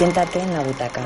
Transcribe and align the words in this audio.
Siéntate 0.00 0.38
en 0.40 0.50
la 0.54 0.62
butaca. 0.62 1.04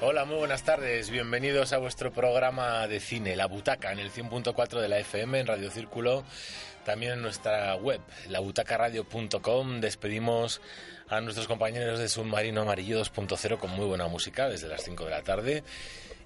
Hola, 0.00 0.24
muy 0.24 0.36
buenas 0.36 0.62
tardes. 0.62 1.10
Bienvenidos 1.10 1.74
a 1.74 1.78
vuestro 1.78 2.10
programa 2.10 2.86
de 2.86 3.00
cine, 3.00 3.36
La 3.36 3.46
Butaca, 3.46 3.92
en 3.92 3.98
el 3.98 4.10
100.4 4.10 4.80
de 4.80 4.88
la 4.88 4.98
FM, 4.98 5.40
en 5.40 5.46
Radio 5.46 5.70
Círculo, 5.70 6.24
también 6.84 7.12
en 7.12 7.22
nuestra 7.22 7.74
web, 7.76 8.00
labutacaradio.com. 8.28 9.80
Despedimos 9.80 10.60
a 11.08 11.20
nuestros 11.20 11.46
compañeros 11.46 11.98
de 11.98 12.08
Submarino 12.08 12.62
Amarillo 12.62 13.02
2.0 13.02 13.58
con 13.58 13.70
muy 13.70 13.86
buena 13.86 14.06
música 14.06 14.48
desde 14.48 14.68
las 14.68 14.84
5 14.84 15.04
de 15.04 15.10
la 15.10 15.22
tarde. 15.22 15.64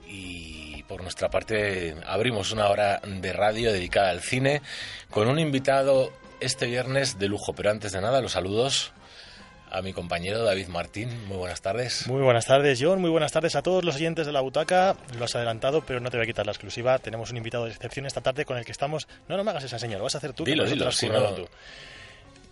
Y 0.07 0.83
por 0.85 1.03
nuestra 1.03 1.31
parte 1.31 1.95
abrimos 2.07 2.53
una 2.53 2.69
hora 2.69 3.01
de 3.05 3.33
radio 3.33 3.73
dedicada 3.73 4.11
al 4.11 4.21
cine 4.21 4.63
con 5.11 5.29
un 5.29 5.39
invitado 5.39 6.13
este 6.41 6.67
viernes 6.67 7.19
de 7.19 7.29
lujo. 7.29 7.53
Pero 7.55 7.71
antes 7.71 7.93
de 7.93 8.01
nada, 8.01 8.21
los 8.21 8.33
saludos 8.33 8.93
a 9.71 9.83
mi 9.83 9.93
compañero 9.93 10.43
David 10.45 10.69
Martín. 10.69 11.27
Muy 11.27 11.37
buenas 11.37 11.61
tardes. 11.61 12.07
Muy 12.07 12.23
buenas 12.23 12.47
tardes, 12.47 12.79
John. 12.83 13.01
Muy 13.01 13.11
buenas 13.11 13.33
tardes 13.33 13.55
a 13.57 13.63
todos 13.63 13.85
los 13.85 13.97
oyentes 13.97 14.27
de 14.27 14.33
la 14.33 14.41
butaca. 14.41 14.97
Lo 15.19 15.25
has 15.25 15.35
adelantado, 15.37 15.83
pero 15.87 16.01
no 16.01 16.11
te 16.11 16.17
voy 16.17 16.25
a 16.25 16.27
quitar 16.27 16.47
la 16.47 16.53
exclusiva. 16.53 16.99
Tenemos 16.99 17.31
un 17.31 17.37
invitado 17.37 17.65
de 17.65 17.73
excepción 17.73 18.07
esta 18.07 18.21
tarde 18.21 18.45
con 18.45 18.57
el 18.59 18.65
que 18.65 18.73
estamos. 18.73 19.09
No, 19.29 19.37
no 19.37 19.45
me 19.45 19.51
hagas 19.51 19.65
esa 19.65 19.79
señal, 19.79 19.99
lo 19.99 20.05
vas 20.05 20.15
a 20.15 20.19
hacer 20.19 20.33
tú. 20.33 20.45
Dilo, 20.45 20.65
dilo, 20.65 20.91
si 20.93 21.09
no- 21.09 21.35
tú. 21.35 21.49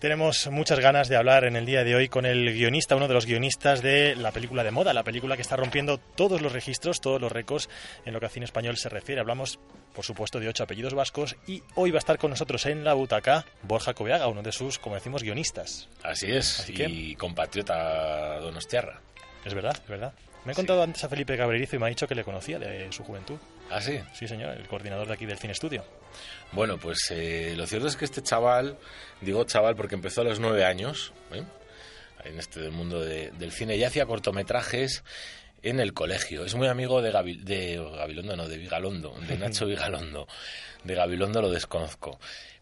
Tenemos 0.01 0.47
muchas 0.51 0.79
ganas 0.79 1.09
de 1.09 1.17
hablar 1.17 1.45
en 1.45 1.57
el 1.57 1.65
día 1.65 1.83
de 1.83 1.95
hoy 1.95 2.09
con 2.09 2.27
el 2.27 2.53
guionista, 2.53 2.97
uno 2.97 3.09
de 3.09 3.15
los 3.15 3.25
guionistas 3.25 3.81
de 3.81 4.15
la 4.15 4.31
película 4.31 4.63
de 4.63 4.71
moda, 4.71 4.93
la 4.93 5.03
película 5.03 5.37
que 5.37 5.43
está 5.43 5.57
rompiendo 5.57 5.97
todos 5.99 6.43
los 6.43 6.53
registros, 6.53 7.01
todos 7.01 7.19
los 7.19 7.33
récords 7.33 7.71
en 8.05 8.13
lo 8.13 8.21
que 8.21 8.27
a 8.27 8.29
cine 8.29 8.45
español 8.45 8.77
se 8.77 8.91
refiere. 8.91 9.23
Hablamos, 9.23 9.59
por 9.95 10.05
supuesto, 10.05 10.39
de 10.39 10.49
ocho 10.49 10.65
apellidos 10.65 10.93
vascos 10.93 11.35
y 11.47 11.63
hoy 11.77 11.93
va 11.93 11.97
a 11.97 12.01
estar 12.01 12.19
con 12.19 12.29
nosotros 12.31 12.67
en 12.67 12.85
la 12.85 12.93
butaca 12.93 13.47
Borja 13.63 13.95
Coveaga, 13.95 14.29
uno 14.29 14.43
de 14.43 14.53
sus, 14.53 14.79
como 14.79 14.97
decimos, 14.97 15.23
guionistas. 15.23 15.89
Así 16.03 16.31
es, 16.31 16.61
Así 16.61 16.75
que- 16.75 16.85
y 16.91 17.15
compatriota 17.17 18.39
Donostiarra. 18.41 19.01
Es 19.47 19.55
verdad, 19.55 19.77
es 19.83 19.89
verdad. 19.89 20.13
Me 20.47 20.53
he 20.53 20.55
Sí. 20.55 20.61
contado 20.61 20.83
antes 20.83 21.05
a 21.05 21.09
Felipe 21.09 21.37
Cabrerizo 21.37 21.77
y 21.77 21.79
me 21.79 21.87
ha 21.87 21.89
dicho 21.89 22.07
que 22.07 22.15
le 22.15 22.25
conocía 22.25 22.59
de 22.59 22.91
su 22.93 23.05
juventud. 23.05 23.37
¿Ah, 23.71 23.81
sí? 23.83 24.01
Sí, 24.15 24.27
señor, 24.29 24.57
el 24.57 24.67
coordinador 24.69 25.09
de 25.09 25.13
aquí 25.15 25.27
del 25.27 25.37
Cine 25.39 25.53
Estudio. 25.53 25.85
Bueno, 26.53 26.79
pues 26.79 26.99
eh, 27.11 27.55
lo 27.57 27.67
cierto 27.67 27.89
es 27.89 27.97
que 27.97 28.05
este 28.07 28.23
chaval, 28.23 28.79
digo 29.21 29.45
chaval 29.45 29.77
porque 29.77 29.97
empezó 29.97 30.23
a 30.23 30.25
los 30.25 30.39
nueve 30.41 30.65
años, 30.65 31.13
¿eh? 31.33 31.43
en 32.25 32.39
este 32.39 32.71
mundo 32.71 33.01
de- 33.05 33.31
del 33.33 33.53
cine, 33.53 33.77
ya 33.79 33.89
hacía 33.89 34.07
cortometrajes 34.07 35.05
en 35.63 35.81
el 35.81 35.93
colegio. 35.95 36.45
Es 36.45 36.55
muy 36.55 36.69
amigo 36.69 37.03
de, 37.03 37.13
Gavi- 37.13 37.41
de 37.43 37.77
Gabilondo, 37.97 38.37
no, 38.37 38.49
de 38.49 38.57
Vigalondo, 38.59 39.15
de 39.29 39.37
Nacho 39.39 39.67
Vigalondo. 39.67 40.27
De 40.85 40.95
Gabilondo 40.95 41.43
lo 41.43 41.51
desconozco. 41.51 42.19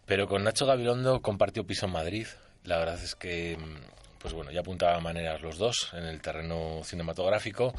Pero 0.07 0.27
con 0.27 0.43
Nacho 0.45 0.65
Gabilondo 0.67 1.21
compartió 1.23 1.67
piso 1.67 1.87
en 1.87 1.93
Madrid. 1.93 2.27
La 2.65 2.79
verdad 2.79 3.03
es 3.03 3.15
que, 3.15 3.57
mm, 3.59 4.04
pues 4.25 4.33
bueno, 4.33 4.51
ya 4.51 4.61
apuntaban 4.61 5.03
maneras 5.03 5.43
los 5.43 5.59
dos 5.59 5.91
en 5.93 6.05
el 6.05 6.23
terreno 6.23 6.81
cinematográfico 6.83 7.75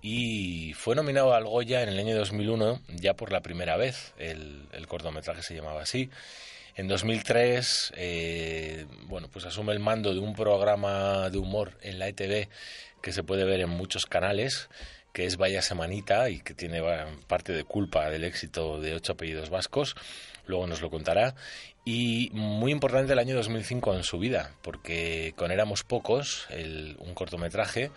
y 0.00 0.72
fue 0.74 0.94
nominado 0.94 1.34
al 1.34 1.46
Goya 1.46 1.82
en 1.82 1.88
el 1.88 1.98
año 1.98 2.16
2001 2.16 2.80
ya 2.94 3.14
por 3.14 3.32
la 3.32 3.40
primera 3.40 3.76
vez. 3.76 4.14
El, 4.16 4.68
cortometraje 4.86 5.42
se 5.42 5.52
llamaba 5.52 5.82
así. 5.82 6.08
En 6.76 6.86
2003, 6.86 7.94
eh, 7.96 8.86
bueno, 9.06 9.26
pues 9.32 9.46
asume 9.46 9.72
el 9.72 9.80
mando 9.80 10.14
de 10.14 10.20
un 10.20 10.32
programa 10.32 11.28
de 11.28 11.38
humor 11.38 11.72
en 11.82 11.98
la 11.98 12.06
ETV 12.06 12.48
que 13.02 13.12
se 13.12 13.24
puede 13.24 13.42
ver 13.42 13.58
en 13.58 13.70
muchos 13.70 14.06
canales, 14.06 14.68
que 15.12 15.26
es 15.26 15.38
Vaya 15.38 15.60
Semanita 15.60 16.30
y 16.30 16.38
que 16.38 16.54
tiene 16.54 16.80
parte 17.26 17.52
de 17.52 17.64
culpa 17.64 18.08
del 18.10 18.22
éxito 18.22 18.80
de 18.80 18.94
ocho 18.94 19.14
apellidos 19.14 19.50
vascos. 19.50 19.96
Luego 20.46 20.68
nos 20.68 20.82
lo 20.82 20.90
contará. 20.90 21.34
Y 21.84 22.30
muy 22.34 22.72
importante 22.72 23.12
el 23.14 23.18
año 23.18 23.34
2005 23.34 23.94
en 23.94 24.02
su 24.04 24.18
vida, 24.18 24.52
porque 24.62 25.32
con 25.36 25.50
Éramos 25.50 25.82
Pocos, 25.82 26.46
el- 26.50 26.96
un 27.00 27.14
cortometraje, 27.14 27.90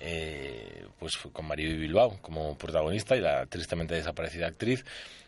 eh, 0.00 0.86
pues 0.98 1.16
con 1.32 1.46
Maribel 1.46 1.78
Bilbao 1.78 2.18
como 2.22 2.56
protagonista 2.56 3.16
y 3.16 3.20
la 3.20 3.44
tristemente 3.46 3.94
desaparecida 3.94 4.46
actriz 4.46 4.84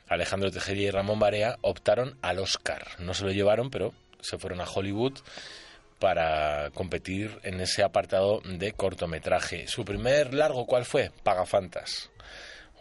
Alejandro 0.09 0.51
Tejería 0.51 0.89
y 0.89 0.91
Ramón 0.91 1.19
Barea 1.19 1.59
optaron 1.61 2.17
al 2.23 2.39
Oscar. 2.39 2.87
No 2.99 3.15
se 3.15 3.25
lo 3.25 3.33
llevaron, 3.33 3.71
pero 3.71 3.93
se 4.21 4.39
fueron 4.39 4.61
a 4.61 4.65
Hollywood 4.65 5.19
para 5.99 6.71
competir 6.75 7.39
en 7.45 7.61
ese 7.61 7.83
apartado 7.83 8.41
de 8.45 8.73
cortometraje. 8.73 9.69
Su 9.69 9.85
primer 9.85 10.35
largo, 10.35 10.67
¿cuál 10.67 10.85
fue? 10.85 11.13
Pagafantas. 11.23 12.11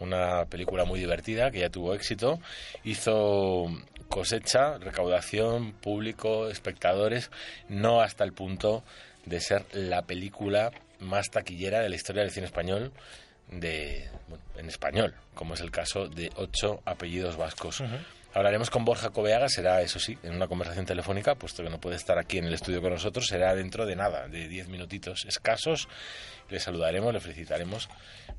Una 0.02 0.46
película 0.46 0.84
muy 0.84 0.98
divertida 0.98 1.50
que 1.50 1.60
ya 1.60 1.70
tuvo 1.70 1.94
éxito. 1.94 2.40
Hizo 2.82 3.66
cosecha, 4.08 4.78
recaudación, 4.78 5.72
público, 5.72 6.48
espectadores, 6.48 7.30
no 7.68 8.00
hasta 8.00 8.24
el 8.24 8.32
punto 8.32 8.82
de 9.24 9.40
ser 9.40 9.64
la 9.72 10.02
película 10.02 10.72
más 10.98 11.30
taquillera 11.30 11.80
de 11.80 11.88
la 11.88 11.94
historia 11.96 12.22
del 12.22 12.32
cine 12.32 12.46
español 12.46 12.92
de 13.50 14.08
bueno, 14.28 14.44
en 14.56 14.68
español, 14.68 15.14
como 15.34 15.54
es 15.54 15.60
el 15.60 15.70
caso 15.70 16.08
de 16.08 16.30
ocho 16.36 16.80
apellidos 16.84 17.36
vascos. 17.36 17.82
Hablaremos 18.34 18.70
con 18.70 18.84
Borja 18.84 19.10
Coveaga, 19.10 19.48
será 19.48 19.82
eso 19.82 19.98
sí, 19.98 20.18
en 20.22 20.34
una 20.34 20.48
conversación 20.48 20.86
telefónica, 20.86 21.34
puesto 21.34 21.62
que 21.62 21.68
no 21.68 21.78
puede 21.78 21.96
estar 21.96 22.18
aquí 22.18 22.38
en 22.38 22.46
el 22.46 22.54
estudio 22.54 22.80
con 22.80 22.90
nosotros, 22.90 23.26
será 23.26 23.54
dentro 23.54 23.84
de 23.84 23.94
nada, 23.94 24.26
de 24.26 24.48
diez 24.48 24.68
minutitos 24.68 25.26
escasos. 25.26 25.86
Le 26.52 26.60
saludaremos, 26.60 27.12
le 27.14 27.20
felicitaremos 27.20 27.88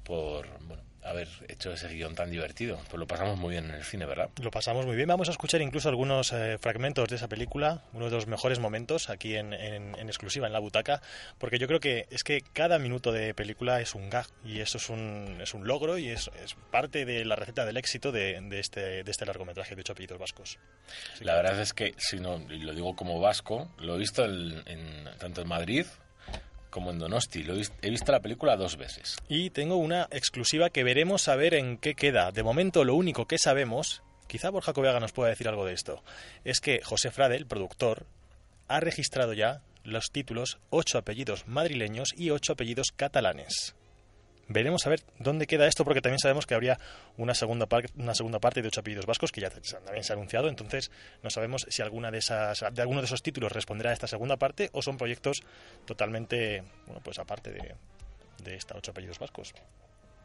por 0.04 0.48
bueno, 0.68 0.84
haber 1.02 1.28
hecho 1.48 1.74
ese 1.74 1.88
guion 1.90 2.14
tan 2.16 2.30
divertido. 2.30 2.78
Pues 2.90 3.00
lo 3.00 3.08
pasamos 3.08 3.38
muy 3.38 3.52
bien 3.52 3.66
en 3.66 3.72
el 3.72 3.84
cine, 3.84 4.06
¿verdad? 4.06 4.30
Lo 4.42 4.52
pasamos 4.52 4.86
muy 4.86 4.96
bien. 4.96 5.08
Vamos 5.08 5.28
a 5.30 5.32
escuchar 5.32 5.62
incluso 5.62 5.90
algunos 5.90 6.32
eh, 6.32 6.58
fragmentos 6.62 7.10
de 7.10 7.16
esa 7.16 7.28
película, 7.28 7.82
uno 7.92 8.06
de 8.06 8.12
los 8.12 8.28
mejores 8.28 8.60
momentos 8.60 9.10
aquí 9.10 9.36
en, 9.36 9.52
en- 9.54 9.98
en 9.98 10.08
exclusiva 10.08 10.46
en 10.48 10.54
la 10.54 10.60
butaca, 10.60 11.02
porque 11.40 11.58
yo 11.58 11.68
creo 11.68 11.80
que 11.80 12.06
es 12.12 12.24
que 12.24 12.42
cada 12.54 12.78
minuto 12.80 13.12
de 13.12 13.34
película 13.34 13.82
es 13.82 13.96
un 13.96 14.10
gag 14.10 14.28
y 14.46 14.60
eso 14.60 14.78
es 14.78 14.90
un, 14.90 15.40
es 15.42 15.54
un 15.56 15.66
logro 15.68 15.98
y 15.98 16.10
es, 16.10 16.30
es 16.44 16.54
parte 16.72 17.04
de 17.06 17.26
la 17.26 17.36
receta 17.36 17.66
del 17.66 17.78
éxito 17.78 18.12
de, 18.12 18.40
de 18.42 18.60
este, 18.60 19.04
de 19.04 19.12
este 19.12 19.26
largometraje 19.26 19.76
de 19.76 19.82
ocho 19.82 19.94
apellidos 19.94 20.20
vascos. 20.20 20.60
Así 21.16 21.24
La 21.26 21.34
que- 21.34 21.38
verdad 21.42 21.60
es 21.62 21.74
que, 21.74 21.96
si 21.98 22.20
no, 22.20 22.38
lo 22.48 22.74
digo 22.74 22.96
como 22.96 23.20
vasco, 23.20 23.70
lo 23.80 23.96
he 23.96 23.98
visto 23.98 24.24
en, 24.24 24.62
en- 24.68 25.10
tanto 25.18 25.42
en 25.42 25.48
Madrid 25.48 25.86
como 26.74 26.90
en 26.92 26.98
Donosti. 27.00 27.44
Lo 27.44 27.54
he, 27.54 27.58
vis- 27.60 27.72
he 27.84 27.90
visto 27.92 28.12
la 28.12 28.20
película 28.20 28.58
dos 28.58 28.76
veces. 28.76 29.18
Y 29.30 29.52
tengo 29.52 29.76
una 29.78 30.08
exclusiva 30.12 30.72
que 30.72 30.84
veremos 30.84 31.28
a 31.28 31.36
ver 31.36 31.54
en 31.54 31.78
qué 31.78 31.94
queda. 31.94 32.32
De 32.32 32.42
momento, 32.44 32.84
lo 32.84 32.96
único 32.96 33.28
que 33.28 33.38
sabemos, 33.38 34.02
quizá 34.28 34.50
Borja 34.50 34.74
Coveaga 34.74 35.00
nos 35.00 35.12
pueda 35.14 35.30
decir 35.30 35.48
algo 35.48 35.66
de 35.66 35.74
esto, 35.74 36.04
es 36.44 36.60
que 36.60 36.82
José 36.84 37.12
Frade, 37.12 37.38
el 37.38 37.46
productor, 37.46 38.08
ha 38.68 38.80
registrado 38.80 39.34
ya 39.34 39.62
los 39.84 40.06
títulos 40.12 40.58
ocho 40.72 40.98
apellidos 40.98 41.48
madrileños 41.48 42.10
y 42.18 42.32
ocho 42.32 42.54
apellidos 42.54 42.88
catalanes. 42.96 43.76
Veremos 44.50 44.86
a 44.86 44.90
ver 44.90 45.02
dónde 45.20 45.48
queda 45.48 45.68
esto, 45.68 45.86
porque 45.86 46.02
también 46.02 46.20
sabemos 46.20 46.46
que 46.46 46.54
habría 46.54 46.78
una 47.18 47.34
segunda, 47.34 47.66
par- 47.66 47.86
una 47.96 48.14
segunda 48.14 48.40
parte 48.40 48.62
de 48.62 48.68
ocho 48.68 48.82
apellidos 48.82 49.06
vascos 49.06 49.32
que 49.32 49.40
ya 49.42 49.50
también 49.50 50.04
se 50.04 50.12
ha 50.12 50.16
anunciado. 50.16 50.50
Entonces, 50.50 50.92
no 51.24 51.30
sabemos 51.30 51.66
si 51.70 51.82
alguna 51.82 52.12
de 52.12 52.18
esas, 52.18 52.64
de 52.74 52.82
alguno 52.82 53.00
de 53.02 53.06
esos 53.06 53.24
títulos 53.24 53.52
responderá 53.54 53.92
a 53.92 53.94
esta 53.94 54.08
segunda 54.08 54.36
parte 54.38 54.70
o 54.74 54.82
son 54.82 54.98
proyectos 54.98 55.44
totalmente, 55.86 56.64
bueno, 56.86 57.02
pues 57.04 57.20
aparte 57.20 57.52
de, 57.52 57.76
de 58.44 58.56
esta 58.56 58.76
ocho 58.78 58.92
apellidos 58.92 59.20
vascos. 59.20 59.54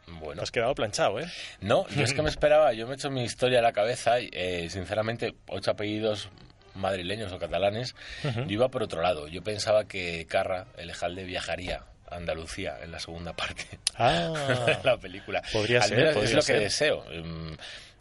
Bueno, 0.06 0.36
Te 0.36 0.42
has 0.44 0.50
quedado 0.50 0.74
planchado, 0.74 1.20
¿eh? 1.20 1.26
no, 1.60 1.86
yo 1.90 2.02
es 2.02 2.14
que 2.14 2.22
me 2.22 2.28
esperaba, 2.30 2.72
yo 2.72 2.86
me 2.86 2.94
he 2.94 2.96
hecho 2.96 3.10
mi 3.10 3.22
historia 3.24 3.58
a 3.58 3.62
la 3.62 3.72
cabeza 3.72 4.18
y, 4.20 4.30
eh, 4.32 4.68
sinceramente, 4.70 5.34
ocho 5.48 5.70
apellidos 5.70 6.30
madrileños 6.74 7.30
o 7.32 7.38
catalanes, 7.38 7.94
yo 8.22 8.44
iba 8.48 8.68
por 8.68 8.82
otro 8.82 9.02
lado. 9.02 9.28
Yo 9.28 9.42
pensaba 9.42 9.84
que 9.86 10.26
Carra, 10.26 10.66
el 10.78 10.90
Ejalde, 10.90 11.24
viajaría 11.24 11.82
Andalucía 12.10 12.78
en 12.82 12.90
la 12.92 13.00
segunda 13.00 13.32
parte 13.34 13.64
Ah, 13.96 14.64
de 14.66 14.78
la 14.84 14.96
película. 14.96 15.42
Podría 15.52 15.80
Al 15.82 15.88
ser, 15.88 16.14
podría 16.14 16.24
es 16.30 16.34
lo 16.34 16.42
ser. 16.42 16.56
que 16.56 16.62
deseo. 16.64 17.04
Mm, 17.22 17.52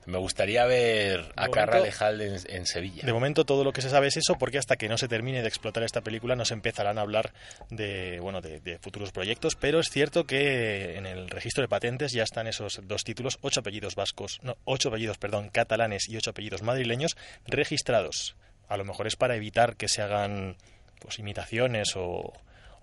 Me 0.06 0.18
gustaría 0.20 0.66
ver 0.66 1.34
a 1.36 1.50
Carra 1.50 1.80
Lejalde 1.82 2.28
en, 2.28 2.40
en 2.48 2.66
Sevilla. 2.66 3.02
De 3.06 3.12
momento 3.12 3.44
todo 3.44 3.66
lo 3.66 3.74
que 3.74 3.82
se 3.82 3.90
sabe 3.90 4.08
es 4.08 4.16
eso, 4.16 4.36
porque 4.40 4.58
hasta 4.58 4.78
que 4.78 4.88
no 4.88 4.98
se 4.98 5.10
termine 5.10 5.42
de 5.42 5.50
explotar 5.50 5.84
esta 5.84 6.00
película 6.00 6.34
no 6.38 6.46
se 6.46 6.54
empezarán 6.54 6.98
a 6.98 7.02
hablar 7.02 7.34
de 7.70 8.20
bueno 8.22 8.40
de, 8.40 8.62
de 8.62 8.80
futuros 8.80 9.12
proyectos, 9.12 9.56
pero 9.56 9.82
es 9.82 9.90
cierto 9.90 10.24
que 10.26 10.96
en 10.98 11.06
el 11.06 11.30
registro 11.30 11.62
de 11.62 11.68
patentes 11.68 12.14
ya 12.14 12.24
están 12.24 12.48
esos 12.48 12.80
dos 12.84 13.04
títulos, 13.04 13.38
ocho 13.42 13.60
apellidos 13.60 13.96
vascos, 13.96 14.40
no, 14.44 14.56
ocho 14.64 14.88
apellidos, 14.88 15.18
perdón, 15.18 15.50
catalanes 15.50 16.08
y 16.08 16.16
ocho 16.16 16.30
apellidos 16.30 16.62
madrileños 16.62 17.18
registrados. 17.46 18.38
A 18.70 18.78
lo 18.78 18.86
mejor 18.86 19.08
es 19.08 19.18
para 19.18 19.36
evitar 19.36 19.76
que 19.76 19.90
se 19.90 20.02
hagan 20.02 20.56
pues 21.00 21.20
imitaciones 21.20 21.90
o, 21.98 22.32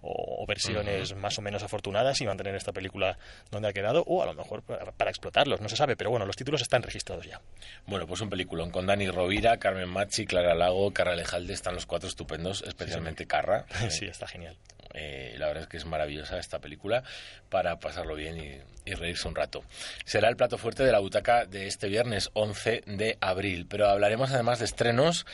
o- 0.04 0.44
versiones 0.46 1.14
más 1.16 1.38
o 1.38 1.42
menos 1.42 1.62
afortunadas 1.62 2.20
y 2.20 2.26
mantener 2.26 2.54
esta 2.54 2.72
película 2.72 3.18
donde 3.50 3.68
ha 3.68 3.72
quedado, 3.72 4.02
o 4.06 4.22
a 4.22 4.26
lo 4.26 4.34
mejor 4.34 4.62
para, 4.62 4.92
para 4.92 5.10
explotarlos, 5.10 5.60
no 5.60 5.68
se 5.68 5.76
sabe, 5.76 5.96
pero 5.96 6.10
bueno, 6.10 6.26
los 6.26 6.36
títulos 6.36 6.60
están 6.62 6.82
registrados 6.82 7.26
ya. 7.26 7.40
Bueno, 7.86 8.06
pues 8.06 8.20
un 8.20 8.28
peliculón 8.30 8.70
con 8.70 8.86
Dani 8.86 9.08
Rovira, 9.08 9.56
Carmen 9.58 9.88
Machi, 9.88 10.26
Clara 10.26 10.54
Lago, 10.54 10.92
Carra 10.92 11.16
Lejalde, 11.16 11.52
están 11.54 11.74
los 11.74 11.86
cuatro 11.86 12.08
estupendos, 12.08 12.62
especialmente 12.66 13.26
Carra. 13.26 13.64
sí, 13.90 14.06
está 14.06 14.26
genial. 14.26 14.56
Eh, 14.96 15.34
la 15.38 15.46
verdad 15.48 15.64
es 15.64 15.68
que 15.68 15.76
es 15.76 15.86
maravillosa 15.86 16.38
esta 16.38 16.60
película 16.60 17.02
para 17.48 17.80
pasarlo 17.80 18.14
bien 18.14 18.38
y, 18.38 18.90
y 18.90 18.94
reírse 18.94 19.26
un 19.26 19.34
rato. 19.34 19.64
Será 20.04 20.28
el 20.28 20.36
plato 20.36 20.56
fuerte 20.56 20.84
de 20.84 20.92
la 20.92 21.00
butaca 21.00 21.46
de 21.46 21.66
este 21.66 21.88
viernes 21.88 22.30
11 22.34 22.82
de 22.86 23.18
abril, 23.20 23.66
pero 23.68 23.88
hablaremos 23.88 24.30
además 24.30 24.60
de 24.60 24.66
estrenos. 24.66 25.26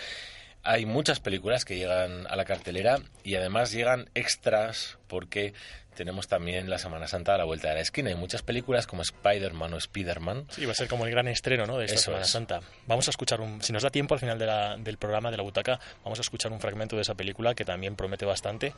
Hay 0.62 0.84
muchas 0.86 1.20
películas 1.20 1.64
que 1.64 1.76
llegan 1.76 2.26
a 2.26 2.36
la 2.36 2.44
cartelera 2.44 2.98
y 3.24 3.34
además 3.36 3.72
llegan 3.72 4.10
extras 4.14 4.98
porque 5.08 5.54
tenemos 5.94 6.28
también 6.28 6.68
la 6.70 6.78
Semana 6.78 7.08
Santa 7.08 7.34
a 7.34 7.38
la 7.38 7.44
vuelta 7.44 7.68
de 7.68 7.74
la 7.74 7.80
esquina. 7.80 8.10
Hay 8.10 8.14
muchas 8.14 8.42
películas 8.42 8.86
como 8.86 9.02
Spider-Man 9.02 9.72
o 9.74 9.76
Spider-Man. 9.78 10.46
Sí, 10.50 10.64
va 10.66 10.72
a 10.72 10.74
ser 10.74 10.88
como 10.88 11.04
el 11.06 11.10
gran 11.10 11.28
estreno 11.28 11.66
¿no? 11.66 11.78
de 11.78 11.86
esta 11.86 11.94
Eso 11.96 12.04
Semana 12.04 12.24
es. 12.24 12.30
Santa. 12.30 12.60
Vamos 12.86 13.08
a 13.08 13.10
escuchar, 13.10 13.40
un, 13.40 13.62
si 13.62 13.72
nos 13.72 13.82
da 13.82 13.90
tiempo 13.90 14.14
al 14.14 14.20
final 14.20 14.38
de 14.38 14.46
la- 14.46 14.76
del 14.76 14.98
programa 14.98 15.30
de 15.30 15.36
la 15.38 15.42
butaca, 15.42 15.80
vamos 16.04 16.18
a 16.18 16.22
escuchar 16.22 16.52
un 16.52 16.60
fragmento 16.60 16.94
de 16.96 17.02
esa 17.02 17.14
película 17.14 17.54
que 17.54 17.64
también 17.64 17.96
promete 17.96 18.24
bastante, 18.26 18.74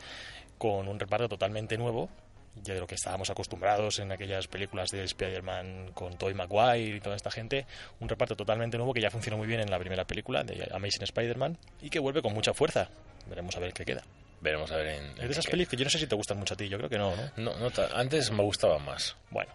con 0.57 0.87
un 0.87 0.99
reparto 0.99 1.27
totalmente 1.29 1.77
nuevo, 1.77 2.09
de 2.55 2.79
lo 2.79 2.85
que 2.87 2.95
estábamos 2.95 3.29
acostumbrados 3.29 3.99
en 3.99 4.11
aquellas 4.11 4.47
películas 4.47 4.89
de 4.91 5.03
Spider-Man 5.03 5.91
con 5.93 6.17
Tobey 6.17 6.33
Maguire 6.35 6.97
y 6.97 6.99
toda 6.99 7.15
esta 7.15 7.31
gente, 7.31 7.65
un 7.99 8.07
reparto 8.09 8.35
totalmente 8.35 8.77
nuevo 8.77 8.93
que 8.93 9.01
ya 9.01 9.09
funcionó 9.09 9.37
muy 9.37 9.47
bien 9.47 9.59
en 9.59 9.71
la 9.71 9.79
primera 9.79 10.05
película 10.05 10.43
de 10.43 10.69
Amazing 10.71 11.03
Spider-Man 11.03 11.57
y 11.81 11.89
que 11.89 11.99
vuelve 11.99 12.21
con 12.21 12.33
mucha 12.33 12.53
fuerza. 12.53 12.89
Veremos 13.27 13.55
a 13.55 13.59
ver 13.59 13.73
qué 13.73 13.85
queda. 13.85 14.03
Veremos 14.41 14.71
a 14.71 14.77
ver 14.77 14.87
en... 14.87 15.05
Es 15.11 15.15
de 15.17 15.31
esas 15.31 15.45
qué- 15.45 15.51
películas 15.51 15.71
que 15.71 15.77
yo 15.77 15.83
no 15.85 15.89
sé 15.89 15.99
si 15.99 16.07
te 16.07 16.15
gustan 16.15 16.37
mucho 16.37 16.53
a 16.53 16.57
ti, 16.57 16.67
yo 16.69 16.77
creo 16.77 16.89
que 16.89 16.97
no, 16.97 17.15
¿no? 17.15 17.31
No, 17.37 17.57
no 17.57 17.71
antes 17.95 18.29
me 18.31 18.43
gustaba 18.43 18.77
más. 18.79 19.15
Bueno, 19.31 19.51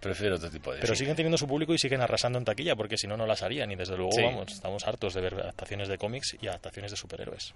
Prefiero 0.00 0.36
otro 0.36 0.48
tipo 0.50 0.70
de 0.72 0.76
Pero 0.80 0.94
cine. 0.94 0.98
siguen 0.98 1.16
teniendo 1.16 1.36
su 1.38 1.48
público 1.48 1.74
y 1.74 1.78
siguen 1.78 2.00
arrasando 2.00 2.38
en 2.38 2.44
taquilla, 2.44 2.76
porque 2.76 2.96
si 2.96 3.06
no, 3.08 3.16
no 3.16 3.26
las 3.26 3.42
harían. 3.42 3.70
Y 3.72 3.76
desde 3.76 3.96
luego, 3.96 4.12
Sí. 4.12 4.22
vamos, 4.22 4.52
estamos 4.52 4.86
hartos 4.86 5.14
de 5.14 5.20
ver 5.20 5.34
adaptaciones 5.34 5.88
de 5.88 5.98
cómics 5.98 6.36
y 6.40 6.46
adaptaciones 6.46 6.90
de 6.92 6.96
superhéroes. 6.96 7.52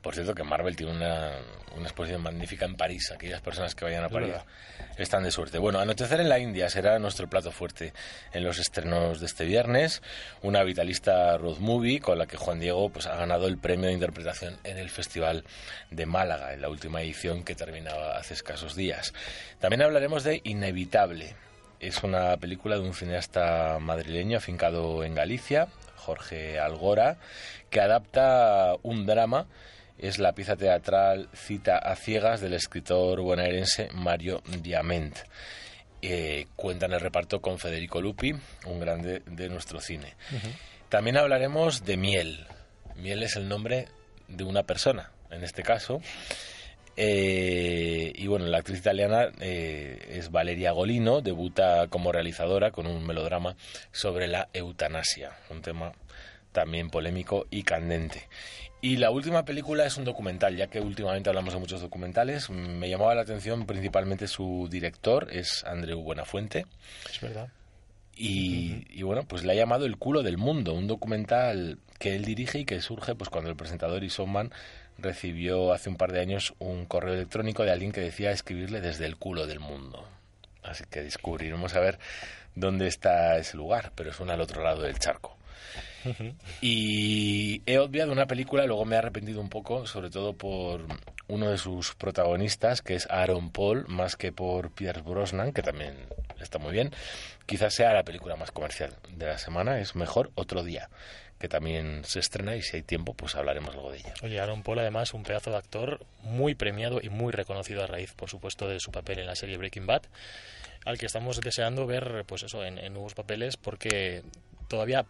Por 0.00 0.14
cierto, 0.14 0.34
que 0.34 0.42
Marvel 0.42 0.74
tiene 0.74 0.92
una, 0.92 1.32
una 1.76 1.84
exposición 1.84 2.22
magnífica 2.22 2.64
en 2.64 2.76
París. 2.76 3.12
Aquellas 3.12 3.40
personas 3.42 3.74
que 3.74 3.84
vayan 3.84 4.02
a 4.02 4.06
Es 4.06 4.12
París 4.12 4.28
verdad. 4.30 4.46
están 4.98 5.22
de 5.22 5.30
suerte. 5.30 5.58
Bueno, 5.58 5.78
Anochecer 5.78 6.18
en 6.20 6.28
la 6.28 6.38
India 6.40 6.68
será 6.70 6.98
nuestro 6.98 7.28
plato 7.28 7.52
fuerte 7.52 7.92
en 8.32 8.42
los 8.42 8.58
estrenos 8.58 9.20
de 9.20 9.26
este 9.26 9.44
viernes. 9.44 10.02
Una 10.42 10.64
vitalista 10.64 11.36
road 11.38 11.58
movie 11.58 12.00
con 12.00 12.18
la 12.18 12.26
que 12.26 12.36
Juan 12.38 12.58
Diego 12.58 12.88
pues, 12.88 13.06
ha 13.06 13.14
ganado 13.16 13.46
el 13.46 13.58
premio 13.58 13.86
de 13.88 13.92
interpretación 13.92 14.56
en 14.64 14.78
el 14.78 14.88
Festival 14.90 15.44
de 15.90 16.06
Málaga, 16.06 16.52
en 16.54 16.62
la 16.62 16.68
última 16.70 17.02
edición 17.02 17.44
que 17.44 17.54
terminaba 17.54 18.16
hace 18.16 18.34
escasos 18.34 18.74
días. 18.74 19.12
También 19.60 19.82
hablaremos 19.82 20.24
de 20.24 20.40
Inevitable. 20.42 21.36
Es 21.80 22.02
una 22.02 22.36
película 22.38 22.76
de 22.76 22.82
un 22.82 22.94
cineasta 22.94 23.78
madrileño 23.78 24.38
afincado 24.38 25.04
en 25.04 25.14
Galicia, 25.14 25.68
Jorge 25.96 26.58
Algora, 26.58 27.18
que 27.70 27.80
adapta 27.80 28.74
un 28.82 29.06
drama. 29.06 29.46
Es 29.98 30.18
la 30.18 30.32
pieza 30.32 30.56
teatral 30.56 31.28
Cita 31.34 31.78
a 31.78 31.96
ciegas 31.96 32.40
del 32.40 32.54
escritor 32.54 33.20
bonaerense 33.20 33.88
Mario 33.92 34.42
Diament. 34.62 35.16
Eh, 36.02 36.46
cuenta 36.56 36.86
en 36.86 36.92
el 36.92 37.00
reparto 37.00 37.40
con 37.40 37.58
Federico 37.58 38.00
Lupi, 38.00 38.34
un 38.66 38.80
grande 38.80 39.22
de 39.26 39.48
nuestro 39.48 39.80
cine. 39.80 40.14
También 40.88 41.16
hablaremos 41.16 41.84
de 41.84 41.96
Miel. 41.96 42.46
Miel 42.96 43.22
es 43.22 43.36
el 43.36 43.48
nombre 43.48 43.88
de 44.28 44.44
una 44.44 44.62
persona, 44.62 45.10
en 45.30 45.42
este 45.42 45.62
caso. 45.62 46.00
Eh, 46.96 48.12
y 48.14 48.26
bueno, 48.26 48.46
la 48.46 48.58
actriz 48.58 48.78
italiana 48.78 49.28
eh, 49.40 49.98
es 50.12 50.30
Valeria 50.30 50.72
Golino, 50.72 51.20
debuta 51.20 51.88
como 51.88 52.10
realizadora 52.10 52.70
con 52.70 52.86
un 52.86 53.06
melodrama 53.06 53.56
sobre 53.92 54.28
la 54.28 54.48
eutanasia, 54.52 55.32
un 55.50 55.60
tema 55.60 55.92
también 56.52 56.88
polémico 56.88 57.46
y 57.50 57.64
candente. 57.64 58.28
Y 58.80 58.96
la 58.96 59.10
última 59.10 59.44
película 59.44 59.84
es 59.84 59.96
un 59.96 60.04
documental, 60.04 60.56
ya 60.56 60.68
que 60.68 60.80
últimamente 60.80 61.28
hablamos 61.28 61.52
de 61.52 61.60
muchos 61.60 61.80
documentales. 61.80 62.48
Me 62.50 62.88
llamaba 62.88 63.14
la 63.14 63.22
atención 63.22 63.66
principalmente 63.66 64.26
su 64.26 64.68
director, 64.70 65.28
es 65.30 65.64
Andreu 65.64 66.00
Buenafuente. 66.02 66.66
Es 67.10 67.20
verdad. 67.20 67.48
Y, 68.14 68.86
y 68.88 69.02
bueno, 69.02 69.24
pues 69.28 69.44
le 69.44 69.52
ha 69.52 69.56
llamado 69.56 69.84
El 69.84 69.98
culo 69.98 70.22
del 70.22 70.38
mundo, 70.38 70.72
un 70.72 70.86
documental 70.86 71.78
que 71.98 72.16
él 72.16 72.24
dirige 72.24 72.60
y 72.60 72.64
que 72.64 72.80
surge 72.80 73.14
pues 73.14 73.28
cuando 73.28 73.50
el 73.50 73.56
presentador 73.56 74.04
y 74.04 74.08
showman 74.08 74.50
recibió 74.98 75.72
hace 75.72 75.88
un 75.88 75.96
par 75.96 76.12
de 76.12 76.20
años 76.20 76.54
un 76.58 76.86
correo 76.86 77.14
electrónico 77.14 77.64
de 77.64 77.72
alguien 77.72 77.92
que 77.92 78.00
decía 78.00 78.30
escribirle 78.30 78.80
desde 78.80 79.06
el 79.06 79.16
culo 79.16 79.46
del 79.46 79.60
mundo. 79.60 80.06
Así 80.62 80.84
que 80.90 81.02
descubriremos 81.02 81.74
a 81.74 81.80
ver 81.80 81.98
dónde 82.54 82.88
está 82.88 83.36
ese 83.38 83.56
lugar, 83.56 83.92
pero 83.94 84.10
es 84.10 84.20
un 84.20 84.30
al 84.30 84.40
otro 84.40 84.62
lado 84.62 84.82
del 84.82 84.98
charco. 84.98 85.36
Y 86.60 87.62
he 87.66 87.78
obviado 87.78 88.12
una 88.12 88.26
película, 88.26 88.64
luego 88.66 88.84
me 88.84 88.94
he 88.96 88.98
arrepentido 88.98 89.40
un 89.40 89.48
poco, 89.48 89.86
sobre 89.86 90.10
todo 90.10 90.34
por 90.34 90.86
uno 91.28 91.50
de 91.50 91.58
sus 91.58 91.94
protagonistas, 91.94 92.82
que 92.82 92.94
es 92.94 93.08
Aaron 93.10 93.50
Paul, 93.50 93.86
más 93.88 94.16
que 94.16 94.32
por 94.32 94.70
Pierce 94.70 95.02
Brosnan, 95.02 95.52
que 95.52 95.62
también 95.62 95.96
está 96.40 96.58
muy 96.58 96.72
bien. 96.72 96.92
Quizás 97.46 97.74
sea 97.74 97.92
la 97.92 98.04
película 98.04 98.36
más 98.36 98.52
comercial 98.52 98.94
de 99.10 99.26
la 99.26 99.38
semana, 99.38 99.80
es 99.80 99.96
mejor 99.96 100.30
otro 100.34 100.62
día, 100.62 100.88
que 101.38 101.48
también 101.48 102.02
se 102.04 102.20
estrena 102.20 102.56
y 102.56 102.62
si 102.62 102.76
hay 102.76 102.82
tiempo, 102.82 103.14
pues 103.14 103.34
hablaremos 103.34 103.74
luego 103.74 103.92
de 103.92 103.98
ella. 103.98 104.14
Oye, 104.22 104.40
Aaron 104.40 104.62
Paul, 104.62 104.78
además, 104.78 105.12
un 105.14 105.22
pedazo 105.22 105.50
de 105.50 105.56
actor 105.56 106.06
muy 106.22 106.54
premiado 106.54 107.00
y 107.02 107.08
muy 107.08 107.32
reconocido 107.32 107.84
a 107.84 107.86
raíz, 107.86 108.12
por 108.12 108.30
supuesto, 108.30 108.68
de 108.68 108.80
su 108.80 108.90
papel 108.90 109.18
en 109.18 109.26
la 109.26 109.36
serie 109.36 109.56
Breaking 109.58 109.86
Bad, 109.86 110.02
al 110.84 110.98
que 110.98 111.06
estamos 111.06 111.40
deseando 111.40 111.86
ver, 111.86 112.24
pues 112.26 112.42
eso, 112.42 112.64
en, 112.64 112.78
en 112.78 112.92
nuevos 112.92 113.14
papeles, 113.14 113.56
porque 113.56 114.22
todavía 114.68 115.04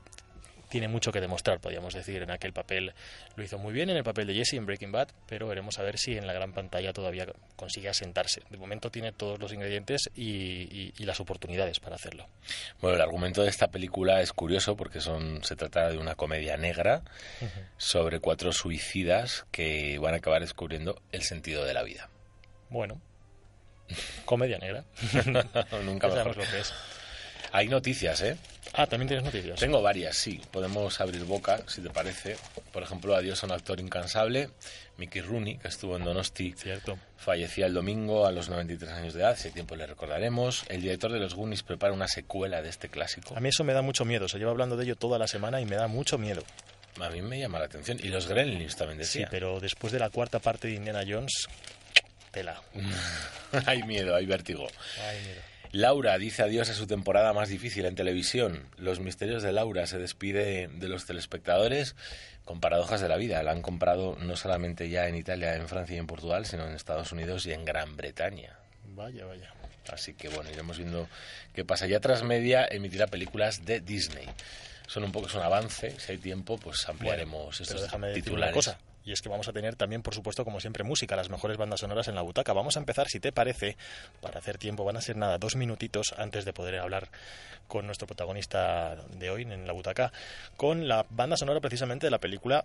tiene 0.68 0.88
mucho 0.88 1.12
que 1.12 1.20
demostrar, 1.20 1.60
podríamos 1.60 1.94
decir. 1.94 2.22
En 2.22 2.30
aquel 2.30 2.52
papel 2.52 2.92
lo 3.36 3.42
hizo 3.44 3.58
muy 3.58 3.72
bien, 3.72 3.90
en 3.90 3.96
el 3.96 4.04
papel 4.04 4.26
de 4.26 4.34
Jesse 4.34 4.54
en 4.54 4.66
Breaking 4.66 4.92
Bad, 4.92 5.08
pero 5.28 5.46
veremos 5.46 5.78
a 5.78 5.82
ver 5.82 5.98
si 5.98 6.16
en 6.16 6.26
la 6.26 6.32
gran 6.32 6.52
pantalla 6.52 6.92
todavía 6.92 7.26
consigue 7.56 7.88
asentarse. 7.88 8.42
De 8.50 8.56
momento 8.58 8.90
tiene 8.90 9.12
todos 9.12 9.38
los 9.38 9.52
ingredientes 9.52 10.10
y, 10.14 10.24
y- 10.24 10.92
y 10.98 11.04
las 11.04 11.20
oportunidades 11.20 11.78
para 11.80 11.96
hacerlo. 11.96 12.26
Bueno, 12.80 12.96
el 12.96 13.02
argumento 13.02 13.42
de 13.42 13.48
esta 13.50 13.68
película 13.68 14.20
es 14.22 14.32
curioso 14.32 14.76
porque 14.76 15.00
son, 15.00 15.42
se 15.44 15.56
trata 15.56 15.88
de 15.90 15.98
una 15.98 16.14
comedia 16.14 16.56
negra 16.56 17.02
sobre 17.76 18.20
cuatro 18.20 18.52
suicidas 18.52 19.46
que 19.50 19.98
van 19.98 20.14
a 20.14 20.18
acabar 20.18 20.40
descubriendo 20.40 21.00
el 21.12 21.22
sentido 21.22 21.64
de 21.64 21.74
la 21.74 21.82
vida. 21.82 22.08
Bueno, 22.70 23.00
comedia 24.24 24.58
negra. 24.58 24.84
Nunca 25.84 26.08
mejor. 26.08 26.36
lo 26.36 26.42
que 26.44 26.58
es. 26.60 26.72
Hay 27.52 27.68
noticias, 27.68 28.20
¿eh? 28.22 28.36
Ah, 28.72 28.86
también 28.86 29.08
tienes 29.08 29.24
noticias. 29.24 29.58
Tengo 29.58 29.80
varias, 29.80 30.16
sí. 30.16 30.40
Podemos 30.50 31.00
abrir 31.00 31.24
boca, 31.24 31.60
si 31.66 31.80
te 31.80 31.88
parece. 31.90 32.36
Por 32.72 32.82
ejemplo, 32.82 33.14
adiós 33.16 33.42
a 33.42 33.46
un 33.46 33.52
actor 33.52 33.80
incansable, 33.80 34.50
Mickey 34.98 35.22
Rooney, 35.22 35.56
que 35.58 35.68
estuvo 35.68 35.96
en 35.96 36.04
Donosti, 36.04 36.52
Cierto. 36.52 36.98
fallecía 37.16 37.66
el 37.66 37.74
domingo 37.74 38.26
a 38.26 38.32
los 38.32 38.48
93 38.50 38.90
años 38.92 39.14
de 39.14 39.20
edad. 39.20 39.36
Si 39.36 39.48
hay 39.48 39.54
tiempo 39.54 39.76
le 39.76 39.86
recordaremos. 39.86 40.64
El 40.68 40.82
director 40.82 41.10
de 41.10 41.20
los 41.20 41.34
Goonies 41.34 41.62
prepara 41.62 41.92
una 41.94 42.08
secuela 42.08 42.60
de 42.60 42.68
este 42.68 42.88
clásico. 42.90 43.34
A 43.36 43.40
mí 43.40 43.48
eso 43.48 43.64
me 43.64 43.72
da 43.72 43.80
mucho 43.82 44.04
miedo. 44.04 44.28
Se 44.28 44.38
lleva 44.38 44.50
hablando 44.50 44.76
de 44.76 44.84
ello 44.84 44.96
toda 44.96 45.18
la 45.18 45.26
semana 45.26 45.60
y 45.60 45.64
me 45.66 45.76
da 45.76 45.86
mucho 45.86 46.18
miedo. 46.18 46.42
A 47.00 47.08
mí 47.10 47.22
me 47.22 47.38
llama 47.38 47.58
la 47.58 47.66
atención. 47.66 47.98
Y 48.02 48.08
los 48.08 48.26
Gremlins 48.26 48.76
también 48.76 48.98
Sí, 49.04 49.20
decía. 49.20 49.28
pero 49.30 49.58
después 49.60 49.92
de 49.92 49.98
la 49.98 50.10
cuarta 50.10 50.38
parte 50.38 50.68
de 50.68 50.74
Indiana 50.74 51.02
Jones, 51.08 51.46
tela. 52.30 52.60
hay 53.66 53.82
miedo, 53.84 54.14
hay 54.14 54.26
vértigo. 54.26 54.66
Ay, 55.08 55.18
mira. 55.26 55.42
Laura 55.76 56.16
dice 56.16 56.42
adiós 56.42 56.70
a 56.70 56.74
su 56.74 56.86
temporada 56.86 57.34
más 57.34 57.50
difícil 57.50 57.84
en 57.84 57.94
televisión. 57.94 58.66
Los 58.78 58.98
misterios 58.98 59.42
de 59.42 59.52
Laura 59.52 59.86
se 59.86 59.98
despide 59.98 60.68
de 60.68 60.88
los 60.88 61.04
telespectadores 61.04 61.96
con 62.46 62.60
paradojas 62.60 63.02
de 63.02 63.08
la 63.10 63.16
vida. 63.18 63.42
La 63.42 63.50
han 63.50 63.60
comprado 63.60 64.16
no 64.18 64.36
solamente 64.36 64.88
ya 64.88 65.06
en 65.06 65.16
Italia, 65.16 65.54
en 65.54 65.68
Francia 65.68 65.94
y 65.94 65.98
en 65.98 66.06
Portugal, 66.06 66.46
sino 66.46 66.66
en 66.66 66.74
Estados 66.74 67.12
Unidos 67.12 67.44
y 67.44 67.52
en 67.52 67.66
Gran 67.66 67.94
Bretaña. 67.94 68.58
Vaya, 68.94 69.26
vaya. 69.26 69.52
Así 69.92 70.14
que 70.14 70.30
bueno, 70.30 70.50
iremos 70.50 70.78
viendo 70.78 71.10
qué 71.52 71.62
pasa. 71.64 71.86
Ya 71.86 72.00
tras 72.00 72.22
media 72.22 72.66
emitirá 72.70 73.06
películas 73.06 73.66
de 73.66 73.80
Disney. 73.80 74.26
Son 74.86 75.04
un 75.04 75.12
poco 75.12 75.26
es 75.26 75.34
un 75.34 75.42
avance. 75.42 75.94
Si 75.98 76.12
hay 76.12 76.18
tiempo, 76.18 76.56
pues 76.56 76.88
ampliaremos 76.88 77.58
Pero 77.58 77.64
estos 77.64 77.82
déjame 77.82 78.08
decir 78.08 78.24
titulares. 78.24 78.54
una 78.54 78.54
cosa. 78.54 78.78
Y 79.06 79.12
es 79.12 79.22
que 79.22 79.28
vamos 79.28 79.46
a 79.46 79.52
tener 79.52 79.76
también, 79.76 80.02
por 80.02 80.14
supuesto, 80.14 80.44
como 80.44 80.58
siempre, 80.58 80.82
música, 80.82 81.14
las 81.14 81.30
mejores 81.30 81.56
bandas 81.56 81.80
sonoras 81.80 82.08
en 82.08 82.16
la 82.16 82.22
butaca. 82.22 82.52
Vamos 82.52 82.76
a 82.76 82.80
empezar, 82.80 83.08
si 83.08 83.20
te 83.20 83.30
parece, 83.30 83.76
para 84.20 84.40
hacer 84.40 84.58
tiempo, 84.58 84.84
van 84.84 84.96
a 84.96 85.00
ser 85.00 85.16
nada, 85.16 85.38
dos 85.38 85.54
minutitos 85.54 86.12
antes 86.18 86.44
de 86.44 86.52
poder 86.52 86.80
hablar 86.80 87.08
con 87.68 87.86
nuestro 87.86 88.08
protagonista 88.08 88.96
de 89.16 89.30
hoy 89.30 89.42
en 89.42 89.64
la 89.64 89.72
butaca, 89.72 90.12
con 90.56 90.88
la 90.88 91.06
banda 91.08 91.36
sonora 91.36 91.60
precisamente 91.60 92.08
de 92.08 92.10
la 92.10 92.18
película 92.18 92.64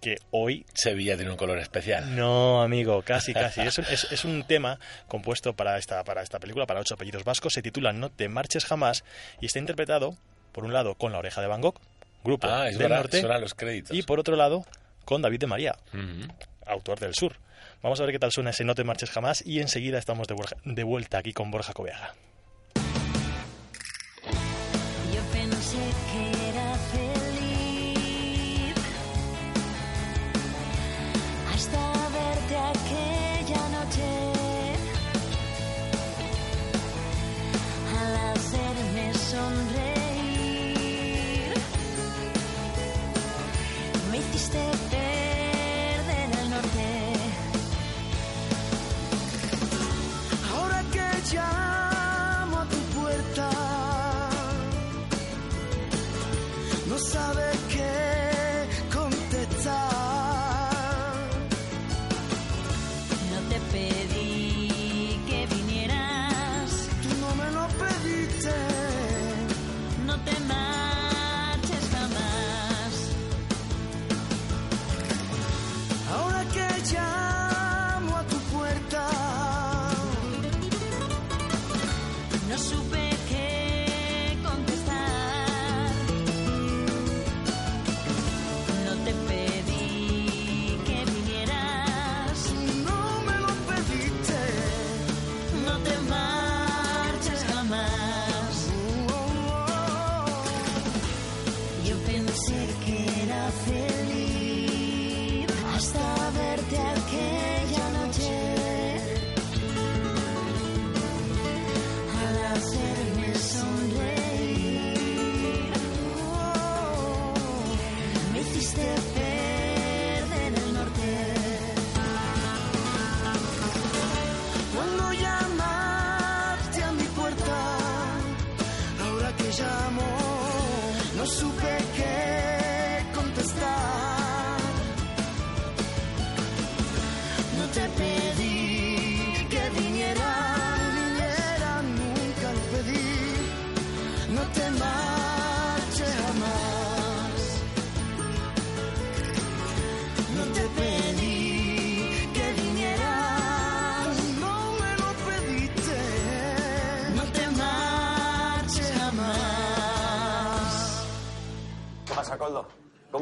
que 0.00 0.16
hoy... 0.32 0.66
Sevilla 0.74 1.14
tiene 1.14 1.30
un 1.30 1.36
color 1.36 1.58
especial. 1.60 2.16
No, 2.16 2.60
amigo, 2.60 3.02
casi, 3.02 3.32
casi. 3.32 3.60
Es, 3.60 3.78
es, 3.78 4.10
es, 4.10 4.24
un 4.24 4.42
tema 4.42 4.80
compuesto 5.06 5.54
para 5.54 5.78
esta, 5.78 6.02
para 6.02 6.22
esta 6.22 6.40
película, 6.40 6.66
para 6.66 6.80
ocho 6.80 6.94
apellidos 6.94 7.22
vascos. 7.22 7.52
Se 7.52 7.62
titula 7.62 7.92
No 7.92 8.10
te 8.10 8.28
marches 8.28 8.64
jamás 8.64 9.04
y 9.40 9.46
está 9.46 9.60
interpretado, 9.60 10.16
por 10.50 10.64
un 10.64 10.72
lado, 10.72 10.96
con 10.96 11.12
La 11.12 11.18
oreja 11.18 11.40
de 11.40 11.46
Van 11.46 11.60
Gogh, 11.60 11.80
grupo 12.24 12.48
ah, 12.48 12.68
es 12.68 12.78
del 12.78 12.88
norte, 12.88 13.22
los 13.22 13.54
créditos. 13.54 13.96
y 13.96 14.02
por 14.02 14.18
otro 14.18 14.34
lado, 14.34 14.64
con 15.06 15.22
David 15.22 15.40
de 15.40 15.46
María, 15.46 15.74
Ujú. 15.94 16.28
autor 16.66 17.00
del 17.00 17.14
sur. 17.14 17.36
Vamos 17.82 17.98
a 18.00 18.02
ver 18.04 18.12
qué 18.12 18.18
tal 18.18 18.32
suena 18.32 18.50
ese 18.50 18.64
No 18.64 18.74
te 18.74 18.84
marches 18.84 19.10
jamás 19.10 19.42
y 19.46 19.60
enseguida 19.60 19.98
estamos 19.98 20.28
de, 20.28 20.34
vuelta- 20.34 20.56
de 20.64 20.82
vuelta 20.84 21.18
aquí 21.18 21.32
con 21.32 21.50
Borja 21.50 21.72
Coveaga. 21.72 22.14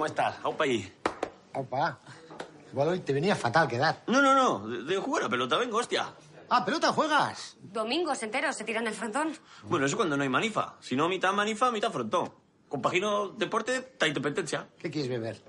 ¿Cómo 0.04 0.12
estás? 0.12 0.36
Aupa 0.42 0.64
allí. 0.64 0.92
Opa, 1.54 1.98
igual 2.70 2.88
hoy 2.88 3.00
te 3.00 3.14
venía 3.14 3.34
fatal 3.34 3.66
quedar. 3.66 4.02
No, 4.06 4.20
no, 4.20 4.34
no. 4.34 4.68
De, 4.68 4.82
de 4.82 4.96
jugar 4.98 5.24
a 5.24 5.28
pelota, 5.30 5.56
vengo, 5.56 5.78
hostia. 5.78 6.12
Ah, 6.50 6.62
pelota 6.62 6.92
juegas. 6.92 7.56
Domingos 7.62 8.22
enteros 8.22 8.54
se 8.54 8.64
tiran 8.64 8.86
el 8.86 8.92
frontón. 8.92 9.34
Bueno, 9.62 9.86
eso 9.86 9.96
cuando 9.96 10.14
no 10.18 10.22
hay 10.22 10.28
manifa. 10.28 10.76
Si 10.80 10.94
no, 10.94 11.08
mitad 11.08 11.32
manifa, 11.32 11.72
mitad 11.72 11.90
frontón. 11.90 12.34
Compagino 12.68 13.28
deporte, 13.28 13.80
ta 13.80 14.06
independencia. 14.06 14.68
¿Qué 14.78 14.90
quieres 14.90 15.08
beber? 15.08 15.42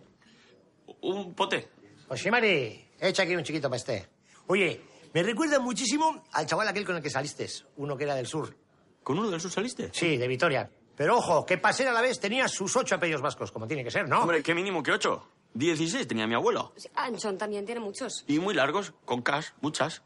Un 1.02 1.34
pote. 1.34 1.68
Oshimari, 2.08 2.92
echa 2.98 3.24
aquí 3.24 3.36
un 3.36 3.44
chiquito 3.44 3.68
para 3.70 3.76
este. 3.76 4.08
Oye, 4.48 4.82
me 5.14 5.22
recuerda 5.22 5.60
muchísimo 5.60 6.24
al 6.32 6.46
chaval 6.46 6.70
aquel 6.70 6.86
con 6.86 6.96
el 6.96 7.02
que 7.02 7.10
saliste, 7.10 7.46
uno 7.76 7.98
que 7.98 8.06
era 8.06 8.16
del 8.16 8.26
sur. 8.28 8.56
¿Con 9.04 9.20
uno 9.20 9.30
del 9.30 9.42
sur 9.42 9.52
saliste? 9.52 9.90
Sí, 9.92 10.16
de 10.16 10.30
Vitoria. 10.30 10.72
Pero 10.96 11.18
ojo, 11.18 11.46
que 11.46 11.58
pasera 11.58 11.92
a 11.92 11.94
la 11.94 12.02
vez 12.02 12.20
tenía 12.20 12.48
sus 12.48 12.76
ocho 12.76 12.96
apellidos 12.96 13.22
vascos, 13.22 13.52
como 13.52 13.68
tiene 13.68 13.84
que 13.84 13.92
ser, 13.92 14.08
¿no? 14.08 14.22
Hombre, 14.22 14.42
qué 14.42 14.56
mínimo 14.56 14.82
que 14.82 14.92
ocho. 14.92 15.28
Dieciséis 15.54 16.08
tenía 16.08 16.28
mi 16.28 16.36
abuelo. 16.36 16.74
Sí, 16.76 16.90
Anchón 16.96 17.38
también 17.38 17.66
tiene 17.66 17.82
muchos. 17.82 18.24
Y 18.28 18.40
muy 18.40 18.54
largos, 18.54 18.94
con 19.06 19.22
cash, 19.22 19.48
muchas. 19.62 20.02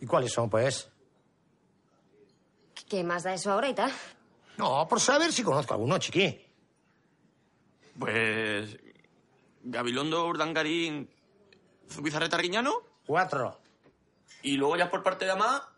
¿Y 0.00 0.06
cuáles 0.06 0.32
son, 0.32 0.50
pues? 0.50 0.90
¿Qué 2.88 3.04
más 3.04 3.22
da 3.24 3.34
eso 3.34 3.52
ahorita? 3.52 3.90
No, 4.56 4.86
por 4.88 5.00
saber 5.00 5.32
si 5.32 5.42
conozco 5.42 5.74
alguno, 5.74 5.98
chiqui. 5.98 6.46
Pues... 7.98 8.76
Gabilondo, 9.62 10.26
Urdangarín, 10.26 11.10
Zubizarreta 11.90 12.36
Riñano. 12.38 12.82
Cuatro. 13.06 13.60
Y 14.42 14.56
luego 14.56 14.76
ya 14.76 14.90
por 14.90 15.02
parte 15.02 15.24
de 15.24 15.32
Amá... 15.32 15.74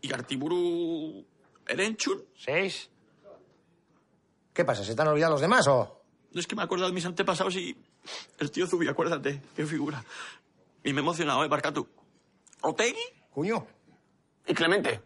Y 0.00 0.08
Gartiburu... 0.08 1.24
Erenchur. 1.66 2.26
Seis. 2.36 2.90
¿Qué 4.54 4.64
pasa? 4.64 4.84
¿Se 4.84 4.94
te 4.94 5.02
han 5.02 5.08
olvidado 5.08 5.32
los 5.32 5.40
demás 5.40 5.66
o...? 5.66 6.00
No 6.32 6.40
es 6.40 6.46
que 6.46 6.56
me 6.56 6.62
he 6.62 6.64
acordado 6.64 6.88
de 6.88 6.94
mis 6.94 7.04
antepasados 7.04 7.54
y... 7.56 7.76
El 8.38 8.50
tío 8.50 8.66
Zubi, 8.66 8.88
acuérdate, 8.88 9.42
qué 9.54 9.66
figura. 9.66 10.02
Y 10.82 10.92
me 10.92 11.00
he 11.00 11.02
emocionado, 11.02 11.44
¿eh, 11.44 11.48
Barcatu? 11.48 11.86
¿Otegui? 12.62 13.02
Cuño, 13.30 13.66
Y 14.46 14.54
Clemente. 14.54 15.02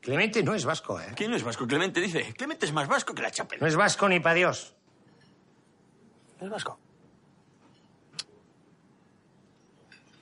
Clemente 0.00 0.42
no 0.42 0.54
es 0.54 0.64
vasco, 0.64 1.00
¿eh? 1.00 1.12
¿Quién 1.16 1.30
no 1.30 1.36
es 1.36 1.42
vasco? 1.42 1.66
Clemente 1.66 2.00
dice. 2.00 2.34
Clemente 2.34 2.66
es 2.66 2.72
más 2.72 2.88
vasco 2.88 3.14
que 3.14 3.22
la 3.22 3.30
chapela. 3.30 3.60
No 3.60 3.66
es 3.66 3.76
vasco 3.76 4.08
ni 4.08 4.20
pa' 4.20 4.34
Dios. 4.34 4.74
¿No 6.40 6.46
es 6.46 6.52
vasco? 6.52 6.78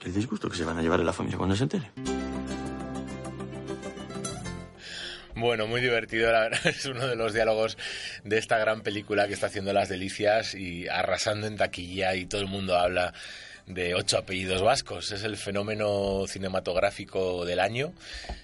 El 0.05 0.15
disgusto 0.15 0.49
que 0.49 0.57
se 0.57 0.65
van 0.65 0.79
a 0.79 0.83
llevar 0.83 1.01
en 1.01 1.07
la 1.07 1.13
familia 1.13 1.39
cuando 1.39 1.57
se 1.57 1.65
entere. 1.65 1.91
Bueno, 5.35 5.67
muy 5.67 5.81
divertido, 5.81 6.31
la 6.31 6.41
verdad. 6.41 6.61
Es 6.67 6.85
uno 6.87 7.07
de 7.07 7.17
los 7.17 7.33
diálogos 7.33 7.79
de 8.25 8.39
esta 8.39 8.59
gran 8.59 8.83
película 8.83 9.27
que 9.27 9.35
está 9.35 9.47
haciendo 9.47 9.73
las 9.73 9.89
delicias 9.89 10.55
y 10.55 10.89
arrasando 10.89 11.47
en 11.47 11.57
taquilla 11.57 12.15
y 12.15 12.27
todo 12.27 12.41
el 12.41 12.49
mundo 12.49 12.77
habla 12.77 13.13
de 13.67 13.95
ocho 13.95 14.19
apellidos 14.19 14.63
vascos. 14.63 15.13
Es 15.13 15.25
el 15.25 15.37
fenómeno 15.37 16.27
cinematográfico 16.27 17.45
del 17.45 17.61
año, 17.61 17.93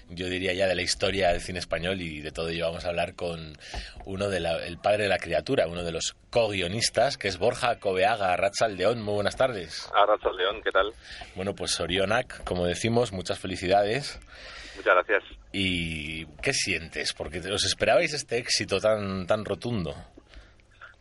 yo 0.09 0.27
diría 0.27 0.53
ya 0.53 0.67
de 0.67 0.75
la 0.75 0.81
historia 0.81 1.29
del 1.29 1.41
cine 1.41 1.59
español 1.59 2.01
y 2.01 2.21
de 2.21 2.31
todo 2.31 2.49
ello 2.49 2.65
vamos 2.65 2.85
a 2.85 2.89
hablar 2.89 3.13
con 3.15 3.57
uno 4.05 4.29
del 4.29 4.45
el 4.45 4.77
padre 4.77 5.03
de 5.03 5.09
la 5.09 5.19
criatura, 5.19 5.67
uno 5.67 5.83
de 5.83 5.91
los 5.91 6.15
co-guionistas, 6.29 7.17
que 7.17 7.27
es 7.27 7.37
Borja 7.37 7.79
Cobeaga, 7.79 8.35
Ratzaldeón. 8.35 9.01
Muy 9.01 9.15
buenas 9.15 9.35
tardes. 9.35 9.89
León, 10.37 10.61
¿qué 10.63 10.71
tal? 10.71 10.93
Bueno, 11.35 11.53
pues 11.53 11.79
Orionac, 11.79 12.43
como 12.43 12.65
decimos, 12.65 13.11
muchas 13.11 13.39
felicidades. 13.39 14.19
Muchas 14.79 14.95
gracias. 14.95 15.23
¿Y 15.51 16.25
qué 16.41 16.53
sientes? 16.53 17.13
Porque 17.13 17.39
os 17.51 17.65
esperabais 17.65 18.13
este 18.13 18.37
éxito 18.37 18.79
tan, 18.79 19.27
tan 19.27 19.43
rotundo. 19.43 19.93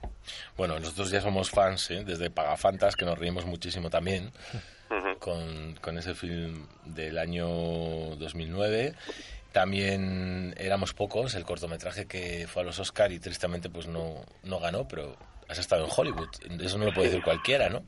Bueno, 0.57 0.79
nosotros 0.79 1.11
ya 1.11 1.21
somos 1.21 1.51
fans, 1.51 1.91
¿eh? 1.91 2.05
desde 2.05 2.31
Pagafantas, 2.31 2.95
que 2.97 3.05
nos 3.05 3.19
reímos 3.19 3.47
muchísimo 3.47 3.91
también. 3.91 4.33
Con, 5.19 5.75
con 5.83 5.99
ese 5.99 6.15
film 6.15 6.67
del 6.85 7.19
año 7.19 7.47
2009. 8.17 8.95
También 9.53 10.55
éramos 10.57 10.95
pocos, 10.95 11.35
el 11.35 11.45
cortometraje 11.45 12.07
que 12.07 12.47
fue 12.47 12.63
a 12.63 12.65
los 12.65 12.79
Oscar 12.79 13.13
y 13.13 13.19
tristemente 13.19 13.69
pues 13.69 13.87
no, 13.87 14.15
no 14.45 14.61
ganó, 14.61 14.87
pero 14.89 15.17
has 15.49 15.59
estado 15.59 15.85
en 15.85 15.91
Hollywood. 15.95 16.29
Eso 16.61 16.79
no 16.79 16.87
lo 16.87 16.95
puede 16.95 17.09
decir 17.09 17.23
cualquiera, 17.25 17.69
¿no? 17.69 17.83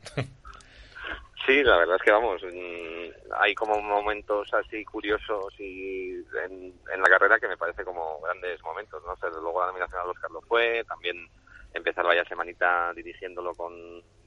Sí, 1.47 1.63
la 1.63 1.79
verdad 1.79 1.97
es 1.97 2.03
que 2.03 2.13
vamos, 2.13 2.43
mm, 2.43 3.33
hay 3.41 3.55
como 3.55 3.81
momentos 3.81 4.53
así 4.53 4.85
curiosos 4.85 5.55
y 5.59 6.13
en, 6.45 6.75
en 6.93 7.01
la 7.01 7.09
carrera 7.09 7.39
que 7.39 7.49
me 7.49 7.57
parece 7.57 7.85
como 7.85 8.21
grandes 8.21 8.63
momentos, 8.63 9.03
¿no? 9.05 9.13
O 9.13 9.17
sea, 9.17 9.31
luego 9.31 9.61
la 9.61 9.69
nominación 9.69 10.01
al 10.01 10.11
Oscar 10.11 10.31
lo 10.31 10.43
fue, 10.43 10.85
también 10.85 11.29
empezar 11.73 12.05
vaya 12.05 12.25
semanita 12.25 12.93
dirigiéndolo 12.95 13.55
con 13.55 13.73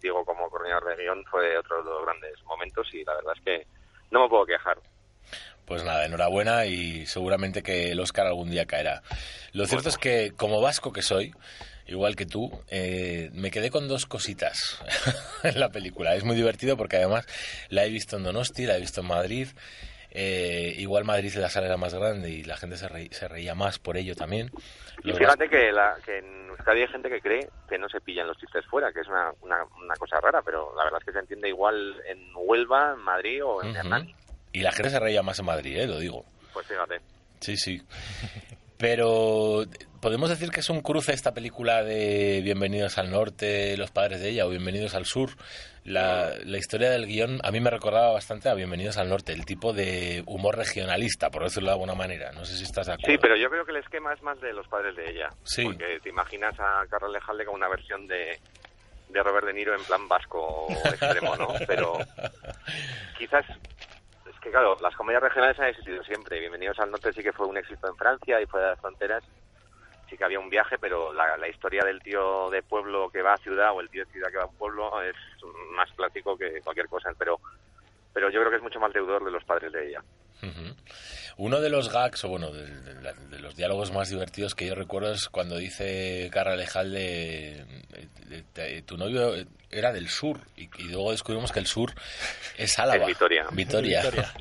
Diego 0.02 0.26
como 0.26 0.50
coordinador 0.50 0.96
de 0.96 1.04
guion 1.04 1.24
fue 1.26 1.58
otro 1.58 1.84
de 1.84 1.90
los 1.90 2.06
grandes 2.06 2.44
momentos 2.46 2.88
y 2.94 3.04
la 3.04 3.16
verdad 3.16 3.34
es 3.38 3.44
que 3.44 3.68
no 4.12 4.24
me 4.24 4.30
puedo 4.30 4.46
quejar. 4.46 4.80
Pues 5.66 5.84
nada, 5.84 6.06
enhorabuena 6.06 6.66
y 6.66 7.06
seguramente 7.06 7.64
que 7.64 7.92
el 7.92 8.00
Oscar 8.00 8.28
algún 8.28 8.50
día 8.50 8.66
caerá. 8.66 9.02
Lo 9.54 9.66
cierto 9.66 9.90
es 9.90 9.98
que 9.98 10.34
como 10.36 10.62
vasco 10.62 10.92
que 10.92 11.02
soy, 11.02 11.34
igual 11.88 12.16
que 12.16 12.26
tú, 12.26 12.52
eh, 12.70 13.30
me 13.34 13.52
quedé 13.52 13.70
con 13.70 13.88
dos 13.88 14.06
cositas 14.06 14.80
en 15.44 15.60
la 15.60 15.70
película. 15.70 16.16
Es 16.16 16.24
muy 16.24 16.36
divertido 16.36 16.78
porque 16.78 16.98
además 16.98 17.26
la 17.70 17.86
he 17.86 17.90
visto 17.90 18.18
en 18.18 18.24
Donosti, 18.24 18.66
la 18.66 18.78
he 18.78 18.80
visto 18.82 19.02
en 19.02 19.08
Madrid. 19.08 19.48
Eh, 20.16 20.76
igual 20.78 21.06
Madrid 21.06 21.34
la 21.38 21.50
sala 21.50 21.66
era 21.66 21.78
más 21.78 21.94
grande 21.96 22.30
y 22.30 22.44
la 22.44 22.56
gente 22.56 22.78
se, 22.78 22.88
reí- 22.88 23.12
se 23.12 23.28
reía 23.28 23.56
más 23.56 23.80
por 23.80 23.98
ello 23.98 24.16
también. 24.16 24.52
Y 25.04 25.12
fíjate 25.12 25.50
que, 25.50 25.72
la, 25.72 25.96
que 26.06 26.20
en 26.20 26.50
Euskadi 26.50 26.82
hay 26.82 26.88
gente 26.88 27.10
que 27.10 27.20
cree 27.20 27.50
que 27.68 27.80
no 27.80 27.90
se 27.90 28.00
pillan 28.00 28.28
los 28.28 28.38
chistes 28.38 28.64
fuera, 28.68 28.94
que 28.94 29.00
es 29.02 29.08
una, 29.08 29.32
una, 29.42 29.64
una 29.84 29.96
cosa 29.96 30.20
rara, 30.22 30.44
pero 30.46 30.72
la 30.78 30.84
verdad 30.84 31.00
es 31.02 31.06
que 31.08 31.14
se 31.14 31.20
entiende 31.20 31.50
igual 31.50 32.00
en 32.08 32.30
Huelva, 32.36 32.94
en 32.96 33.00
Madrid 33.04 33.44
o 33.44 33.64
en. 33.64 33.76
Hernani. 33.76 34.16
Y 34.52 34.60
la 34.62 34.72
gente 34.72 34.92
se 34.92 35.00
reía 35.00 35.24
más 35.24 35.40
en 35.40 35.46
Madrid, 35.46 35.78
eh, 35.80 35.88
lo 35.88 35.98
digo. 35.98 36.24
Pues 36.54 36.68
fíjate. 36.68 37.02
Sí, 37.40 37.58
sí. 37.58 37.82
Pero 38.78 39.64
podemos 40.04 40.30
decir 40.30 40.52
que 40.52 40.60
es 40.60 40.70
un 40.70 40.82
cruce 40.82 41.14
esta 41.14 41.34
película 41.34 41.82
de 41.82 42.42
Bienvenidos 42.44 42.98
al 42.98 43.10
Norte, 43.10 43.78
los 43.78 43.90
padres 43.90 44.20
de 44.20 44.32
ella, 44.32 44.46
o 44.46 44.50
Bienvenidos 44.50 44.96
al 44.96 45.06
Sur. 45.06 45.30
La, 45.86 46.34
la 46.44 46.58
historia 46.58 46.90
del 46.90 47.08
guion 47.08 47.40
a 47.42 47.52
mí 47.52 47.62
me 47.62 47.70
recordaba 47.70 48.12
bastante 48.12 48.50
a 48.50 48.54
Bienvenidos 48.54 48.98
al 48.98 49.08
Norte, 49.08 49.32
el 49.32 49.46
tipo 49.46 49.72
de 49.72 50.22
humor 50.28 50.58
regionalista, 50.58 51.30
por 51.30 51.44
decirlo 51.44 51.70
de 51.70 51.76
alguna 51.76 51.96
manera. 51.96 52.34
No 52.34 52.44
sé 52.44 52.58
si 52.58 52.64
estás 52.64 52.88
de 52.88 52.94
acuerdo. 52.94 53.14
Sí, 53.14 53.18
pero 53.18 53.38
yo 53.38 53.50
creo 53.50 53.64
que 53.64 53.72
el 53.72 53.78
esquema 53.78 54.12
es 54.12 54.22
más 54.22 54.42
de 54.42 54.52
los 54.52 54.68
padres 54.68 54.94
de 54.98 55.10
ella. 55.10 55.30
Sí. 55.46 55.64
Porque 55.64 56.02
te 56.04 56.10
imaginas 56.10 56.54
a 56.60 56.86
Carlos 56.90 57.14
Lejalde 57.14 57.46
como 57.46 57.56
una 57.56 57.70
versión 57.70 58.06
de, 58.06 58.38
de 59.08 59.24
Robert 59.24 59.48
De 59.48 59.54
Niro 59.54 59.74
en 59.74 59.86
plan 59.86 60.06
vasco 60.10 60.68
extremo, 60.84 61.38
¿no? 61.38 61.48
Pero 61.66 61.98
quizás... 63.18 63.46
Es 64.30 64.38
que 64.42 64.50
claro, 64.50 64.76
las 64.82 64.94
comedias 64.98 65.24
regionales 65.24 65.58
han 65.60 65.68
existido 65.68 66.04
siempre. 66.04 66.42
Bienvenidos 66.42 66.78
al 66.80 66.92
Norte 66.92 67.14
sí 67.14 67.24
que 67.24 67.32
fue 67.32 67.48
un 67.48 67.56
éxito 67.56 67.88
en 67.88 67.96
Francia 67.96 68.42
y 68.42 68.46
fuera 68.48 68.66
de 68.66 68.72
las 68.74 68.82
fronteras. 68.82 69.24
Sí 70.14 70.18
que 70.18 70.26
había 70.26 70.40
un 70.40 70.50
viaje, 70.50 70.78
pero 70.78 71.12
la, 71.12 71.36
la 71.38 71.48
historia 71.50 71.84
del 71.84 72.00
tío 72.02 72.52
de 72.52 72.62
pueblo 72.62 73.10
que 73.10 73.24
va 73.24 73.34
a 73.34 73.38
ciudad 73.38 73.72
o 73.74 73.82
el 73.82 73.90
tío 73.90 74.06
de 74.06 74.12
ciudad 74.12 74.30
que 74.30 74.38
va 74.38 74.44
a 74.44 74.48
un 74.48 74.56
pueblo 74.58 75.02
es 75.02 75.16
más 75.72 75.90
clásico 75.94 76.38
que 76.38 76.62
cualquier 76.64 76.88
cosa. 76.88 77.10
Pero, 77.18 77.40
pero 78.14 78.30
yo 78.30 78.40
creo 78.42 78.52
que 78.52 78.58
es 78.58 78.62
mucho 78.64 78.80
más 78.80 78.94
deudor 78.94 79.26
de 79.26 79.32
los 79.32 79.44
padres 79.44 79.72
de 79.72 79.88
ella. 79.90 80.04
Ujú. 80.44 80.76
Uno 81.38 81.60
de 81.62 81.70
los 81.72 81.92
gags, 81.92 82.24
o 82.26 82.30
bueno, 82.30 82.52
de, 82.52 82.64
de 82.68 83.02
la- 83.02 83.14
de 83.14 83.40
los 83.40 83.56
diálogos 83.56 83.92
más 83.92 84.10
divertidos 84.10 84.54
que 84.54 84.68
yo 84.68 84.76
recuerdo 84.76 85.12
es 85.14 85.30
cuando 85.30 85.58
dice 85.58 86.30
Carra 86.32 86.56
Lejalde, 86.56 87.66
tu 88.86 88.98
novio 88.98 89.34
era 89.72 89.92
del 89.92 90.10
sur, 90.10 90.40
y, 90.56 90.70
y 90.80 90.90
luego 90.90 91.10
descubrimos 91.12 91.52
que 91.52 91.60
el 91.60 91.66
sur 91.66 91.92
es 92.58 92.78
Álava. 92.78 93.02
Es 93.02 93.08
Vitoria. 93.08 93.48
Vitoria. 93.52 94.02
Vitoria. 94.04 94.34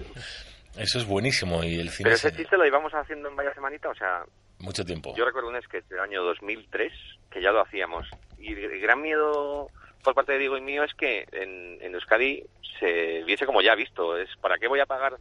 Eso 0.76 0.98
es 0.98 1.06
buenísimo 1.06 1.62
y 1.64 1.78
el 1.80 1.90
cine 1.90 2.04
Pero 2.04 2.16
es 2.16 2.24
ese 2.24 2.36
chiste 2.36 2.56
lo 2.56 2.66
íbamos 2.66 2.92
haciendo 2.94 3.28
en 3.28 3.36
varias 3.36 3.54
semanitas, 3.54 3.90
o 3.90 3.94
sea, 3.94 4.24
mucho 4.62 4.84
tiempo. 4.84 5.14
Yo 5.16 5.24
recuerdo 5.24 5.48
un 5.50 5.60
sketch 5.60 5.86
del 5.86 6.00
año 6.00 6.22
2003 6.22 6.92
que 7.30 7.42
ya 7.42 7.52
lo 7.52 7.60
hacíamos. 7.60 8.08
Y 8.38 8.52
el 8.52 8.80
gran 8.80 9.00
miedo 9.02 9.68
por 10.02 10.14
parte 10.14 10.32
de 10.32 10.38
Diego 10.38 10.56
y 10.56 10.60
mío 10.60 10.84
es 10.84 10.94
que 10.94 11.26
en, 11.32 11.78
en 11.80 11.94
Euskadi 11.94 12.44
se 12.78 13.22
viese 13.24 13.46
como 13.46 13.60
ya 13.60 13.74
visto. 13.74 14.16
Es 14.16 14.34
¿para 14.36 14.58
qué 14.58 14.68
voy 14.68 14.80
a 14.80 14.86
pagar 14.86 15.16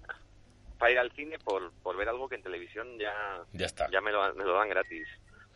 para 0.78 0.92
ir 0.92 1.00
al 1.00 1.12
cine 1.12 1.38
por, 1.40 1.72
por 1.84 1.96
ver 1.98 2.10
algo 2.10 2.28
que 2.28 2.36
en 2.36 2.44
televisión 2.44 2.98
ya, 2.98 3.44
Ya 3.54 3.66
está. 3.68 3.90
ya 3.92 4.02
me, 4.02 4.12
lo, 4.12 4.34
me 4.36 4.44
lo 4.44 4.54
dan 4.54 4.70
gratis? 4.70 5.08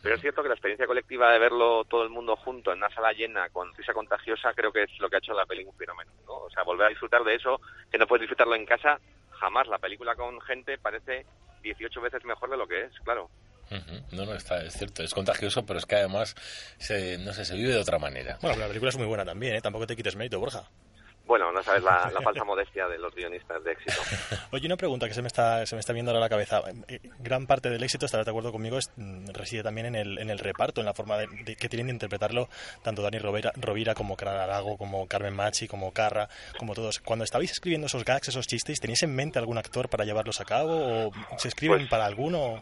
Pero 0.03 0.15
es 0.15 0.21
cierto 0.21 0.43
que 0.43 0.49
la 0.49 0.53
experiencia 0.53 0.85
colectiva 0.85 1.31
de 1.31 1.39
verlo 1.39 1.83
todo 1.85 2.03
el 2.03 2.11
mundo 2.11 2.35
junto 2.35 2.71
en 2.71 2.77
una 2.77 2.93
sala 2.93 3.11
llena 3.11 3.49
con 3.49 3.73
risa 3.73 3.91
contagiosa 3.91 4.53
creo 4.53 4.71
que 4.71 4.83
es 4.83 4.99
lo 4.99 5.09
que 5.09 5.15
ha 5.15 5.19
hecho 5.19 5.33
la 5.33 5.47
película 5.47 5.71
un 5.71 5.77
fenómeno. 5.79 6.11
¿no? 6.27 6.33
O 6.41 6.49
sea, 6.51 6.61
volver 6.61 6.85
a 6.85 6.89
disfrutar 6.89 7.23
de 7.23 7.33
eso, 7.33 7.59
que 7.91 7.97
no 7.97 8.05
puedes 8.05 8.21
disfrutarlo 8.21 8.53
en 8.53 8.67
casa, 8.67 8.99
jamás. 9.31 9.67
La 9.67 9.79
película 9.79 10.15
con 10.15 10.39
gente 10.41 10.77
parece 10.77 11.25
18 11.63 12.01
veces 12.01 12.23
mejor 12.23 12.51
de 12.51 12.57
lo 12.57 12.67
que 12.67 12.81
es, 12.83 12.99
claro. 13.03 13.31
No, 14.11 14.25
no, 14.25 14.33
está, 14.33 14.63
es 14.63 14.73
cierto, 14.73 15.03
es 15.03 15.13
contagioso, 15.13 15.65
pero 15.65 15.79
es 15.79 15.85
que 15.85 15.95
además, 15.95 16.35
se, 16.77 17.17
no 17.17 17.33
sé, 17.33 17.45
se 17.45 17.55
vive 17.55 17.73
de 17.73 17.79
otra 17.79 17.99
manera. 17.99 18.37
Bueno, 18.41 18.55
pero 18.55 18.59
la 18.59 18.67
película 18.67 18.89
es 18.89 18.97
muy 18.97 19.07
buena 19.07 19.25
también, 19.25 19.55
¿eh? 19.55 19.61
Tampoco 19.61 19.87
te 19.87 19.95
quites 19.95 20.15
mérito, 20.15 20.39
Borja. 20.39 20.63
Bueno, 21.27 21.51
no 21.51 21.63
sabes 21.63 21.81
la, 21.81 22.11
la 22.13 22.21
falsa 22.21 22.43
modestia 22.43 22.87
de 22.87 22.99
los 22.99 23.13
guionistas 23.15 23.63
de 23.63 23.71
éxito. 23.71 23.99
Oye, 24.51 24.67
una 24.67 24.77
pregunta 24.77 25.07
que 25.07 25.15
se 25.15 25.23
me 25.23 25.27
está, 25.27 25.65
se 25.65 25.73
me 25.75 25.79
está 25.79 25.91
viendo 25.91 26.11
ahora 26.11 26.19
a 26.19 26.25
la 26.25 26.29
cabeza. 26.29 26.61
Eh, 26.87 26.99
Gran 27.17 27.47
parte 27.47 27.71
del 27.71 27.81
éxito, 27.81 28.05
estarás 28.05 28.27
de 28.27 28.29
acuerdo 28.29 28.51
conmigo, 28.51 28.77
es, 28.77 28.91
mm, 28.95 29.29
reside 29.33 29.63
también 29.63 29.87
en 29.87 29.95
el, 29.95 30.19
en 30.19 30.29
el 30.29 30.37
reparto, 30.37 30.81
en 30.81 30.85
la 30.85 30.93
forma 30.93 31.17
de, 31.17 31.25
de- 31.43 31.55
que 31.55 31.67
tienen 31.67 31.87
de 31.87 31.93
interpretarlo 31.93 32.47
tanto 32.83 33.01
Dani 33.01 33.17
Rovira, 33.17 33.51
Rovira 33.55 33.95
como 33.95 34.15
Clara 34.15 34.43
Arago, 34.43 34.77
como 34.77 35.07
Carmen 35.07 35.33
Machi, 35.33 35.67
como 35.67 35.91
Carra, 35.91 36.29
como 36.59 36.75
todos. 36.75 36.99
Cuando 36.99 37.25
estabais 37.25 37.49
escribiendo 37.51 37.87
esos 37.87 38.05
gags, 38.05 38.27
esos 38.27 38.45
chistes, 38.45 38.79
¿teníais 38.79 39.01
en 39.01 39.15
mente 39.15 39.39
algún 39.39 39.57
actor 39.57 39.89
para 39.89 40.05
llevarlos 40.05 40.39
a 40.41 40.45
cabo 40.45 41.07
o 41.07 41.11
se 41.39 41.47
escriben 41.47 41.79
Pues- 41.79 41.89
para 41.89 42.05
alguno? 42.05 42.61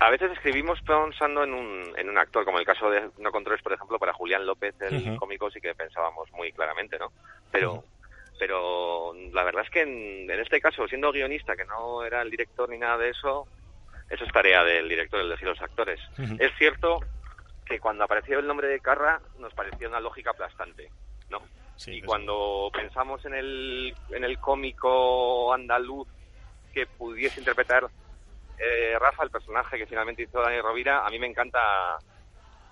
A 0.00 0.10
veces 0.10 0.30
escribimos 0.30 0.80
pensando 0.82 1.42
en 1.42 1.52
un, 1.52 1.92
en 1.96 2.08
un 2.08 2.18
actor, 2.18 2.44
como 2.44 2.58
el 2.60 2.64
caso 2.64 2.88
de 2.88 3.10
No 3.18 3.32
Controles, 3.32 3.62
por 3.62 3.72
ejemplo, 3.72 3.98
para 3.98 4.12
Julián 4.12 4.46
López, 4.46 4.74
el 4.80 5.16
cómico, 5.16 5.50
sí 5.50 5.60
que 5.60 5.74
pensábamos 5.74 6.30
muy 6.32 6.52
claramente, 6.52 6.98
¿no? 6.98 7.12
Pero, 7.50 7.84
pero 8.38 9.12
la 9.32 9.42
verdad 9.42 9.64
es 9.64 9.70
que 9.70 9.82
en, 9.82 10.30
en 10.30 10.40
este 10.40 10.60
caso, 10.60 10.86
siendo 10.86 11.10
guionista, 11.10 11.56
que 11.56 11.64
no 11.64 12.04
era 12.04 12.22
el 12.22 12.30
director 12.30 12.68
ni 12.68 12.78
nada 12.78 12.96
de 12.96 13.10
eso, 13.10 13.48
eso 14.08 14.24
es 14.24 14.32
tarea 14.32 14.62
del 14.62 14.88
director, 14.88 15.20
el 15.20 15.26
elegir 15.26 15.48
los 15.48 15.60
actores. 15.60 16.00
Es 16.38 16.52
cierto 16.56 17.00
que 17.66 17.80
cuando 17.80 18.04
apareció 18.04 18.38
el 18.38 18.46
nombre 18.46 18.68
de 18.68 18.80
Carra 18.80 19.20
nos 19.38 19.52
pareció 19.52 19.88
una 19.88 20.00
lógica 20.00 20.30
aplastante, 20.30 20.90
¿no? 21.28 21.42
Sí, 21.74 21.96
y 21.96 22.00
pues- 22.00 22.06
cuando 22.06 22.70
pensamos 22.72 23.24
en 23.24 23.34
el, 23.34 23.94
en 24.10 24.24
el 24.24 24.38
cómico 24.38 25.52
andaluz 25.52 26.06
que 26.72 26.86
pudiese 26.86 27.40
interpretar 27.40 27.88
eh, 28.58 28.98
Rafa, 28.98 29.24
el 29.24 29.30
personaje 29.30 29.78
que 29.78 29.86
finalmente 29.86 30.22
hizo 30.22 30.40
Dani 30.40 30.60
Rovira, 30.60 31.06
a 31.06 31.10
mí 31.10 31.18
me 31.18 31.26
encanta 31.26 31.98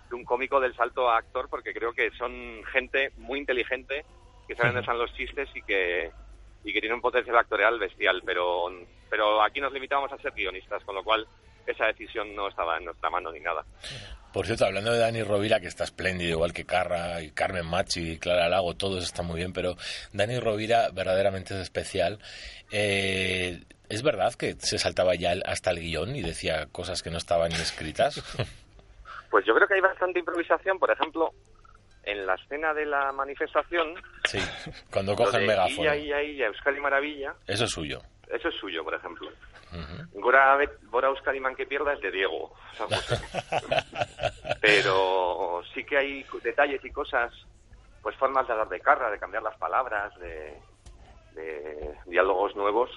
de 0.09 0.14
un 0.14 0.25
cómico 0.25 0.61
del 0.61 0.75
salto 0.75 1.11
a 1.11 1.18
actor 1.18 1.49
porque 1.49 1.72
creo 1.72 1.92
que 1.92 2.11
son 2.12 2.62
gente 2.72 3.12
muy 3.16 3.38
inteligente 3.38 4.05
que 4.46 4.55
saben 4.55 4.72
dónde 4.72 4.81
están 4.81 4.99
los 4.99 5.12
chistes 5.14 5.49
y 5.55 5.62
que 5.62 6.11
y 6.64 6.72
que 6.72 6.81
tiene 6.81 6.94
un 6.96 7.01
potencial 7.01 7.37
actorial 7.37 7.79
bestial, 7.79 8.22
pero 8.25 8.70
pero 9.09 9.42
aquí 9.42 9.61
nos 9.61 9.72
limitamos 9.72 10.12
a 10.12 10.18
ser 10.18 10.33
guionistas, 10.33 10.83
con 10.85 10.96
lo 10.96 11.05
cual 11.05 11.27
esa 11.66 11.87
decisión 11.87 12.35
no 12.35 12.49
estaba 12.49 12.77
en 12.77 12.87
nuestra 12.87 13.11
mano 13.11 13.31
ni 13.31 13.40
nada. 13.40 13.64
Por 14.37 14.44
cierto, 14.44 14.66
hablando 14.66 14.92
de 14.92 14.99
Dani 14.99 15.22
Rovira, 15.22 15.61
que 15.61 15.66
está 15.66 15.85
espléndido, 15.85 16.33
igual 16.33 16.53
que 16.53 16.66
Carra 16.66 17.22
y 17.22 17.31
Carmen 17.31 17.64
Machi 17.64 18.12
y 18.12 18.18
Clara 18.18 18.51
Lago, 18.51 18.77
todos 18.77 19.03
están 19.03 19.25
muy 19.25 19.37
bien, 19.37 19.55
pero 19.55 19.77
Dani 20.12 20.38
Rovira 20.40 20.90
verdaderamente 20.92 21.55
es 21.55 21.61
especial. 21.61 22.18
Eh, 22.70 23.62
¿Es 23.88 24.03
verdad 24.03 24.35
que 24.35 24.57
se 24.59 24.79
saltaba 24.79 25.14
ya 25.14 25.33
hasta 25.46 25.70
el 25.70 25.81
guion 25.81 26.14
y 26.14 26.20
decía 26.20 26.66
cosas 26.70 27.03
que 27.03 27.09
no 27.09 27.16
estaban 27.16 27.51
escritas? 27.53 28.22
Pues 29.31 29.44
yo 29.44 29.55
creo 29.55 29.66
que 29.66 29.75
hay 29.75 29.81
bastante 29.81 30.20
improvisación, 30.20 30.79
por 30.79 30.90
ejemplo, 30.90 31.31
en 32.05 32.27
la 32.27 32.35
escena 32.37 32.72
de 32.72 32.87
la 32.87 33.12
manifestación, 33.12 33.94
sí, 34.25 34.38
cuando 34.90 35.16
coge 35.16 35.38
el 35.38 35.46
megáfono. 35.46 35.83
Ia, 35.83 35.96
Ia, 35.96 36.22
Ia, 36.22 36.46
Euskadi 36.46 36.79
Maravilla, 36.79 37.35
Eso 37.46 37.64
es 37.64 37.70
suyo. 37.70 38.03
Eso 38.29 38.49
es 38.49 38.55
suyo, 38.57 38.85
por 38.85 38.95
ejemplo. 38.95 39.29
Gora, 40.15 40.59
Euskadi 41.09 41.41
Man 41.41 41.55
que 41.55 41.67
pierda 41.67 41.93
es 41.93 42.01
de 42.01 42.11
Diego. 42.11 42.53
Pero 44.61 45.62
sí 45.75 45.85
que 45.85 45.99
hay 45.99 46.27
detalles 46.43 46.85
y 46.85 46.91
cosas, 46.91 47.33
pues 48.03 48.17
formas 48.17 48.47
de 48.47 48.53
hablar 48.53 48.69
de 48.69 48.81
carra, 48.81 49.11
de 49.11 49.19
cambiar 49.19 49.43
las 49.43 49.57
palabras, 49.57 50.19
de, 50.19 50.59
de 51.33 51.95
diálogos 52.07 52.57
nuevos, 52.57 52.91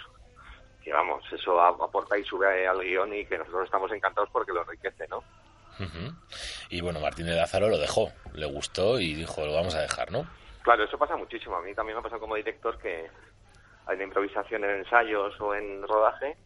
que 0.84 0.94
vamos, 0.94 1.24
eso 1.32 1.62
aporta 1.62 2.18
y 2.18 2.24
sube 2.24 2.68
al 2.68 2.80
guion 2.80 3.13
y 3.13 3.26
que 3.26 3.38
nosotros 3.38 3.65
estamos 3.65 3.92
encantados 3.92 4.30
porque 4.32 4.54
lo 4.54 4.62
enriquece, 4.62 5.08
¿no? 5.08 5.18
Ujú. 5.80 6.13
Y 6.70 6.82
bueno, 6.82 7.00
Martínez 7.00 7.36
Lázaro 7.36 7.70
lo 7.70 7.78
dejó, 7.78 8.12
le 8.34 8.46
gustó 8.46 9.00
y 9.00 9.13
dijo, 9.13 9.46
lo 9.46 9.54
vamos 9.54 9.76
a 9.76 9.82
dejar, 9.82 10.12
¿no? 10.12 10.28
Claro, 10.62 10.84
eso 10.84 10.98
pasa 10.98 11.15
muchísimo. 11.15 11.56
A 11.56 11.62
mí 11.62 11.74
también 11.74 11.96
me 11.96 12.00
ha 12.00 12.04
pasado 12.04 12.20
como 12.20 12.36
director 12.36 12.78
que 12.80 13.10
hay 13.89 13.95
una 13.95 14.04
improvisación 14.06 14.63
en 14.63 14.69
ensayos 14.78 15.39
o 15.41 15.56
en 15.56 15.82
rodaje 15.88 16.38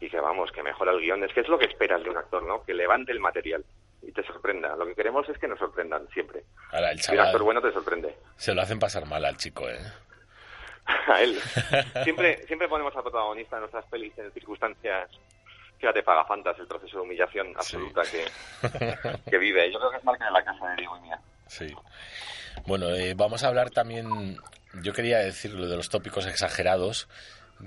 y 0.00 0.08
que 0.10 0.20
vamos, 0.20 0.50
que 0.52 0.62
mejora 0.62 0.92
el 0.92 1.00
guion. 1.00 1.24
Es 1.24 1.32
que 1.32 1.40
es 1.40 1.48
lo 1.48 1.58
que 1.58 1.64
esperas 1.66 2.02
de 2.02 2.10
un 2.10 2.16
actor, 2.16 2.42
¿no? 2.42 2.62
Que 2.64 2.74
levante 2.74 3.12
el 3.12 3.20
material 3.20 3.64
y 4.02 4.12
te 4.12 4.22
sorprenda. 4.24 4.74
Lo 4.76 4.84
que 4.84 4.94
queremos 4.94 5.28
es 5.28 5.38
que 5.38 5.48
nos 5.48 5.58
sorprendan 5.58 6.06
siempre. 6.12 6.42
Ahora, 6.72 6.90
el 6.90 6.98
Y 6.98 7.12
un 7.12 7.18
actor 7.20 7.32
chaval 7.32 7.42
bueno 7.42 7.62
te 7.62 7.72
sorprende. 7.72 8.16
se 8.36 8.54
lo 8.54 8.62
hacen 8.62 8.78
pasar 8.78 9.06
mal 9.06 9.24
al 9.24 9.36
chico, 9.36 9.68
¿eh? 9.68 9.78
A 11.06 11.22
él. 11.22 11.38
Siempre, 12.04 12.44
siempre 12.46 12.68
ponemos 12.68 12.94
al 12.96 13.02
protagonista 13.02 13.54
de 13.56 13.60
nuestras 13.60 13.84
pelis 13.86 14.18
en 14.18 14.32
circunstancias, 14.32 15.08
fíjate, 15.78 16.02
pagafantas, 16.02 16.58
el 16.58 16.66
proceso 16.66 16.96
de 16.98 17.02
humillación 17.04 17.52
absoluta 17.56 18.02
que, 18.02 18.26
que 19.30 19.38
vive. 19.38 19.70
Yo 19.72 19.78
creo 19.78 19.92
que 19.92 19.98
es 19.98 20.04
marca 20.04 20.24
de 20.26 20.32
la 20.32 20.44
casa 20.44 20.68
de 20.70 20.76
Diego 20.76 20.96
y 20.96 21.00
mía. 21.02 21.20
Sí. 21.46 21.72
Bueno, 22.66 22.90
eh, 22.90 23.14
vamos 23.14 23.44
a 23.44 23.48
hablar 23.48 23.70
también, 23.70 24.36
yo 24.82 24.92
quería 24.92 25.18
decir 25.18 25.52
lo 25.54 25.66
de 25.68 25.76
los 25.76 25.88
tópicos 25.88 26.26
exagerados, 26.26 27.08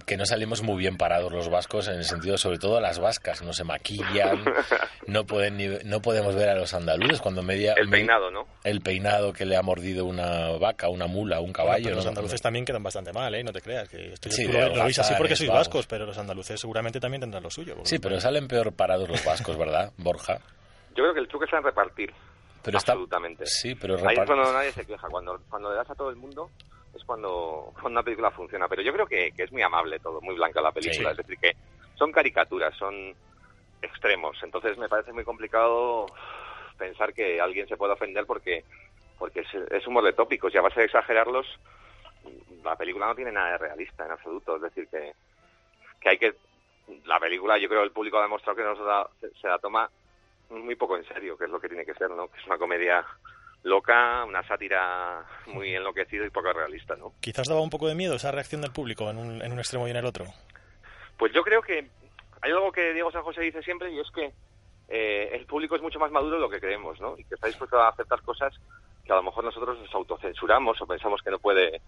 que 0.05 0.17
no 0.17 0.25
salimos 0.25 0.61
muy 0.61 0.77
bien 0.77 0.97
parados 0.97 1.31
los 1.31 1.47
vascos, 1.49 1.87
en 1.87 1.95
el 1.95 2.03
sentido, 2.03 2.37
sobre 2.37 2.57
todo 2.59 2.81
las 2.81 2.99
vascas, 2.99 3.41
no 3.43 3.53
se 3.53 3.63
maquillan, 3.63 4.43
no 5.07 5.25
pueden 5.25 5.55
ni- 5.55 5.79
no 5.85 6.01
podemos 6.01 6.35
ver 6.35 6.49
a 6.49 6.55
los 6.55 6.73
andaluces 6.73 7.21
cuando 7.21 7.41
media... 7.43 7.75
El 7.77 7.89
peinado, 7.89 8.29
¿no? 8.29 8.45
El 8.65 8.81
peinado 8.81 9.31
que 9.31 9.45
le 9.45 9.55
ha 9.55 9.61
mordido 9.61 10.03
una 10.05 10.49
vaca, 10.57 10.89
una 10.89 11.07
mula, 11.07 11.39
un 11.39 11.53
caballo. 11.53 11.83
Pero 11.85 11.95
los 11.95 12.03
¿no? 12.05 12.09
andaluces 12.09 12.41
también 12.41 12.65
quedan 12.65 12.83
bastante 12.83 13.13
mal, 13.13 13.33
¿eh? 13.35 13.43
No 13.43 13.53
te 13.53 13.61
creas. 13.61 13.87
Que 13.87 14.11
esto 14.13 14.29
Sí, 14.31 14.45
lo, 14.47 14.67
lo 14.75 14.83
veis 14.83 14.99
así 14.99 15.13
porque 15.17 15.35
sois 15.37 15.47
vamos. 15.49 15.67
vascos, 15.67 15.87
pero 15.87 16.05
los 16.05 16.17
andaluces 16.17 16.59
seguramente 16.59 16.99
también 16.99 17.21
tendrán 17.21 17.43
lo 17.43 17.49
suyo. 17.49 17.77
Sí, 17.83 17.97
pero 17.99 18.19
salen 18.19 18.49
peor 18.49 18.73
parados 18.73 19.07
los 19.07 19.23
vascos, 19.23 19.57
¿verdad, 19.57 19.93
Borja? 19.97 20.39
Yo 20.89 21.03
creo 21.03 21.13
que 21.13 21.19
el 21.21 21.27
truco 21.29 21.45
está 21.45 21.57
en 21.59 21.63
repartir. 21.63 22.11
Pero 22.63 22.79
está... 22.79 22.91
absolutamente. 22.93 23.45
Sí, 23.45 23.75
pero 23.75 23.95
Ahí 24.05 24.17
es 24.17 24.25
cuando 24.25 24.51
nadie 24.51 24.73
se 24.73 24.83
queja. 24.85 25.07
Cuando, 25.07 25.39
cuando 25.49 25.69
le 25.69 25.75
das 25.77 25.89
a 25.89 25.95
todo 25.95 26.09
el 26.09 26.15
mundo 26.17 26.49
es 26.95 27.03
cuando, 27.03 27.71
cuando 27.73 27.89
una 27.91 28.03
película 28.03 28.31
funciona. 28.31 28.67
Pero 28.67 28.81
yo 28.81 28.93
creo 28.93 29.05
que, 29.05 29.31
que 29.31 29.43
es 29.43 29.51
muy 29.51 29.61
amable 29.61 29.99
todo, 29.99 30.21
muy 30.21 30.35
blanca 30.35 30.61
la 30.61 30.71
película. 30.71 31.09
Sí. 31.09 31.11
Es 31.11 31.17
decir, 31.17 31.37
que 31.37 31.55
son 31.95 32.11
caricaturas, 32.11 32.75
son 32.77 33.13
extremos. 33.81 34.37
Entonces 34.43 34.77
me 34.77 34.89
parece 34.89 35.13
muy 35.13 35.23
complicado 35.23 36.05
pensar 36.77 37.13
que 37.13 37.39
alguien 37.39 37.67
se 37.67 37.77
pueda 37.77 37.93
ofender 37.93 38.25
porque 38.25 38.63
porque 39.17 39.41
es, 39.41 39.53
es 39.71 39.87
humor 39.87 40.03
de 40.03 40.11
tópicos 40.11 40.53
y 40.53 40.57
a 40.57 40.61
base 40.61 40.81
de 40.81 40.87
exagerarlos 40.87 41.47
la 42.63 42.75
película 42.75 43.07
no 43.07 43.15
tiene 43.15 43.31
nada 43.31 43.51
de 43.51 43.57
realista 43.59 44.05
en 44.05 44.11
absoluto. 44.11 44.55
Es 44.55 44.63
decir, 44.63 44.87
que, 44.89 45.13
que 46.01 46.09
hay 46.09 46.17
que... 46.17 46.35
La 47.05 47.19
película, 47.19 47.57
yo 47.57 47.67
creo 47.67 47.83
el 47.83 47.91
público 47.91 48.19
ha 48.19 48.23
demostrado 48.23 48.57
que 48.57 48.63
no 48.63 48.75
se 48.75 48.83
la, 48.83 49.09
se 49.41 49.47
la 49.47 49.57
toma 49.57 49.89
muy 50.49 50.75
poco 50.75 50.97
en 50.97 51.03
serio, 51.05 51.37
que 51.37 51.45
es 51.45 51.49
lo 51.49 51.59
que 51.59 51.67
tiene 51.67 51.85
que 51.85 51.95
ser, 51.95 52.11
¿no? 52.11 52.27
Que 52.27 52.39
es 52.39 52.45
una 52.45 52.59
comedia 52.59 53.03
loca, 53.65 54.23
una 54.25 54.47
sátira 54.47 55.25
muy 55.47 55.75
enloquecida 55.75 56.25
y 56.25 56.29
poco 56.29 56.53
realista, 56.53 56.95
¿no? 56.95 57.13
Quizás 57.19 57.47
daba 57.47 57.61
un 57.61 57.71
poco 57.71 57.87
de 57.87 57.95
miedo 57.95 58.15
esa 58.15 58.31
reacción 58.31 58.61
del 58.61 58.71
público 58.71 59.09
en 59.09 59.17
un, 59.17 59.41
en 59.41 59.51
un 59.51 59.57
extremo 59.57 59.87
y 59.87 59.91
en 59.91 59.97
el 59.97 60.05
otro. 60.05 60.25
Pues 61.17 61.33
yo 61.33 61.41
creo 61.41 61.63
que 61.63 61.87
hay 62.41 62.51
algo 62.51 62.71
que 62.71 62.93
Diego 62.93 63.11
San 63.11 63.23
José 63.23 63.41
dice 63.41 63.63
siempre 63.63 63.91
y 63.91 63.99
es 63.99 64.11
que 64.11 64.31
eh, 64.87 65.29
el 65.33 65.47
público 65.47 65.75
es 65.75 65.81
mucho 65.81 65.99
más 65.99 66.11
maduro 66.11 66.35
de 66.35 66.41
lo 66.41 66.49
que 66.49 66.59
creemos, 66.59 67.01
¿no? 67.01 67.17
Y 67.17 67.23
que 67.23 67.33
está 67.33 67.47
dispuesto 67.47 67.81
a 67.81 67.89
aceptar 67.89 68.21
cosas 68.21 68.53
que 69.03 69.11
a 69.11 69.15
lo 69.15 69.23
mejor 69.23 69.43
nosotros 69.43 69.79
nos 69.79 69.93
autocensuramos 69.95 70.79
o 70.79 70.85
pensamos 70.85 71.21
que 71.23 71.31
no 71.31 71.39
puede 71.39 71.81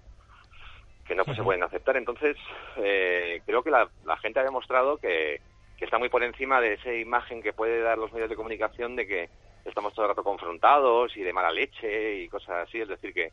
que 1.07 1.13
no 1.13 1.25
pues, 1.25 1.37
se 1.37 1.43
pueden 1.43 1.61
aceptar. 1.61 1.95
Entonces, 1.95 2.35
eh, 2.77 3.41
creo 3.45 3.61
que 3.61 3.69
la, 3.69 3.87
la 4.03 4.17
gente 4.17 4.39
ha 4.39 4.43
demostrado 4.43 4.97
que, 4.97 5.41
que 5.77 5.85
está 5.85 5.99
muy 5.99 6.09
por 6.09 6.23
encima 6.23 6.59
de 6.59 6.73
esa 6.73 6.91
imagen 6.91 7.43
que 7.43 7.53
puede 7.53 7.81
dar 7.81 7.99
los 7.99 8.11
medios 8.11 8.29
de 8.31 8.35
comunicación 8.35 8.95
de 8.95 9.05
que 9.05 9.29
estamos 9.69 9.93
todo 9.93 10.06
el 10.06 10.10
rato 10.10 10.23
confrontados 10.23 11.15
y 11.17 11.21
de 11.21 11.34
mala 11.34 11.51
leche 11.51 12.15
y 12.15 12.30
cosas 12.30 12.67
así. 12.67 12.82
Es 12.82 12.88
decir, 12.88 13.13
que, 13.13 13.32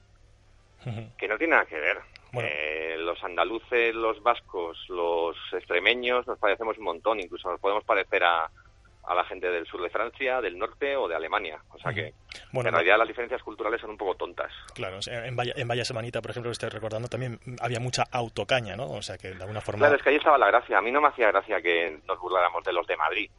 que 1.17 1.29
no 1.29 1.39
tiene 1.39 1.53
nada 1.53 1.67
que 1.67 1.79
ver. 1.79 1.99
Eh, 2.35 2.97
los 2.99 3.23
andaluces, 3.23 3.95
los 3.95 4.23
vascos, 4.23 4.85
los 4.89 5.37
extremeños 5.53 6.27
nos 6.27 6.39
parecemos 6.39 6.77
un 6.79 6.85
montón, 6.85 7.21
incluso 7.21 7.49
nos 7.49 7.61
podemos 7.61 7.85
parecer 7.85 8.25
a, 8.25 8.51
a 9.07 9.15
la 9.15 9.25
gente 9.25 9.51
del 9.51 9.67
sur 9.67 9.83
de 9.83 9.91
Francia, 9.91 10.41
del 10.41 10.59
norte 10.59 10.97
o 10.97 11.07
de 11.07 11.15
Alemania. 11.15 11.61
O 11.71 11.79
sea 11.79 11.93
que, 11.93 12.15
Bueno, 12.53 12.71
en 12.71 12.75
realidad 12.75 12.99
las 12.99 13.09
diferencias 13.09 13.43
culturales 13.43 13.81
son 13.81 13.91
un 13.91 13.99
poco 13.99 14.15
tontas. 14.15 14.51
Claro, 14.75 14.99
en 15.07 15.37
Vaya, 15.37 15.53
en 15.57 15.69
Vaya 15.69 15.85
Semanita, 15.85 16.23
por 16.23 16.31
ejemplo, 16.31 16.51
que 16.51 16.55
estoy 16.55 16.71
recordando, 16.71 17.09
también 17.09 17.39
había 17.61 17.81
mucha 17.81 18.05
autocaña, 18.11 18.77
¿no? 18.77 18.91
O 18.91 19.03
sea, 19.03 19.19
que 19.19 19.29
de 19.29 19.43
alguna 19.43 19.61
forma... 19.61 19.81
Claro, 19.81 19.97
es 19.97 20.03
que 20.03 20.11
ahí 20.11 20.17
estaba 20.17 20.39
la 20.39 20.47
gracia. 20.47 20.79
A 20.79 20.83
mí 20.83 20.91
no 20.91 21.01
me 21.01 21.09
hacía 21.09 21.29
gracia 21.29 21.61
que 21.61 22.01
nos 22.07 22.19
burláramos 22.19 22.65
de 22.65 22.73
los 22.73 22.87
de 22.87 22.97
Madrid. 22.97 23.31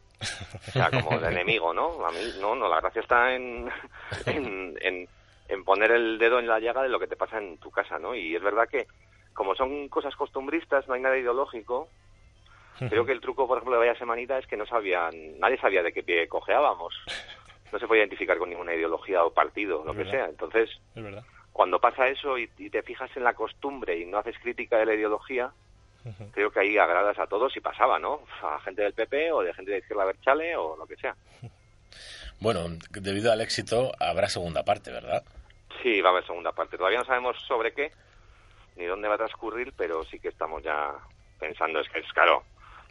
O 0.68 0.72
sea, 0.72 0.90
como 0.92 1.20
de 1.20 1.28
enemigo, 1.32 1.74
¿no? 1.74 2.06
A 2.06 2.12
mí, 2.12 2.20
no, 2.40 2.56
no, 2.56 2.70
la 2.70 2.80
gracia 2.80 3.02
está 3.02 3.34
en, 3.34 3.70
en, 4.26 4.78
en, 4.82 5.10
en 5.48 5.64
poner 5.64 5.92
el 5.92 6.18
dedo 6.20 6.40
en 6.40 6.48
la 6.48 6.60
llaga 6.60 6.84
de 6.84 6.90
lo 6.90 7.00
que 7.00 7.08
te 7.08 7.16
pasa 7.16 7.38
en 7.40 7.58
tu 7.58 7.72
casa, 7.72 8.00
¿no? 8.00 8.16
Y 8.16 8.36
es 8.36 8.42
verdad 8.42 8.68
que, 8.70 8.88
como 9.34 9.56
son 9.56 9.90
cosas 9.90 10.16
costumbristas, 10.16 10.88
no 10.88 10.94
hay 10.94 11.02
nada 11.02 11.18
ideológico. 11.18 11.90
Creo 12.78 13.06
que 13.06 13.12
el 13.14 13.22
truco, 13.22 13.48
por 13.48 13.58
ejemplo, 13.58 13.80
de 13.80 13.86
Vaya 13.88 13.98
Semanita 14.00 14.38
es 14.38 14.48
que 14.48 14.58
no 14.58 14.66
sabían, 14.66 15.40
nadie 15.40 15.58
sabía 15.58 15.82
de 15.84 15.94
qué 15.94 16.04
pie 16.04 16.28
cojeábamos. 16.28 16.94
No 17.72 17.80
se 17.80 17.88
podía 17.88 18.02
identificar 18.04 18.38
con 18.38 18.50
ninguna 18.50 18.74
ideología 18.76 19.24
o 19.24 19.34
partido, 19.34 19.84
lo 19.86 19.94
que 19.96 20.06
sea. 20.06 20.26
Entonces, 20.26 20.70
Es 20.96 21.04
verdad. 21.04 21.24
cuando 21.52 21.80
pasa 21.80 22.08
eso 22.08 22.38
y, 22.38 22.50
y 22.58 22.70
te 22.70 22.84
fijas 22.84 23.10
en 23.16 23.24
la 23.24 23.34
costumbre 23.34 23.98
y 23.98 24.06
no 24.06 24.18
haces 24.20 24.38
crítica 24.40 24.78
de 24.78 24.86
la 24.86 24.94
ideología, 24.94 25.52
creo 26.34 26.52
que 26.52 26.60
ahí 26.60 26.78
agradas 26.78 27.18
a 27.18 27.28
todos 27.28 27.56
y 27.58 27.62
pasaba, 27.62 27.98
¿no? 27.98 28.22
A 28.44 28.60
gente 28.60 28.84
del 28.84 28.94
PP 28.94 29.32
o 29.32 29.42
de 29.42 29.54
gente 29.54 29.72
de 29.72 29.80
Izquierda 29.80 30.06
Berchale 30.06 30.56
o 30.56 30.76
lo 30.78 30.86
que 30.86 30.96
sea. 30.98 31.16
Bueno, 32.40 32.68
debido 32.92 33.32
al 33.32 33.42
éxito 33.42 33.92
habrá 34.00 34.28
segunda 34.30 34.64
parte, 34.64 34.92
¿verdad? 34.92 35.24
Sí, 35.82 36.02
va 36.02 36.10
a 36.10 36.12
haber 36.12 36.26
segunda 36.26 36.52
parte. 36.52 36.78
Todavía 36.78 37.00
no 37.00 37.06
sabemos 37.06 37.38
sobre 37.48 37.74
qué 37.74 37.92
ni 38.76 38.86
dónde 38.86 39.08
va 39.08 39.16
a 39.16 39.20
transcurrir, 39.20 39.74
pero 39.78 40.04
sí 40.04 40.20
que 40.20 40.28
estamos 40.30 40.62
ya 40.64 40.94
pensando. 41.40 41.80
Es 41.80 41.90
que 41.90 42.00
es 42.00 42.12
claro, 42.14 42.44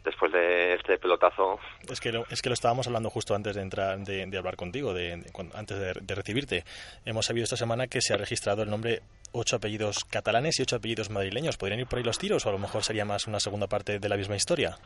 después 0.05 0.31
de 0.31 0.75
este 0.75 0.97
pelotazo, 0.97 1.59
Es 1.89 1.99
que, 1.99 2.11
lo, 2.11 2.25
es 2.29 2.41
que 2.41 2.49
lo 2.49 2.53
estábamos 2.53 2.87
hablando 2.87 3.09
justo 3.09 3.35
antes 3.35 3.55
de 3.55 3.61
entrar, 3.61 3.97
de, 3.99 4.25
de 4.25 4.37
hablar 4.37 4.55
contigo, 4.55 4.93
de, 4.93 5.23
antes 5.53 5.79
de, 5.79 6.15
recibirte. 6.15 6.63
Hemos 7.05 7.25
sabido 7.25 7.43
esta 7.43 7.57
semana 7.57 7.87
que 7.87 8.01
se 8.01 8.13
ha 8.13 8.17
registrado 8.17 8.63
el 8.63 8.69
nombre 8.69 9.01
ocho 9.33 9.57
apellidos 9.57 10.05
catalanes 10.05 10.59
y 10.59 10.63
ocho 10.63 10.77
apellidos 10.77 11.09
madrileños. 11.09 11.57
¿Podrían 11.57 11.81
ir 11.81 11.87
por 11.87 11.97
ahí 11.97 12.05
los 12.05 12.17
tiros 12.17 12.45
o 12.45 12.49
a 12.49 12.53
lo 12.53 12.59
mejor 12.59 12.83
sería 12.83 13.03
más 13.03 13.27
una 13.27 13.39
segunda 13.39 13.67
parte 13.67 13.99
de 13.99 14.09
la 14.09 14.15
misma 14.15 14.35
historia? 14.35 14.77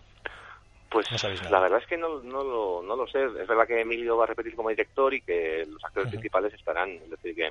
pues 0.90 1.06
No 1.12 1.50
la 1.52 1.60
verdad 1.60 1.80
es 1.80 1.88
que 1.88 1.98
no, 1.98 2.20
no, 2.22 2.44
lo, 2.44 2.82
no 2.82 2.96
lo 2.96 3.08
sé. 3.08 3.24
Es 3.24 3.48
verdad 3.48 3.68
que 3.68 3.82
Emilio 3.82 4.18
va 4.18 4.24
a 4.24 4.28
repetir 4.28 4.56
como 4.56 4.70
director 4.70 5.14
y 5.14 5.22
que 5.22 5.66
los 5.68 5.84
actores 5.84 6.10
principales 6.10 6.54
estarán. 6.54 6.90
Es 6.90 7.10
decir, 7.12 7.36
que 7.36 7.50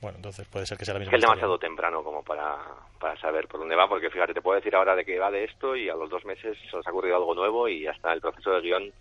Bueno, 0.00 0.16
entonces 0.16 0.48
puede 0.48 0.66
ser 0.66 0.78
que 0.78 0.84
sea 0.84 0.94
la 0.94 1.00
Es 1.00 1.06
misma 1.06 1.10
que 1.10 1.16
es 1.16 1.22
demasiado 1.22 1.58
temprano 1.58 2.02
como 2.02 2.22
para, 2.22 2.56
para 2.98 3.20
saber 3.20 3.46
por 3.48 3.60
dónde 3.60 3.76
va, 3.76 3.88
porque 3.88 4.10
fíjate, 4.10 4.32
te 4.32 4.40
puedo 4.40 4.56
decir 4.56 4.74
ahora 4.74 4.96
de 4.96 5.04
que 5.04 5.18
va 5.18 5.30
de 5.30 5.44
esto 5.44 5.76
y 5.76 5.88
a 5.88 5.94
los 5.94 6.08
dos 6.08 6.24
meses 6.24 6.56
se 6.70 6.76
nos 6.76 6.86
ha 6.86 6.90
ocurrido 6.90 7.16
algo 7.16 7.34
nuevo 7.34 7.68
y 7.68 7.82
ya 7.82 7.90
está. 7.90 8.12
El 8.12 8.20
proceso 8.20 8.50
de 8.52 8.60
guion 8.62 8.92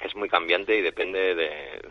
es 0.00 0.16
muy 0.16 0.28
cambiante 0.28 0.74
y 0.74 0.80
depende 0.80 1.34
de, 1.34 1.82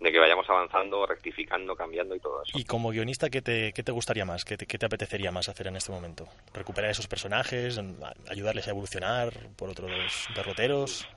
de 0.00 0.12
que 0.12 0.18
vayamos 0.18 0.48
avanzando, 0.48 1.06
rectificando, 1.06 1.76
cambiando 1.76 2.14
y 2.16 2.20
todo 2.20 2.42
eso. 2.42 2.58
Y 2.58 2.64
como 2.64 2.90
guionista, 2.90 3.30
¿qué 3.30 3.42
te, 3.42 3.72
qué 3.72 3.82
te 3.82 3.92
gustaría 3.92 4.24
más? 4.24 4.44
¿Qué 4.44 4.56
te, 4.56 4.66
qué 4.66 4.78
te 4.78 4.86
apetecería 4.86 5.30
más 5.30 5.48
hacer 5.48 5.68
en 5.68 5.76
este 5.76 5.92
momento? 5.92 6.26
¿Recuperar 6.52 6.90
esos 6.90 7.06
personajes? 7.06 7.80
¿Ayudarles 8.28 8.66
a 8.66 8.70
evolucionar 8.70 9.32
por 9.56 9.70
otros 9.70 10.28
derroteros? 10.34 11.08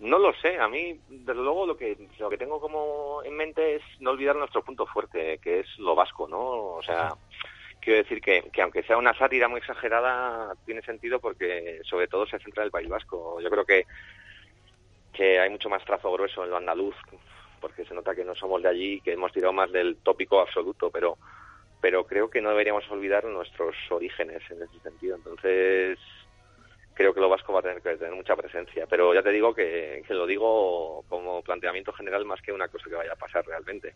No 0.00 0.18
lo 0.18 0.34
sé, 0.34 0.58
a 0.58 0.68
mí, 0.68 1.00
desde 1.08 1.40
luego, 1.40 1.66
lo 1.66 1.76
que, 1.76 1.96
lo 2.18 2.28
que 2.28 2.36
tengo 2.36 2.60
como 2.60 3.22
en 3.24 3.34
mente 3.34 3.76
es 3.76 3.82
no 4.00 4.10
olvidar 4.10 4.36
nuestro 4.36 4.62
punto 4.62 4.86
fuerte, 4.86 5.38
que 5.38 5.60
es 5.60 5.78
lo 5.78 5.94
vasco, 5.94 6.28
¿no? 6.28 6.38
O 6.74 6.82
sea, 6.82 7.14
quiero 7.80 8.02
decir 8.02 8.20
que, 8.20 8.50
que 8.52 8.62
aunque 8.62 8.82
sea 8.82 8.98
una 8.98 9.14
sátira 9.14 9.48
muy 9.48 9.58
exagerada, 9.58 10.54
tiene 10.66 10.82
sentido 10.82 11.18
porque 11.18 11.80
sobre 11.84 12.08
todo 12.08 12.26
se 12.26 12.38
centra 12.38 12.62
en 12.62 12.66
el 12.66 12.72
País 12.72 12.88
Vasco. 12.88 13.40
Yo 13.40 13.48
creo 13.48 13.64
que 13.64 13.86
que 15.16 15.40
hay 15.40 15.48
mucho 15.48 15.70
más 15.70 15.82
trazo 15.84 16.12
grueso 16.12 16.44
en 16.44 16.50
lo 16.50 16.58
andaluz, 16.58 16.94
porque 17.58 17.86
se 17.86 17.94
nota 17.94 18.14
que 18.14 18.24
no 18.24 18.34
somos 18.34 18.62
de 18.62 18.68
allí, 18.68 19.00
que 19.00 19.12
hemos 19.12 19.32
tirado 19.32 19.52
más 19.52 19.72
del 19.72 19.96
tópico 19.96 20.40
absoluto, 20.40 20.90
pero 20.90 21.16
pero 21.80 22.06
creo 22.06 22.28
que 22.28 22.40
no 22.40 22.50
deberíamos 22.50 22.90
olvidar 22.90 23.24
nuestros 23.24 23.74
orígenes 23.90 24.42
en 24.50 24.62
ese 24.62 24.80
sentido. 24.80 25.16
Entonces, 25.16 25.98
creo 26.96 27.12
que 27.14 27.20
lo 27.20 27.28
vasco 27.28 27.52
va 27.52 27.60
a 27.60 27.62
tener 27.62 27.82
que 27.82 27.94
tener 27.96 28.14
mucha 28.14 28.34
presencia. 28.34 28.86
Pero 28.88 29.14
ya 29.14 29.22
te 29.22 29.30
digo 29.30 29.54
que, 29.54 30.02
que 30.08 30.14
lo 30.14 30.26
digo 30.26 31.04
como 31.08 31.42
planteamiento 31.42 31.92
general 31.92 32.24
más 32.24 32.40
que 32.40 32.52
una 32.52 32.66
cosa 32.68 32.86
que 32.88 32.96
vaya 32.96 33.12
a 33.12 33.16
pasar 33.16 33.44
realmente. 33.46 33.94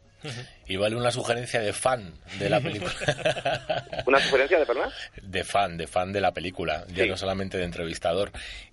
Y 0.66 0.76
vale 0.76 0.94
una 0.96 1.10
sugerencia 1.10 1.60
de 1.60 1.72
fan 1.72 2.12
de 2.38 2.50
la 2.50 2.60
película. 2.60 2.92
¿Una 4.06 4.20
sugerencia 4.20 4.58
de 4.58 4.66
perdón? 4.66 4.90
de 5.22 5.44
fan, 5.44 5.76
de 5.78 5.86
fan 5.86 6.12
de 6.12 6.20
la 6.20 6.32
película, 6.32 6.84
ya 6.88 7.04
Sí. 7.04 7.08
no 7.10 7.16
solamente 7.16 7.56
de 7.58 7.64
entrevistador. 7.64 8.30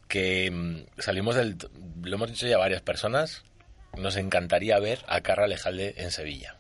Que 0.10 0.52
mm, 0.52 0.86
salimos 1.02 1.36
del. 1.36 1.56
Lo 2.04 2.16
hemos 2.18 2.30
dicho 2.30 2.48
ya 2.48 2.58
varias 2.58 2.82
personas. 2.82 3.44
Nos 3.98 4.18
encantaría 4.18 4.78
ver 4.80 5.00
a 5.08 5.22
Carra 5.22 5.46
Alejalde 5.46 5.96
en 5.98 6.12
Sevilla. 6.12 6.57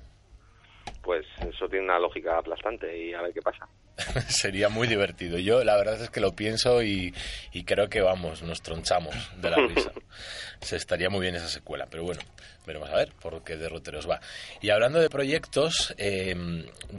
Pues 1.08 1.26
eso 1.40 1.70
tiene 1.70 1.86
una 1.86 2.00
lógica 2.00 2.38
aplastante 2.38 2.98
y 2.98 3.14
a 3.14 3.22
ver 3.22 3.34
qué 3.34 3.42
pasa. 3.42 3.66
Sería 4.28 4.68
muy 4.68 4.90
divertido. 4.90 5.38
Yo 5.40 5.64
la 5.64 5.78
verdad 5.78 6.02
es 6.02 6.10
que 6.10 6.20
lo 6.20 6.36
pienso 6.36 6.84
y, 6.84 7.14
y 7.54 7.64
creo 7.64 7.88
que 7.88 8.02
vamos, 8.02 8.44
nos 8.44 8.62
tronchamos 8.62 9.16
de 9.42 9.50
la 9.50 9.56
risa. 9.56 9.94
Se 10.60 10.76
estaría 10.76 11.10
muy 11.10 11.22
bien 11.22 11.36
esa 11.36 11.48
secuela, 11.48 11.88
pero 11.90 12.04
bueno, 12.04 12.20
veremos 12.66 12.90
a 12.90 12.98
ver 12.98 13.14
por 13.22 13.42
qué 13.46 13.56
derroteros 13.56 14.06
va. 14.10 14.20
Y 14.62 14.70
hablando 14.70 15.00
de 15.00 15.10
proyectos, 15.10 15.96
eh, 15.98 16.36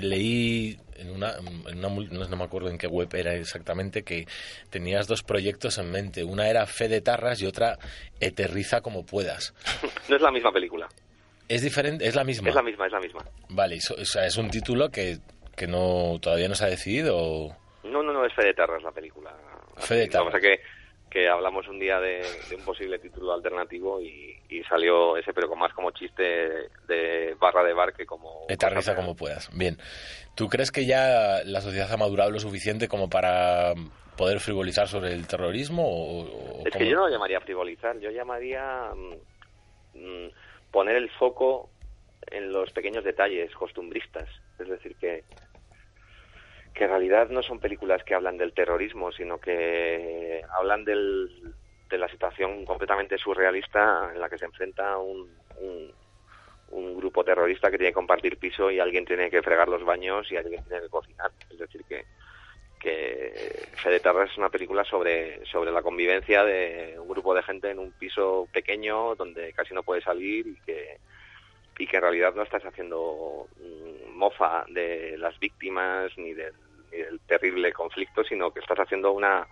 leí 0.01 0.79
en 0.97 1.11
una, 1.11 1.35
en 1.68 1.85
una 1.85 2.29
no 2.29 2.37
me 2.37 2.44
acuerdo 2.44 2.71
en 2.71 2.79
qué 2.79 2.87
web 2.87 3.14
era 3.14 3.35
exactamente 3.35 4.05
que 4.05 4.27
tenías 4.71 5.07
dos 5.07 5.23
proyectos 5.23 5.77
en 5.77 5.90
mente. 5.90 6.25
Una 6.25 6.49
era 6.49 6.64
Fe 6.64 6.88
de 6.88 7.03
Tarras 7.03 7.42
y 7.42 7.47
otra 7.47 7.79
Eterriza 8.21 8.81
como 8.81 9.05
puedas. 9.05 9.53
No 10.09 10.16
es 10.16 10.23
la 10.23 10.31
misma 10.31 10.51
película. 10.51 10.88
Es 11.48 11.62
diferente, 11.62 12.06
es 12.06 12.14
la 12.14 12.24
misma. 12.24 12.48
Es 12.50 12.54
la 12.54 12.62
misma, 12.62 12.87
es 12.87 12.92
la 12.92 13.00
misma. 13.00 13.24
Vale, 13.48 13.76
y 13.76 13.80
so- 13.80 13.94
o 13.94 14.04
sea, 14.04 14.26
es 14.26 14.37
un 14.37 14.50
título 14.50 14.90
que, 14.90 15.18
que 15.56 15.66
no 15.66 16.18
todavía 16.20 16.48
no 16.48 16.54
se 16.54 16.64
ha 16.64 16.68
decidido. 16.68 17.16
o- 17.16 17.56
No, 17.84 18.02
no, 18.02 18.12
no, 18.12 18.24
es 18.26 18.34
Fede 18.34 18.54
Tarras 18.54 18.82
la 18.82 18.92
película. 18.92 19.34
Fe 19.78 19.94
de 19.94 20.08
Vamos 20.12 20.32
Tarras. 20.32 20.34
a 20.34 20.40
que, 20.40 20.61
que 21.11 21.28
hablamos 21.28 21.66
un 21.68 21.78
día 21.78 21.98
de, 22.00 22.20
de 22.50 22.56
un 22.56 22.62
posible 22.64 22.98
título 22.98 23.32
alternativo 23.32 24.00
y, 24.00 24.37
y 24.50 24.62
salió 24.64 25.16
ese, 25.16 25.32
pero 25.32 25.48
con 25.48 25.58
más 25.58 25.72
como 25.72 25.90
chiste 25.92 26.22
de 26.87 27.34
barra 27.40 27.64
de 27.64 27.72
bar 27.72 27.94
que 27.94 28.04
como... 28.04 28.44
Eterriza 28.48 28.94
como 28.94 29.16
puedas. 29.16 29.48
Bien. 29.56 29.78
¿Tú 30.34 30.48
crees 30.48 30.70
que 30.70 30.84
ya 30.84 31.40
la 31.44 31.61
sociedad 31.62 31.90
ha 31.92 31.96
madurado 31.96 32.30
lo 32.30 32.40
suficiente 32.40 32.88
como 32.88 33.08
para 33.08 33.72
poder 34.16 34.40
frivolizar 34.40 34.87
sobre 34.88 35.12
el 35.14 35.26
terrorismo? 35.26 35.82
O, 35.88 36.61
o 36.61 36.66
Es 36.66 36.72
que 36.76 36.87
yo 36.88 36.96
no 36.96 37.06
lo 37.06 37.12
llamaría 37.12 37.40
frivolizar, 37.40 37.98
yo 38.00 38.11
llamaría 38.11 38.90
mm, 38.94 39.98
mm, 39.98 40.30
poner 40.70 40.96
el 40.96 41.11
foco 41.11 41.70
en 42.31 42.52
los 42.52 42.70
pequeños 42.72 43.04
detalles 43.04 43.54
costumbristas. 43.54 44.28
Es 44.59 44.68
decir, 44.68 44.96
que, 44.96 45.24
que 46.74 46.85
en 46.85 46.90
realidad 46.90 47.31
no 47.31 47.42
son 47.42 47.59
películas 47.59 48.04
que 48.04 48.14
hablan 48.14 48.37
del 48.37 48.52
terrorismo, 48.52 49.12
sino 49.12 49.38
que 49.38 50.42
hablan 50.59 50.85
del, 50.85 51.54
de 51.88 51.98
la 51.98 52.09
situación 52.09 52.64
completamente 52.64 53.18
surrealista 53.18 54.11
en 54.12 54.20
la 54.20 54.28
que 54.28 54.38
se 54.38 54.44
enfrenta 54.44 54.98
un, 54.98 55.31
un, 55.61 55.92
un 56.70 56.96
grupo 56.96 57.24
terrorista 57.24 57.70
que 57.70 57.78
tiene 57.78 57.90
que 57.90 57.94
compartir 57.94 58.38
piso 58.38 58.70
y 58.70 58.78
alguien 58.78 59.04
tiene 59.04 59.31
que 59.31 59.42
fregar 59.42 59.68
los 59.68 59.85
baños 59.85 60.31
y 60.31 60.37
alguien 60.37 60.62
tiene 60.64 60.83
que 60.83 60.88
cocinar. 60.88 61.31
Es 61.50 61.59
decir, 61.59 61.85
que, 61.88 62.04
que 62.78 63.66
Fede 63.82 64.00
Terra 64.00 64.24
es 64.24 64.36
una 64.38 64.48
película 64.48 64.84
sobre, 64.84 65.44
sobre 65.46 65.72
la 65.72 65.82
convivencia 65.82 66.44
de 66.44 66.96
un 66.98 67.08
grupo 67.08 67.34
de 67.34 67.42
gente 67.42 67.70
en 67.70 67.78
un 67.78 67.92
piso 67.92 68.48
pequeño 68.52 69.14
donde 69.14 69.52
casi 69.52 69.74
no 69.74 69.82
puede 69.82 70.00
salir 70.00 70.46
y 70.46 70.56
que, 70.64 70.98
y 71.78 71.86
que 71.86 71.96
en 71.96 72.02
realidad 72.02 72.34
no 72.34 72.42
estás 72.42 72.64
haciendo 72.64 73.46
mm, 73.58 74.16
mofa 74.16 74.64
de 74.68 75.16
las 75.18 75.38
víctimas 75.38 76.10
ni 76.16 76.34
del, 76.34 76.54
ni 76.92 76.98
del 76.98 77.20
terrible 77.20 77.72
conflicto, 77.72 78.24
sino 78.24 78.52
que 78.52 78.60
estás 78.60 78.78
haciendo 78.78 79.12
una 79.12 79.46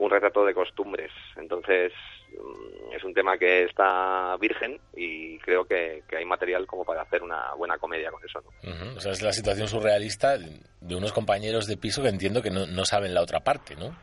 un 0.00 0.10
retrato 0.10 0.44
de 0.44 0.54
costumbres. 0.54 1.12
Entonces, 1.36 1.92
mm, 2.32 2.94
es 2.94 3.04
un 3.04 3.12
tema 3.12 3.36
que 3.36 3.64
está 3.64 4.36
virgen 4.40 4.80
y 4.96 5.38
creo 5.38 5.64
que, 5.66 6.02
que 6.08 6.16
hay 6.16 6.24
material 6.24 6.66
como 6.66 6.84
para 6.84 7.02
hacer 7.02 7.22
una 7.22 7.52
buena 7.54 7.78
comedia 7.78 8.10
con 8.10 8.24
eso. 8.24 8.40
¿no? 8.40 8.70
Ujú, 8.70 8.96
O 8.96 9.00
sea, 9.00 9.12
es 9.12 9.22
la 9.22 9.32
situación 9.32 9.68
surrealista 9.68 10.38
de 10.38 10.94
unos 10.94 11.12
compañeros 11.12 11.66
de 11.66 11.76
piso 11.76 12.02
que 12.02 12.08
entiendo 12.08 12.42
que 12.42 12.50
no, 12.50 12.66
no 12.66 12.84
saben 12.84 13.14
la 13.14 13.20
otra 13.20 13.40
parte, 13.40 13.76
¿no? 13.76 13.94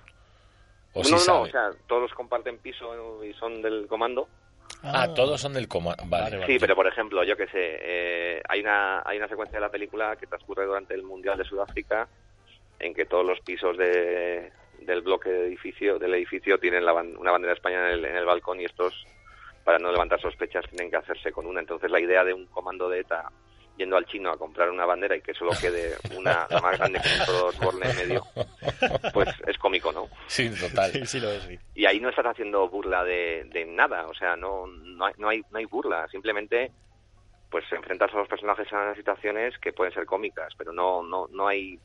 O 0.93 1.03
sí 1.03 1.11
no, 1.11 1.17
no, 1.17 1.19
no, 1.19 1.19
saben. 1.19 1.41
o 1.41 1.51
sea, 1.51 1.69
todos 1.87 2.13
comparten 2.13 2.59
piso 2.59 3.23
y 3.23 3.33
son 3.33 3.61
del 3.61 3.87
comando. 3.87 4.27
Ah, 4.83 5.07
todos 5.15 5.41
son 5.41 5.53
del 5.53 5.67
coma. 5.67 5.95
Vale. 6.05 6.45
Sí, 6.45 6.57
pero 6.59 6.75
por 6.75 6.87
ejemplo, 6.87 7.23
yo 7.23 7.35
que 7.35 7.47
sé, 7.47 7.77
eh, 7.81 8.41
hay 8.47 8.59
una 8.59 9.01
hay 9.03 9.17
una 9.17 9.27
secuencia 9.27 9.57
de 9.57 9.65
la 9.65 9.71
película 9.71 10.15
que 10.15 10.27
transcurre 10.27 10.65
durante 10.65 10.93
el 10.93 11.01
Mundial 11.01 11.37
de 11.37 11.45
Sudáfrica 11.45 12.07
en 12.79 12.93
que 12.93 13.05
todos 13.05 13.25
los 13.25 13.39
pisos 13.41 13.75
de, 13.77 14.51
del 14.87 15.01
bloque 15.03 15.29
de 15.29 15.45
edificio 15.47 15.99
del 15.99 16.15
edificio 16.15 16.57
tienen 16.57 16.83
la 16.85 16.93
ban- 16.93 17.15
una 17.17 17.31
bandera 17.31 17.51
de 17.53 17.57
España 17.57 17.77
en 17.89 17.99
el, 17.99 18.05
en 18.05 18.15
el 18.15 18.25
balcón 18.25 18.59
y 18.59 18.65
estos 18.65 19.05
para 19.63 19.77
no 19.77 19.91
levantar 19.91 20.19
sospechas 20.19 20.65
tienen 20.69 20.89
que 20.89 20.95
hacerse 20.95 21.31
con 21.31 21.45
una. 21.45 21.59
Entonces 21.59 21.91
la 21.91 21.99
idea 21.99 22.23
de 22.23 22.33
un 22.33 22.47
comando 22.47 22.89
de 22.89 23.01
ETA 23.01 23.29
yendo 23.77 23.95
al 23.97 24.05
chino 24.07 24.31
a 24.31 24.37
comprar 24.37 24.71
una 24.71 24.85
bandera 24.87 25.15
y 25.15 25.21
que 25.21 25.33
solo 25.35 25.51
quede 25.61 25.93
una 26.17 26.47
la 26.49 26.59
más 26.61 26.77
grande 26.79 26.99
con 26.99 27.11
un 27.11 27.51
transborne 27.51 27.89
en 27.91 27.95
medio, 27.97 28.23
pues 29.13 29.29
es 29.45 29.57
cómico, 29.59 29.91
¿no? 29.91 30.07
Sí, 30.27 30.49
total. 30.59 30.91
Sí, 30.91 31.05
sí 31.05 31.19
lo 31.19 31.29
es, 31.31 31.43
sí. 31.43 31.59
y 31.75 31.85
ahí 31.85 31.99
no 31.99 32.09
estás 32.09 32.25
haciendo 32.25 32.67
burla 32.69 33.03
de, 33.03 33.43
de 33.53 33.65
nada, 33.65 34.07
o 34.07 34.15
sea, 34.15 34.35
no, 34.35 34.65
no, 34.67 35.05
hay, 35.05 35.13
no, 35.17 35.29
hay, 35.29 35.41
no 35.51 35.59
hay 35.59 35.65
burla, 35.65 36.07
simplemente 36.07 36.71
pues 37.51 37.63
enfrentas 37.71 38.11
a 38.13 38.17
los 38.17 38.27
personajes 38.27 38.71
a 38.73 38.95
situaciones 38.95 39.57
que 39.59 39.73
pueden 39.73 39.93
ser 39.93 40.05
cómicas, 40.05 40.53
pero 40.57 40.73
no, 40.73 41.03
no, 41.03 41.27
no 41.29 41.47
hay, 41.47 41.77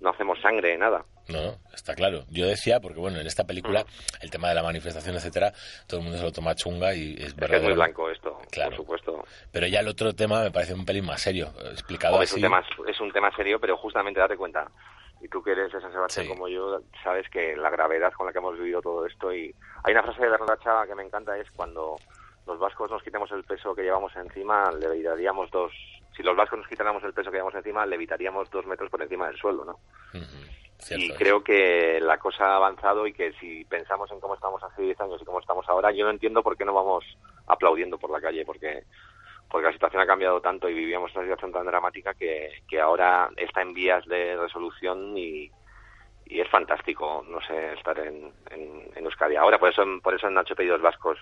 no 0.00 0.10
hacemos 0.10 0.40
sangre, 0.40 0.76
nada. 0.78 1.04
No, 1.28 1.56
está 1.74 1.94
claro. 1.94 2.24
Yo 2.30 2.46
decía, 2.46 2.80
porque 2.80 3.00
bueno, 3.00 3.18
en 3.20 3.26
esta 3.26 3.44
película, 3.44 3.84
el 4.22 4.30
tema 4.30 4.48
de 4.48 4.54
la 4.54 4.62
manifestación, 4.62 5.14
etcétera, 5.16 5.52
todo 5.86 6.00
el 6.00 6.04
mundo 6.04 6.18
se 6.18 6.24
lo 6.24 6.32
toma 6.32 6.54
chunga 6.54 6.94
y 6.94 7.14
es 7.14 7.18
Es 7.28 7.34
que 7.34 7.44
es 7.44 7.50
verdad. 7.50 7.62
muy 7.62 7.74
blanco 7.74 8.08
esto, 8.10 8.38
Claro. 8.50 8.70
por 8.70 8.78
supuesto. 8.78 9.24
Pero 9.52 9.66
ya 9.66 9.80
el 9.80 9.88
otro 9.88 10.14
tema 10.14 10.42
me 10.42 10.50
parece 10.50 10.72
un 10.74 10.86
pelín 10.86 11.04
más 11.04 11.20
serio, 11.20 11.48
explicado 11.70 12.22
es, 12.22 12.32
un 12.32 12.40
tema, 12.40 12.64
es 12.86 13.00
un 13.00 13.12
tema 13.12 13.30
serio, 13.36 13.60
pero 13.60 13.76
justamente 13.76 14.20
date 14.20 14.36
cuenta, 14.38 14.70
y 15.20 15.28
tú 15.28 15.42
que 15.42 15.52
eres 15.52 15.70
de 15.72 15.80
San 15.80 15.92
Sebastián 15.92 16.24
Sí. 16.26 16.32
como 16.32 16.48
yo, 16.48 16.80
sabes 17.02 17.28
que 17.28 17.56
la 17.56 17.68
gravedad 17.70 18.12
con 18.14 18.24
la 18.26 18.32
que 18.32 18.38
hemos 18.38 18.56
vivido 18.58 18.80
todo 18.80 19.04
esto, 19.04 19.30
y 19.34 19.54
hay 19.84 19.92
una 19.92 20.04
frase 20.04 20.22
de 20.22 20.30
Bernarda 20.30 20.58
Chava 20.62 20.86
que 20.86 20.94
me 20.94 21.02
encanta, 21.02 21.36
es 21.36 21.50
cuando 21.50 21.96
los 22.46 22.58
vascos 22.58 22.90
nos 22.90 23.02
quitemos 23.02 23.30
el 23.32 23.44
peso 23.44 23.74
que 23.74 23.82
llevamos 23.82 24.14
encima, 24.16 24.70
le 24.72 24.86
evitaríamos 24.86 25.50
dos... 25.50 25.72
Si 26.18 26.24
los 26.24 26.34
vascos 26.34 26.58
nos 26.58 26.66
quitáramos 26.66 27.04
el 27.04 27.12
peso 27.12 27.30
que 27.30 27.36
llevamos 27.36 27.54
encima, 27.54 27.86
le 27.86 27.94
evitaríamos 27.94 28.50
dos 28.50 28.66
metros 28.66 28.90
por 28.90 29.00
encima 29.00 29.28
del 29.28 29.36
suelo, 29.36 29.64
¿no? 29.64 29.78
Y 30.90 31.12
creo 31.12 31.44
que 31.44 32.00
la 32.00 32.18
cosa 32.18 32.44
ha 32.44 32.56
avanzado 32.56 33.06
y 33.06 33.12
que 33.12 33.32
si 33.34 33.64
pensamos 33.66 34.10
en 34.10 34.18
cómo 34.18 34.34
estamos 34.34 34.60
hace 34.64 34.82
10 34.82 35.00
años 35.00 35.22
y 35.22 35.24
cómo 35.24 35.38
estamos 35.38 35.68
ahora, 35.68 35.92
yo 35.92 36.04
no 36.04 36.10
entiendo 36.10 36.42
por 36.42 36.56
qué 36.56 36.64
no 36.64 36.74
vamos 36.74 37.04
aplaudiendo 37.46 37.98
por 37.98 38.10
la 38.10 38.20
calle, 38.20 38.44
porque 38.44 38.82
porque 39.48 39.68
la 39.68 39.72
situación 39.72 40.02
ha 40.02 40.06
cambiado 40.06 40.40
tanto 40.40 40.68
y 40.68 40.74
vivíamos 40.74 41.14
una 41.14 41.22
situación 41.22 41.52
tan 41.52 41.66
dramática 41.66 42.14
que, 42.14 42.50
que 42.68 42.80
ahora 42.80 43.30
está 43.36 43.62
en 43.62 43.72
vías 43.72 44.04
de 44.06 44.36
resolución 44.36 45.16
y, 45.16 45.48
y 46.26 46.40
es 46.40 46.48
fantástico, 46.48 47.24
no 47.28 47.40
sé, 47.42 47.74
estar 47.74 47.96
en, 48.00 48.32
en, 48.50 48.90
en 48.96 49.04
Euskadi. 49.04 49.36
Ahora, 49.36 49.58
por 49.58 49.68
eso, 49.70 49.84
por 50.02 50.14
eso 50.14 50.26
en 50.26 50.34
Nacho 50.34 50.56
Pedidos 50.56 50.82
Vascos, 50.82 51.18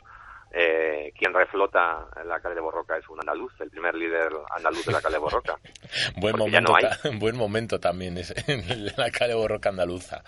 eh, 0.53 1.13
quien 1.19 1.35
reflota 1.35 2.07
en 2.21 2.29
la 2.29 2.41
calle 2.41 2.55
de 2.55 2.61
Borroca 2.61 2.97
es 2.97 3.09
un 3.09 3.19
andaluz, 3.21 3.53
el 3.61 3.71
primer 3.71 3.95
líder 3.95 4.31
andaluz 4.57 4.85
de 4.87 4.93
la 4.93 5.01
calle 5.03 5.15
de 5.15 5.21
Borroca. 5.21 5.57
Buen 6.17 6.37
porque 6.37 6.61
momento, 6.61 6.73
no 7.05 7.13
buen 7.19 7.37
momento 7.37 7.79
también 7.81 8.17
es 8.19 8.33
en 8.49 8.87
la 8.97 9.11
calle 9.11 9.35
Borroca 9.35 9.69
andaluza. 9.71 10.23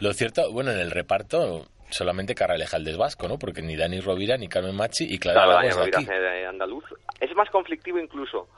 Lo 0.00 0.12
cierto, 0.12 0.50
bueno, 0.52 0.70
en 0.72 0.78
el 0.78 0.90
reparto 0.90 1.66
solamente 1.90 2.34
Carralejalde 2.34 2.90
es 2.90 2.96
vasco, 2.96 3.28
¿no? 3.28 3.38
Porque 3.38 3.62
ni 3.62 3.76
Dani 3.76 4.00
Rovira, 4.00 4.36
ni 4.36 4.48
Carmen 4.48 4.74
Machi 4.74 5.04
y 5.04 5.18
Clara 5.18 5.40
Claro, 5.44 5.52
Dani 5.54 5.68
es 5.68 5.74
de 5.76 5.80
Rovira 5.80 5.98
aquí. 5.98 6.06
hace 6.10 6.20
de 6.20 6.46
andaluz. 6.46 6.84
Es 7.20 7.34
más 7.36 7.48
conflictivo 7.50 7.98
incluso 7.98 8.48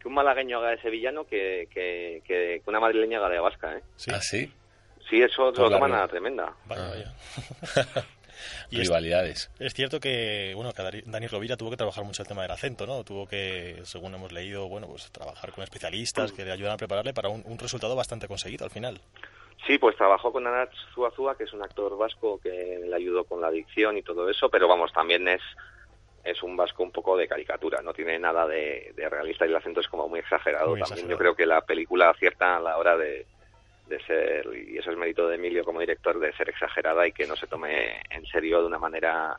que 0.00 0.08
un 0.08 0.14
malagueño 0.14 0.58
haga 0.58 0.70
de 0.70 0.80
sevillano 0.80 1.24
que, 1.26 1.68
que, 1.72 2.22
que 2.26 2.62
una 2.66 2.80
madrileña 2.80 3.18
haga 3.18 3.28
de 3.28 3.38
vasca, 3.40 3.76
¿eh? 3.76 3.82
Sí. 3.96 4.10
¿Ah, 4.14 4.20
sí? 4.20 4.50
Sí, 5.10 5.20
eso 5.20 5.52
se 5.54 5.60
lo 5.60 5.70
toman 5.70 5.92
a 5.92 6.06
tremenda. 6.08 6.54
Vaya, 6.66 6.84
Ah. 6.86 6.88
vaya. 6.90 7.12
Y 8.70 8.78
Rivalidades. 8.78 9.50
Es 9.58 9.74
cierto 9.74 10.00
que, 10.00 10.52
bueno, 10.54 10.72
que 10.72 11.02
Dani 11.06 11.26
Rovira 11.26 11.56
tuvo 11.56 11.70
que 11.70 11.76
trabajar 11.76 12.04
mucho 12.04 12.22
el 12.22 12.28
tema 12.28 12.42
del 12.42 12.50
acento, 12.50 12.86
¿no? 12.86 13.04
Tuvo 13.04 13.26
que, 13.26 13.80
según 13.84 14.14
hemos 14.14 14.32
leído, 14.32 14.68
bueno, 14.68 14.86
pues 14.86 15.10
trabajar 15.10 15.52
con 15.52 15.64
especialistas 15.64 16.32
que 16.32 16.44
le 16.44 16.52
ayudan 16.52 16.72
a 16.72 16.76
prepararle 16.76 17.12
para 17.12 17.28
un, 17.28 17.42
un 17.44 17.58
resultado 17.58 17.96
bastante 17.96 18.28
conseguido 18.28 18.64
al 18.64 18.70
final. 18.70 19.00
Sí, 19.66 19.78
pues 19.78 19.96
trabajó 19.96 20.32
con 20.32 20.46
Anat 20.46 20.70
Zuazua, 20.94 21.36
que 21.36 21.44
es 21.44 21.52
un 21.52 21.62
actor 21.62 21.96
vasco 21.96 22.40
que 22.40 22.80
le 22.82 22.96
ayudó 22.96 23.24
con 23.24 23.40
la 23.40 23.48
adicción 23.48 23.98
y 23.98 24.02
todo 24.02 24.28
eso, 24.28 24.48
pero 24.48 24.66
vamos, 24.68 24.92
también 24.92 25.28
es 25.28 25.42
es 26.22 26.42
un 26.42 26.56
vasco 26.56 26.82
un 26.82 26.92
poco 26.92 27.16
de 27.16 27.26
caricatura, 27.26 27.80
no 27.82 27.94
tiene 27.94 28.18
nada 28.18 28.46
de, 28.46 28.92
de 28.94 29.08
realista 29.08 29.46
y 29.46 29.50
el 29.50 29.56
acento 29.56 29.80
es 29.80 29.88
como 29.88 30.08
muy 30.08 30.20
exagerado. 30.20 30.70
Muy 30.70 30.80
también 30.80 30.98
exagerado. 30.98 31.10
yo 31.10 31.18
creo 31.18 31.34
que 31.34 31.46
la 31.46 31.62
película 31.62 32.10
acierta 32.10 32.56
a 32.56 32.60
la 32.60 32.76
hora 32.76 32.96
de, 32.96 33.26
de 33.90 34.02
ser, 34.04 34.46
y 34.56 34.78
eso 34.78 34.90
es 34.90 34.96
mérito 34.96 35.28
de 35.28 35.34
Emilio 35.34 35.62
como 35.64 35.80
director, 35.80 36.18
de 36.18 36.32
ser 36.32 36.48
exagerada 36.48 37.06
y 37.06 37.12
que 37.12 37.26
no 37.26 37.36
se 37.36 37.46
tome 37.46 38.00
en 38.08 38.24
serio 38.26 38.60
de 38.60 38.66
una 38.68 38.78
manera 38.78 39.36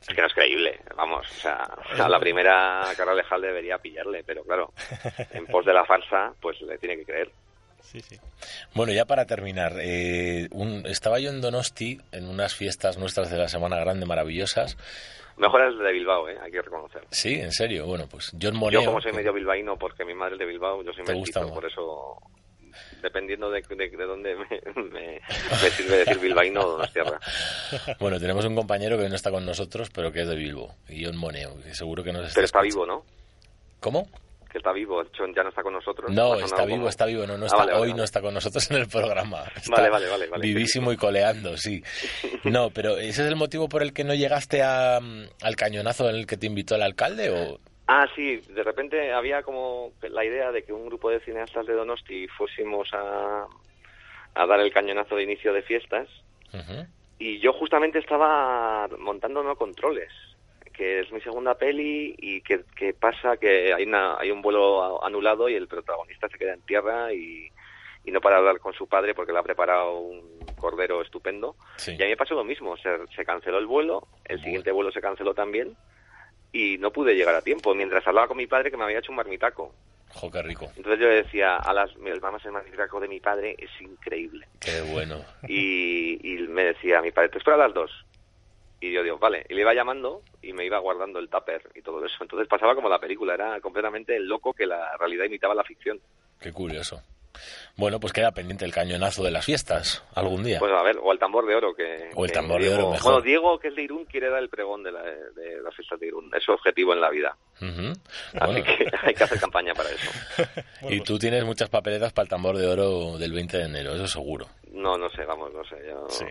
Es 0.00 0.14
que 0.14 0.20
no 0.22 0.26
es 0.28 0.32
creíble, 0.34 0.80
vamos, 0.96 1.26
o 1.30 1.34
sea, 1.40 1.68
a 1.98 2.08
la 2.08 2.18
primera 2.18 2.82
Carol 2.96 3.16
Lejal 3.16 3.42
debería 3.42 3.76
pillarle, 3.78 4.24
pero 4.24 4.42
claro, 4.44 4.72
en 5.32 5.44
pos 5.46 5.66
de 5.66 5.74
la 5.74 5.84
farsa, 5.84 6.32
pues 6.40 6.60
le 6.62 6.78
tiene 6.78 6.96
que 6.96 7.04
creer. 7.04 7.30
Sí, 7.82 8.00
sí. 8.00 8.16
Bueno, 8.74 8.92
ya 8.94 9.04
para 9.04 9.26
terminar, 9.26 9.72
eh, 9.80 10.48
un- 10.52 10.84
estaba 10.86 11.18
yo 11.20 11.28
en 11.30 11.40
Donosti 11.42 12.00
en 12.12 12.26
unas 12.28 12.54
fiestas 12.54 12.96
nuestras 12.98 13.30
de 13.30 13.36
la 13.38 13.46
Semana 13.48 13.76
Grande 13.78 14.06
maravillosas. 14.06 14.76
Mejor 15.36 15.62
el 15.62 15.78
de 15.78 15.92
Bilbao, 15.92 16.28
¿eh? 16.28 16.36
hay 16.42 16.50
que 16.50 16.62
reconocer. 16.62 17.02
Sí, 17.10 17.34
en 17.40 17.52
serio. 17.52 17.86
Bueno, 17.86 18.06
pues 18.10 18.32
John 18.40 18.56
Moneo. 18.56 18.80
Yo 18.80 18.86
como 18.86 19.00
soy 19.00 19.12
medio 19.12 19.32
bilbaíno, 19.32 19.76
porque 19.76 20.04
mi 20.04 20.14
madre 20.14 20.34
es 20.34 20.38
de 20.38 20.46
Bilbao, 20.46 20.82
yo 20.82 20.92
soy 20.92 21.04
mestizo, 21.04 21.52
por 21.52 21.66
eso, 21.66 22.16
dependiendo 23.02 23.50
de, 23.50 23.62
de, 23.62 23.88
de 23.88 24.04
dónde 24.04 24.34
me, 24.36 24.46
me- 24.82 25.20
me 25.20 25.70
sirve 25.70 25.98
decir 25.98 26.18
bilbaíno 26.18 26.60
o 26.60 26.70
Donostierra. 26.72 27.18
Bueno, 27.98 28.18
tenemos 28.20 28.44
un 28.44 28.54
compañero 28.54 28.98
que 28.98 29.08
no 29.08 29.14
está 29.14 29.30
con 29.30 29.44
nosotros, 29.46 29.90
pero 29.90 30.12
que 30.12 30.22
es 30.22 30.28
de 30.28 30.36
Bilbo, 30.36 30.74
y 30.88 31.04
John 31.04 31.16
Moneo, 31.16 31.60
que 31.62 31.74
seguro 31.74 32.02
que 32.04 32.12
nos 32.12 32.22
está 32.28 32.34
Pero 32.36 32.44
está 32.46 32.60
vivo, 32.62 32.86
¿no? 32.86 33.04
¿Cómo? 33.80 34.08
Que 34.50 34.58
está 34.58 34.72
vivo, 34.72 35.00
el 35.00 35.10
Chon 35.10 35.34
ya 35.34 35.42
no 35.42 35.48
está 35.48 35.62
con 35.64 35.72
nosotros. 35.72 36.12
No, 36.12 36.36
está 36.36 36.64
vivo, 36.64 36.76
como- 36.78 36.88
está 36.88 37.06
vivo, 37.06 37.26
no, 37.26 37.36
no 37.36 37.42
Ah, 37.42 37.46
está, 37.46 37.56
vale, 37.58 37.72
vale, 37.72 37.82
hoy 37.84 37.92
no 37.94 38.04
está 38.04 38.20
con 38.20 38.34
nosotros 38.34 38.70
en 38.70 38.76
el 38.76 38.86
programa. 38.88 39.42
Está 39.56 39.72
Vale, 39.76 39.90
vale, 39.90 40.08
vale, 40.08 40.26
vale. 40.28 40.42
Vivísimo 40.46 40.92
y 40.92 40.96
coleando, 40.96 41.56
sí. 41.56 41.82
No, 42.44 42.70
pero 42.70 42.96
¿ese 42.98 43.22
es 43.24 43.28
el 43.28 43.34
motivo 43.34 43.68
por 43.68 43.82
el 43.82 43.92
que 43.92 44.04
no 44.04 44.14
llegaste 44.14 44.62
a, 44.62 45.00
mm, 45.02 45.24
al 45.42 45.56
cañonazo 45.56 46.08
en 46.08 46.14
el 46.16 46.26
que 46.28 46.36
te 46.36 46.46
invitó 46.46 46.76
el 46.76 46.82
alcalde 46.82 47.30
o...? 47.30 47.58
Ah, 47.86 48.06
sí, 48.14 48.36
de 48.48 48.62
repente 48.62 49.12
había 49.12 49.42
como 49.42 49.92
la 50.02 50.24
idea 50.24 50.50
de 50.52 50.62
que 50.62 50.72
un 50.72 50.86
grupo 50.86 51.10
de 51.10 51.20
cineastas 51.20 51.66
de 51.66 51.74
Donosti 51.74 52.26
fuésemos 52.28 52.88
a, 52.94 53.46
a 54.34 54.46
dar 54.46 54.60
el 54.60 54.72
cañonazo 54.72 55.16
de 55.16 55.24
inicio 55.24 55.52
de 55.52 55.62
fiestas 55.62 56.08
y 57.18 57.40
yo 57.40 57.52
justamente 57.52 57.98
estaba 57.98 58.88
montando 58.98 59.42
no 59.42 59.56
controles, 59.56 60.10
que 60.72 61.00
es 61.00 61.12
mi 61.12 61.20
segunda 61.20 61.56
peli 61.56 62.14
y 62.16 62.40
que, 62.42 62.64
que 62.76 62.94
pasa 62.94 63.36
que 63.36 63.74
hay, 63.74 63.84
una, 63.84 64.16
hay 64.18 64.30
un 64.30 64.40
vuelo 64.40 65.04
anulado 65.04 65.48
y 65.48 65.54
el 65.54 65.68
protagonista 65.68 66.28
se 66.28 66.38
queda 66.38 66.54
en 66.54 66.62
tierra 66.62 67.12
y, 67.12 67.48
y 68.04 68.10
no 68.12 68.20
para 68.20 68.36
hablar 68.38 68.60
con 68.60 68.72
su 68.72 68.86
padre 68.86 69.14
porque 69.14 69.32
le 69.32 69.40
ha 69.40 69.42
preparado 69.42 69.98
un 69.98 70.38
cordero 70.56 71.02
estupendo. 71.02 71.56
Sí. 71.76 71.96
Y 71.98 72.02
a 72.02 72.06
mí 72.06 72.10
me 72.10 72.16
pasó 72.16 72.34
lo 72.34 72.44
mismo, 72.44 72.76
se, 72.76 72.88
se 73.14 73.24
canceló 73.24 73.58
el 73.58 73.66
vuelo, 73.66 74.06
el 74.24 74.40
siguiente 74.42 74.72
vuelo 74.72 74.90
se 74.90 75.00
canceló 75.00 75.34
también 75.34 75.76
y 76.54 76.78
no 76.78 76.92
pude 76.92 77.14
llegar 77.16 77.34
a 77.34 77.42
tiempo, 77.42 77.74
mientras 77.74 78.06
hablaba 78.06 78.28
con 78.28 78.36
mi 78.36 78.46
padre 78.46 78.70
que 78.70 78.76
me 78.76 78.84
había 78.84 79.00
hecho 79.00 79.10
un 79.10 79.16
marmitaco. 79.16 79.74
Jo, 80.14 80.30
qué 80.30 80.40
rico, 80.42 80.70
Entonces 80.76 81.00
yo 81.00 81.08
le 81.08 81.24
decía, 81.24 81.56
a 81.56 81.72
las 81.72 81.90
el 82.06 82.20
mamás 82.20 82.44
el 82.44 82.52
marmitaco 82.52 83.00
de 83.00 83.08
mi 83.08 83.18
padre 83.18 83.56
es 83.58 83.70
increíble. 83.80 84.46
qué 84.60 84.80
bueno. 84.92 85.16
Y, 85.48 86.20
y 86.22 86.38
me 86.46 86.66
decía 86.66 87.02
mi 87.02 87.10
padre, 87.10 87.30
te 87.30 87.38
espero 87.38 87.56
a 87.56 87.66
las 87.66 87.74
dos. 87.74 87.90
Y 88.80 88.92
yo 88.92 89.02
digo, 89.02 89.18
vale, 89.18 89.44
y 89.48 89.54
le 89.54 89.62
iba 89.62 89.74
llamando 89.74 90.22
y 90.42 90.52
me 90.52 90.64
iba 90.64 90.78
guardando 90.78 91.18
el 91.18 91.28
tupper 91.28 91.62
y 91.74 91.82
todo 91.82 92.04
eso. 92.06 92.16
Entonces 92.20 92.46
pasaba 92.46 92.76
como 92.76 92.88
la 92.88 93.00
película, 93.00 93.34
era 93.34 93.60
completamente 93.60 94.14
el 94.14 94.28
loco 94.28 94.52
que 94.52 94.66
la 94.66 94.96
realidad 94.96 95.24
imitaba 95.24 95.54
la 95.54 95.64
ficción. 95.64 95.98
Qué 96.40 96.52
curioso. 96.52 97.02
Bueno, 97.76 97.98
pues 97.98 98.12
queda 98.12 98.30
pendiente 98.30 98.64
el 98.64 98.72
cañonazo 98.72 99.24
de 99.24 99.32
las 99.32 99.44
fiestas 99.44 100.04
algún 100.14 100.44
día. 100.44 100.60
Pues 100.60 100.72
a 100.72 100.82
ver, 100.84 100.96
o 101.02 101.12
el 101.12 101.18
tambor 101.18 101.44
de 101.44 101.56
oro 101.56 101.74
que... 101.74 102.08
O 102.14 102.24
el 102.24 102.30
que 102.30 102.34
tambor 102.34 102.60
de 102.60 102.68
Diego- 102.68 102.82
oro, 102.84 102.92
mejor. 102.92 103.12
Bueno, 103.14 103.24
Diego, 103.26 103.58
que 103.58 103.68
es 103.68 103.74
de 103.74 103.82
Irún, 103.82 104.04
quiere 104.04 104.30
dar 104.30 104.40
el 104.40 104.48
pregón 104.48 104.84
de, 104.84 104.92
la, 104.92 105.02
de 105.02 105.60
las 105.60 105.74
fiestas 105.74 105.98
de 105.98 106.06
Irún. 106.06 106.30
Es 106.36 106.44
su 106.44 106.52
objetivo 106.52 106.92
en 106.92 107.00
la 107.00 107.10
vida. 107.10 107.36
Ujú. 107.60 107.92
Así 108.38 108.52
Bueno, 108.52 108.64
que 108.64 108.86
hay 109.02 109.14
que 109.14 109.24
hacer 109.24 109.40
campaña 109.40 109.74
para 109.74 109.88
eso. 109.90 110.10
y 110.88 111.00
tú 111.00 111.18
tienes 111.18 111.44
muchas 111.44 111.68
papeletas 111.68 112.12
para 112.12 112.22
el 112.24 112.28
tambor 112.28 112.56
de 112.56 112.68
oro 112.68 113.18
del 113.18 113.32
20 113.32 113.56
de 113.58 113.64
enero, 113.64 113.94
eso 113.94 114.06
seguro. 114.06 114.46
No, 114.70 114.96
no 114.98 115.08
sé, 115.10 115.24
vamos, 115.24 115.52
no 115.52 115.64
sé. 115.64 115.76
Yo 115.88 116.06
Sí. 116.10 116.24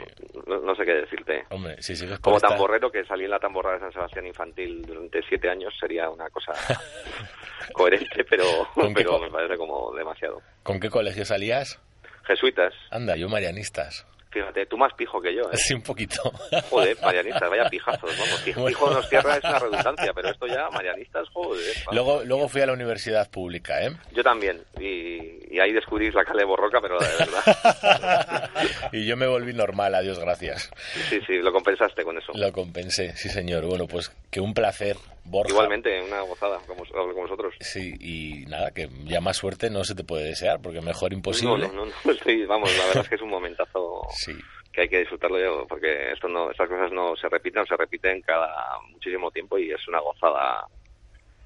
no, 0.48 0.60
no 0.60 0.76
sé 0.76 0.84
qué 0.86 0.94
decirte. 0.94 1.46
Hombre, 1.50 1.82
si 1.82 1.96
sigues 1.96 2.20
Como 2.20 2.36
esta- 2.38 2.50
tamborrero 2.50 2.92
que 2.92 3.04
salí 3.06 3.24
en 3.26 3.32
la 3.32 3.40
tamborra 3.40 3.74
de 3.74 3.80
San 3.80 3.92
Sebastián 3.94 4.28
infantil 4.28 4.82
durante 4.86 5.22
siete 5.30 5.50
años 5.50 5.74
sería 5.80 6.10
una 6.10 6.30
cosa 6.30 6.52
coherente, 7.74 8.24
pero, 8.30 8.44
¿Con 8.74 8.90
qué 8.94 8.94
pero 9.04 9.12
co- 9.12 9.20
me 9.20 9.30
parece 9.32 9.58
como 9.58 9.94
demasiado. 9.94 10.42
¿Con 10.62 10.80
qué 10.80 10.90
colegio 10.90 11.24
salías? 11.34 11.80
Jesuitas, 12.26 12.74
Anda, 12.91 13.15
yo 13.15 13.28
marianistas. 13.28 14.06
fíjate, 14.32 14.65
tú 14.65 14.78
más 14.78 14.91
pijo 14.96 15.22
que 15.22 15.36
yo, 15.36 15.43
¿eh? 15.52 15.58
Sí, 15.58 15.74
un 15.74 15.82
poquito. 15.84 16.22
Joder, 16.69 16.98
marianistas, 17.04 17.50
vaya 17.50 17.69
pijazos, 17.69 18.10
vamos. 18.17 18.41
Pijo, 18.43 18.62
Bueno. 18.62 18.91
nos 18.98 19.10
tierra 19.10 19.38
es 19.38 19.43
una 19.43 19.60
redundancia, 19.60 20.12
pero 20.13 20.30
esto 20.30 20.48
ya, 20.48 20.69
marianistas, 20.72 21.28
joder. 21.34 21.76
vamos. 21.86 21.93
Luego, 21.96 22.24
luego 22.24 22.48
fui 22.48 22.62
a 22.62 22.65
la 22.67 22.74
universidad 22.74 23.30
pública, 23.30 23.84
¿eh? 23.84 23.91
Yo 24.12 24.24
también, 24.24 24.62
y, 24.80 25.54
y 25.56 25.60
ahí 25.60 25.72
descubrís 25.74 26.13
la 26.15 26.24
calle 26.24 26.46
borroca, 26.46 26.80
pero 26.82 26.98
de 27.00 27.08
verdad. 27.19 28.50
y 28.91 29.06
yo 29.06 29.17
me 29.17 29.28
volví 29.28 29.54
normal, 29.54 29.93
adiós, 29.96 30.17
gracias. 30.19 30.72
Sí, 31.10 31.19
sí, 31.28 31.38
lo 31.39 31.52
compensaste 31.52 32.04
con 32.04 32.17
eso. 32.17 32.32
Lo 32.36 32.52
compensé, 32.52 33.15
sí 33.17 33.30
señor. 33.30 33.65
Bueno, 33.65 33.86
pues 33.88 34.12
que 34.34 34.41
un 34.41 34.54
placer, 34.54 34.98
Borja. 35.26 35.52
Igualmente, 35.52 36.02
una 36.02 36.22
gozada, 36.22 36.60
como, 36.65 36.84
como 36.86 37.13
vosotros. 37.13 37.54
Sí, 37.60 37.93
y 38.00 38.46
nada, 38.48 38.72
que 38.72 38.89
ya 39.06 39.22
más 39.22 39.38
suerte 39.38 39.69
no 39.69 39.84
se 39.84 39.93
te 39.93 40.04
puede 40.04 40.26
desear, 40.26 40.60
porque 40.62 40.82
mejor 40.82 41.13
imposible. 41.13 41.67
No, 41.67 41.74
no, 41.74 41.86
no, 41.86 41.91
no, 42.04 42.13
sí, 42.26 42.43
vamos, 42.46 42.76
la 42.76 42.86
verdad 42.86 43.04
es 43.04 43.10
que 43.10 43.15
es 43.15 43.22
un 43.22 43.30
momentazo 43.30 44.02
Sí, 44.10 44.34
que 44.72 44.82
hay 44.82 44.89
que 44.89 45.00
disfrutarlo 45.00 45.39
yo, 45.39 45.67
porque 45.67 46.12
esto 46.12 46.28
no, 46.28 46.50
estas 46.50 46.67
cosas 46.67 46.91
no 46.91 47.15
se 47.15 47.30
repiten, 47.30 47.65
se 47.67 47.78
repiten 47.78 48.22
cada 48.22 48.50
muchísimo 48.89 49.30
tiempo 49.30 49.60
y 49.60 49.72
es 49.72 49.88
una 49.88 50.00
gozada 50.00 50.65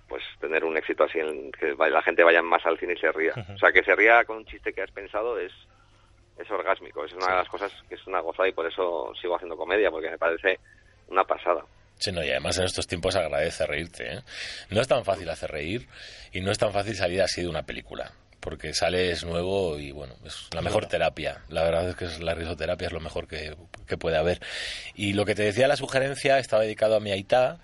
pues 0.08 0.24
tener 0.40 0.64
un 0.64 0.78
éxito 0.78 1.04
así 1.04 1.20
en 1.20 1.52
que 1.52 1.76
la 1.76 2.02
gente 2.02 2.24
vaya 2.24 2.42
más 2.42 2.66
al 2.66 2.80
cine 2.80 2.94
y 2.94 2.98
se 2.98 3.12
ría. 3.12 3.34
O 3.54 3.58
sea, 3.58 3.74
que 3.74 3.84
se 3.84 3.94
ría 3.94 4.24
con 4.24 4.38
un 4.38 4.46
chiste 4.46 4.72
que 4.72 4.82
has 4.82 4.92
pensado 4.92 5.38
es 5.38 5.52
es 6.38 6.50
orgásmico, 6.50 7.04
es 7.04 7.12
una 7.14 7.28
de 7.28 7.36
las 7.36 7.50
cosas 7.50 7.72
que 7.90 7.96
es 7.96 8.08
una 8.08 8.22
gozada 8.22 8.48
y 8.48 8.54
por 8.54 8.66
eso 8.66 9.12
sigo 9.20 9.36
haciendo 9.36 9.58
comedia, 9.58 9.92
porque 9.92 10.10
me 10.10 10.18
parece 10.18 10.60
una 11.10 11.26
pasada. 11.26 11.66
Sí, 11.98 12.12
no, 12.12 12.24
y 12.24 12.30
además 12.30 12.58
en 12.58 12.66
estos 12.66 12.88
tiempos 12.88 13.16
agradece 13.16 13.66
reírte. 13.66 14.18
¿eh? 14.18 14.22
No 14.70 14.82
es 14.82 14.88
tan 14.88 15.04
fácil 15.04 15.30
hacer 15.30 15.52
reír 15.52 15.88
y 16.32 16.42
no 16.42 16.52
es 16.52 16.58
tan 16.58 16.72
fácil 16.72 16.96
salir 16.96 17.22
así 17.22 17.42
de 17.42 17.48
una 17.48 17.64
película. 17.64 18.12
Porque 18.40 18.74
sales 18.74 19.26
nuevo 19.26 19.80
y 19.80 19.92
bueno, 19.92 20.14
es 20.24 20.48
la 20.54 20.62
mejor 20.62 20.86
terapia. 20.86 21.42
La 21.50 21.64
verdad 21.64 21.90
es 21.90 21.96
que 21.96 22.06
es 22.06 22.20
la 22.22 22.36
risoterapia 22.36 22.88
es 22.88 22.94
lo 22.94 23.00
mejor 23.00 23.28
que, 23.28 23.56
que 23.88 23.98
puede 23.98 24.16
haber. 24.16 24.40
Y 24.96 25.14
lo 25.14 25.26
que 25.26 25.36
te 25.36 25.44
decía 25.44 25.68
la 25.68 25.76
sugerencia 25.76 26.38
estaba 26.38 26.62
dedicado 26.62 26.96
a 26.96 27.00
mi 27.00 27.12
aitá, 27.12 27.60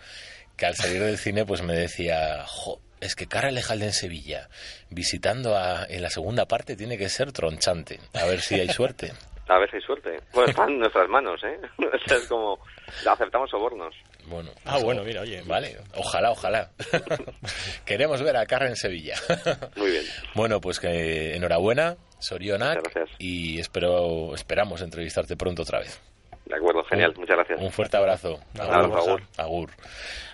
que 0.58 0.66
al 0.66 0.76
salir 0.76 1.02
del 1.02 1.18
cine 1.18 1.46
pues 1.46 1.62
me 1.62 1.74
decía, 1.74 2.44
jo, 2.48 2.82
es 3.04 3.16
que 3.16 3.28
Cara 3.28 3.52
Lejalde 3.52 3.86
en 3.86 3.94
Sevilla, 3.94 4.50
visitando 4.90 5.56
a, 5.56 5.86
en 5.88 6.02
la 6.02 6.10
segunda 6.10 6.48
parte 6.48 6.76
tiene 6.76 6.98
que 6.98 7.10
ser 7.10 7.32
tronchante. 7.32 8.00
A 8.14 8.26
ver 8.26 8.42
si 8.42 8.56
hay 8.56 8.70
suerte. 8.70 9.14
A 9.50 9.60
ver 9.60 9.70
si 9.70 9.76
hay 9.76 9.82
suerte. 9.82 10.22
Bueno, 10.34 10.50
está 10.50 10.66
en 10.66 10.80
nuestras 10.80 11.10
manos, 11.10 11.42
¿eh? 11.44 11.60
Es 12.06 12.28
como 12.28 12.58
aceptamos 13.06 13.50
sobornos. 13.50 13.94
Bueno, 14.28 14.52
Ah, 14.66 14.78
bueno, 14.80 15.04
mira, 15.04 15.22
oye. 15.22 15.42
Vale, 15.46 15.78
ojalá, 15.96 16.32
ojalá. 16.32 16.72
Queremos 17.86 18.22
ver 18.22 18.38
a 18.38 18.46
Carra 18.46 18.68
en 18.68 18.76
Sevilla. 18.76 19.16
Muy 19.76 19.92
bien. 19.92 20.04
bueno, 20.36 20.62
pues 20.62 20.80
que 20.80 21.36
enhorabuena, 21.36 21.98
Sorionak, 22.20 22.78
Muchas 22.78 22.94
gracias. 22.94 23.16
y 23.20 23.60
espero, 23.60 24.34
esperamos 24.36 24.82
entrevistarte 24.82 25.36
pronto 25.36 25.64
otra 25.64 25.80
vez. 25.80 26.00
De 26.46 26.56
acuerdo, 26.56 26.84
genial, 26.86 27.14
muchas 27.18 27.38
gracias. 27.38 27.62
Un 27.62 27.72
fuerte 27.72 27.98
abrazo. 27.98 28.40
abrazo, 28.60 28.98
Agur. 28.98 29.24
Agur. 29.38 29.70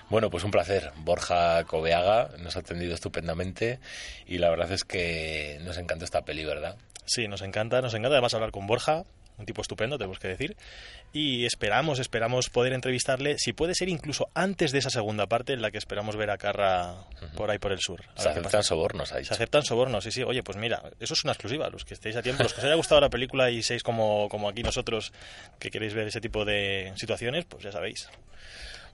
Bueno, 0.10 0.30
pues 0.32 0.44
un 0.44 0.50
placer. 0.52 0.92
Borja 0.98 1.64
Coveaga 1.66 2.30
nos 2.40 2.56
ha 2.56 2.60
atendido 2.62 2.94
estupendamente 2.96 3.80
y 4.26 4.40
la 4.40 4.50
verdad 4.50 4.72
es 4.72 4.84
que 4.84 5.60
nos 5.62 5.78
encanta 5.78 6.06
esta 6.06 6.24
peli, 6.24 6.46
¿verdad? 6.46 6.78
Sí, 7.06 7.28
nos 7.28 7.42
encanta, 7.42 7.82
nos 7.82 7.94
encanta 7.94 8.16
además 8.16 8.34
hablar 8.34 8.52
con 8.52 8.66
Borja, 8.68 9.04
un 9.40 9.46
tipo 9.46 9.62
estupendo, 9.62 9.98
tenemos 9.98 10.20
que 10.20 10.28
decir. 10.28 10.56
Y 11.14 11.46
esperamos, 11.46 12.00
esperamos 12.00 12.50
poder 12.50 12.74
entrevistarle, 12.74 13.38
si 13.40 13.54
puede 13.54 13.74
ser 13.74 13.90
incluso 13.90 14.30
antes 14.34 14.72
de 14.72 14.80
esa 14.80 14.90
segunda 14.90 15.28
parte 15.28 15.54
en 15.54 15.62
la 15.62 15.72
que 15.72 15.78
esperamos 15.78 16.16
ver 16.16 16.30
a 16.30 16.38
Carra 16.38 17.06
por 17.36 17.50
ahí 17.50 17.58
por 17.58 17.72
el 17.72 17.80
sur. 17.80 18.04
Se 18.16 18.30
aceptan 18.30 18.64
sobornos, 18.64 19.12
ha 19.12 19.24
Se 19.24 19.34
aceptan 19.34 19.64
sobornos, 19.64 20.04
sí, 20.04 20.12
sí. 20.12 20.24
Oye, 20.24 20.44
pues 20.44 20.58
mira, 20.58 20.84
eso 21.00 21.14
es 21.14 21.24
una 21.24 21.34
exclusiva. 21.34 21.70
Los 21.70 21.86
que 21.86 21.94
estéis 21.94 22.16
a 22.16 22.22
tiempo, 22.22 22.44
los 22.44 22.54
que 22.54 22.60
os 22.60 22.66
haya 22.66 22.76
gustado 22.76 23.02
la 23.02 23.10
película 23.10 23.50
y 23.50 23.64
seis 23.64 23.82
como, 23.82 24.28
como 24.30 24.50
aquí 24.50 24.62
nosotros 24.62 25.12
que 25.58 25.72
queréis 25.72 25.94
ver 25.94 26.08
ese 26.08 26.22
tipo 26.22 26.46
de 26.46 26.94
situaciones, 26.98 27.46
pues 27.46 27.64
ya 27.64 27.72
sabéis. 27.72 28.10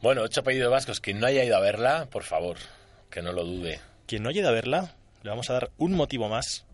Bueno, 0.01 0.21
ocho 0.21 0.41
apellidos 0.41 0.71
vascos. 0.71 0.99
Quien 0.99 1.19
no 1.19 1.27
haya 1.27 1.43
ido 1.43 1.58
a 1.58 1.60
verla, 1.60 2.08
por 2.12 2.23
favor, 2.23 2.58
que 3.10 3.21
no 3.21 3.31
lo 3.31 3.43
dude. 3.43 3.79
Quien 4.05 4.23
no 4.23 4.29
haya 4.29 4.41
ido 4.41 4.49
a 4.49 4.53
verla, 4.53 4.95
le 5.23 5.29
vamos 5.29 5.49
a 5.49 5.53
dar 5.53 5.71
un 5.77 5.93
motivo 5.93 6.29
más 6.29 6.65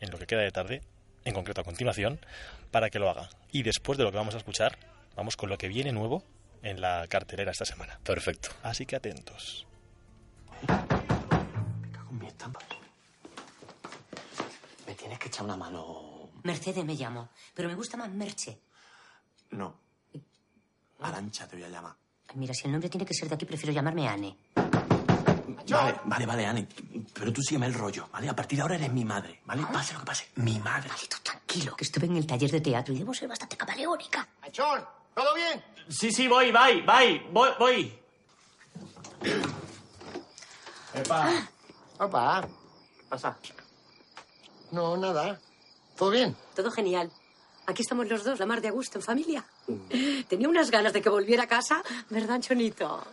en 0.00 0.10
lo 0.10 0.18
que 0.18 0.26
queda 0.26 0.40
de 0.40 0.50
tarde, 0.50 0.82
en 1.26 1.34
concreto 1.34 1.60
a 1.60 1.64
continuación, 1.64 2.18
para 2.70 2.88
que 2.88 2.98
lo 2.98 3.10
haga. 3.10 3.28
Y 3.52 3.62
después 3.62 3.98
de 3.98 4.04
lo 4.04 4.12
que 4.12 4.16
vamos 4.16 4.34
a 4.34 4.38
escuchar, 4.38 4.78
vamos 5.16 5.36
con 5.36 5.50
lo 5.50 5.58
que 5.58 5.68
viene 5.68 5.92
nuevo 5.92 6.22
en 6.62 6.80
la 6.80 7.06
cartelera 7.08 7.50
esta 7.50 7.64
semana. 7.64 7.98
Perfecto. 8.02 8.50
Así 8.62 8.86
que 8.86 8.96
atentos. 8.96 9.66
Cago 10.66 12.10
en 12.10 12.18
mi 12.18 12.26
estampa. 12.28 12.60
Me 14.86 14.94
tienes 14.94 15.18
que 15.18 15.28
echar 15.28 15.44
una 15.44 15.56
mano. 15.56 16.30
Mercedes 16.44 16.84
me 16.84 16.94
llamo, 16.94 17.30
pero 17.54 17.68
me 17.68 17.74
gusta 17.74 17.96
más 17.96 18.08
Merche. 18.10 18.60
No. 19.50 19.74
Arancha 21.00 21.48
te 21.48 21.56
voy 21.56 21.64
a 21.64 21.68
llamar. 21.68 21.94
Ay, 22.28 22.36
Mira, 22.36 22.54
si 22.54 22.66
el 22.66 22.72
nombre 22.72 22.88
tiene 22.88 23.04
que 23.04 23.14
ser 23.14 23.28
de 23.28 23.34
aquí, 23.34 23.44
prefiero 23.44 23.72
llamarme 23.72 24.08
Anne. 24.08 24.36
Vale, 25.68 26.00
vale, 26.04 26.26
vale, 26.26 26.46
Anne. 26.46 26.68
Pero 27.12 27.32
tú 27.32 27.42
sígueme 27.42 27.66
el 27.66 27.74
rollo, 27.74 28.08
¿vale? 28.12 28.28
A 28.28 28.36
partir 28.36 28.56
de 28.56 28.62
ahora 28.62 28.76
eres 28.76 28.92
mi 28.92 29.04
madre, 29.04 29.40
¿vale? 29.44 29.64
Pase 29.72 29.94
lo 29.94 30.00
que 30.00 30.06
pase. 30.06 30.28
Mi 30.36 30.58
madre. 30.60 30.88
Vale, 30.88 31.06
tú 31.08 31.16
tranquilo, 31.22 31.74
que 31.76 31.84
estuve 31.84 32.06
en 32.06 32.16
el 32.16 32.26
taller 32.26 32.50
de 32.50 32.60
teatro 32.60 32.94
y 32.94 32.98
debo 32.98 33.12
ser 33.12 33.28
bastante 33.28 33.56
camaleónica. 33.56 34.26
¡Machón! 34.42 34.84
¿Todo 35.14 35.34
bien? 35.34 35.64
Sí, 35.88 36.12
sí, 36.12 36.28
voy, 36.28 36.52
voy, 36.52 36.82
voy, 36.82 37.22
voy, 37.32 37.50
voy. 37.58 37.98
Epa. 40.94 41.48
Opa. 41.98 42.42
¿Qué 42.42 43.04
pasa? 43.08 43.36
No, 44.72 44.96
nada. 44.96 45.38
¿Todo 45.96 46.10
bien? 46.10 46.36
Todo 46.54 46.70
genial. 46.70 47.10
Aquí 47.66 47.82
estamos 47.82 48.06
los 48.08 48.22
dos, 48.22 48.38
la 48.38 48.46
mar 48.46 48.60
de 48.60 48.68
a 48.68 48.70
gusto, 48.70 48.98
en 48.98 49.02
familia. 49.04 49.44
Tenía 50.28 50.48
unas 50.48 50.70
ganas 50.70 50.92
de 50.92 51.02
que 51.02 51.08
volviera 51.08 51.44
a 51.44 51.48
casa, 51.48 51.82
¿verdad, 52.10 52.40
Chonito? 52.40 53.04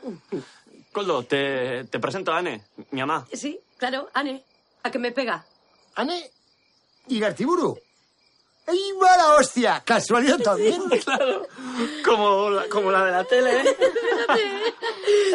Coldo, 0.93 1.23
te, 1.23 1.83
te 1.85 1.99
presento 1.99 2.31
a 2.31 2.37
Anne, 2.37 2.63
mi 2.91 3.01
mamá. 3.01 3.27
Sí, 3.33 3.59
claro, 3.77 4.09
Ane, 4.13 4.43
a 4.83 4.91
que 4.91 4.99
me 4.99 5.11
pega. 5.11 5.45
¿Ane? 5.95 6.31
¿Y 7.07 7.19
Gartiburu? 7.19 7.77
¡Ahí 8.65 8.91
va 9.01 9.17
la 9.17 9.35
hostia! 9.35 9.81
¿Casualidad 9.83 10.39
también? 10.43 10.81
claro. 11.03 11.47
Como 12.05 12.49
la, 12.51 12.69
como 12.69 12.91
la 12.91 13.05
de 13.05 13.11
la 13.11 13.23
tele. 13.25 13.61
¿eh? 13.61 13.77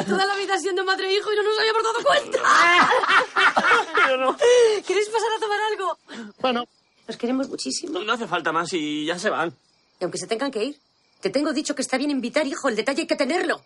Toda 0.07 0.25
la 0.25 0.37
vida 0.37 0.57
siendo 0.59 0.85
madre 0.85 1.09
e 1.11 1.15
hijo 1.17 1.31
y 1.33 1.37
no 1.37 1.43
nos 1.43 1.59
habíamos 1.59 1.83
dado 1.83 2.05
cuenta. 2.05 2.39
Yo 4.09 4.17
no. 4.17 4.37
¿Queréis 4.87 5.09
pasar 5.11 5.29
a 5.37 5.41
tomar 5.41 5.61
algo? 5.73 5.99
Bueno. 6.41 6.65
Nos 7.07 7.17
queremos 7.17 7.49
muchísimo. 7.49 7.99
No 8.01 8.13
hace 8.13 8.27
falta 8.27 8.53
más 8.53 8.73
y 8.73 9.07
ya 9.07 9.19
se 9.19 9.29
van. 9.31 9.55
Y 10.01 10.05
aunque 10.05 10.19
se 10.19 10.27
tengan 10.27 10.51
que 10.51 10.63
ir, 10.65 10.79
te 11.21 11.31
tengo 11.31 11.53
dicho 11.53 11.75
que 11.75 11.83
está 11.83 11.97
bien 11.99 12.11
invitar, 12.11 12.47
hijo. 12.47 12.69
El 12.69 12.77
detalle 12.77 13.03
hay 13.03 13.07
que 13.07 13.17
tenerlo. 13.17 13.63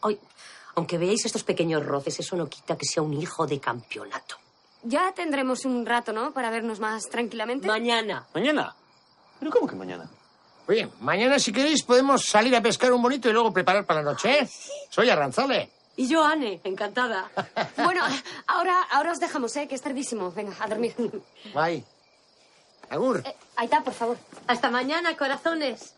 Hoy, 0.00 0.18
aunque 0.76 0.98
veáis 0.98 1.24
estos 1.24 1.42
pequeños 1.42 1.84
roces, 1.84 2.20
eso 2.20 2.36
no 2.36 2.48
quita 2.48 2.76
que 2.76 2.84
sea 2.86 3.02
un 3.02 3.14
hijo 3.14 3.46
de 3.46 3.58
campeonato. 3.58 4.36
Ya 4.82 5.12
tendremos 5.12 5.64
un 5.64 5.84
rato, 5.84 6.12
¿no? 6.12 6.32
Para 6.32 6.50
vernos 6.50 6.78
más 6.78 7.08
tranquilamente. 7.08 7.66
Mañana. 7.66 8.26
¿Mañana? 8.34 8.76
¿Pero 9.40 9.50
cómo 9.50 9.66
que 9.66 9.74
mañana? 9.74 10.08
Oye, 10.68 10.88
mañana 11.00 11.38
si 11.38 11.52
queréis 11.52 11.82
podemos 11.82 12.24
salir 12.26 12.54
a 12.54 12.60
pescar 12.60 12.92
un 12.92 13.02
bonito 13.02 13.28
y 13.28 13.32
luego 13.32 13.52
preparar 13.52 13.86
para 13.86 14.02
la 14.02 14.12
noche, 14.12 14.40
¿eh? 14.40 14.48
Soy 14.90 15.08
Arranzale. 15.08 15.70
Y 15.96 16.08
yo, 16.08 16.22
Ane, 16.22 16.60
encantada. 16.64 17.30
Bueno, 17.76 18.02
ahora, 18.46 18.82
ahora 18.90 19.12
os 19.12 19.18
dejamos, 19.18 19.56
¿eh? 19.56 19.66
Que 19.66 19.74
es 19.76 19.82
tardísimo. 19.82 20.30
Venga, 20.30 20.54
a 20.60 20.68
dormir. 20.68 20.94
Bye. 21.54 21.84
Agur. 22.90 23.22
Eh, 23.24 23.34
ahí 23.56 23.64
está, 23.64 23.82
por 23.82 23.94
favor. 23.94 24.18
Hasta 24.46 24.70
mañana, 24.70 25.16
corazones. 25.16 25.94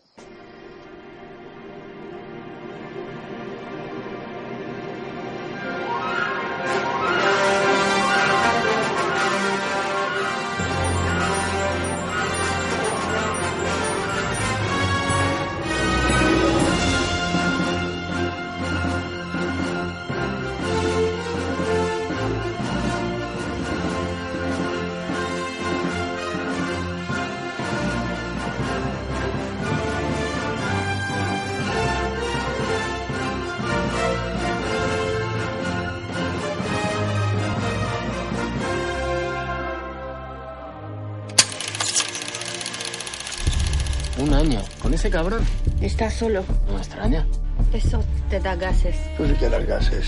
Ese 45.09 45.17
cabrón? 45.17 45.43
Estás 45.81 46.13
solo. 46.13 46.43
No 46.67 46.73
me 46.73 46.79
extraña. 46.79 47.25
Eso 47.73 48.03
te 48.29 48.39
da 48.39 48.55
gases. 48.55 48.95
Tú 49.17 49.25
sí 49.25 49.33
que 49.33 49.49
das 49.49 49.65
gases. 49.65 50.07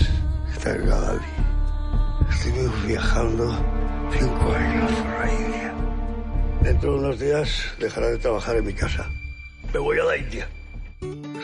Estás 0.52 0.78
Gadali. 0.78 1.24
Estuvimos 2.30 2.86
viajando 2.86 3.44
cinco 4.18 4.52
años 4.54 4.90
por 4.92 5.26
la 5.26 5.32
India. 5.32 5.74
Dentro 6.62 6.92
de 6.92 6.98
unos 7.00 7.18
días 7.18 7.48
dejará 7.80 8.08
de 8.08 8.18
trabajar 8.18 8.56
en 8.56 8.66
mi 8.66 8.72
casa. 8.72 9.08
Me 9.72 9.78
voy 9.80 9.98
a 9.98 10.04
la 10.04 10.16
India. 10.16 10.48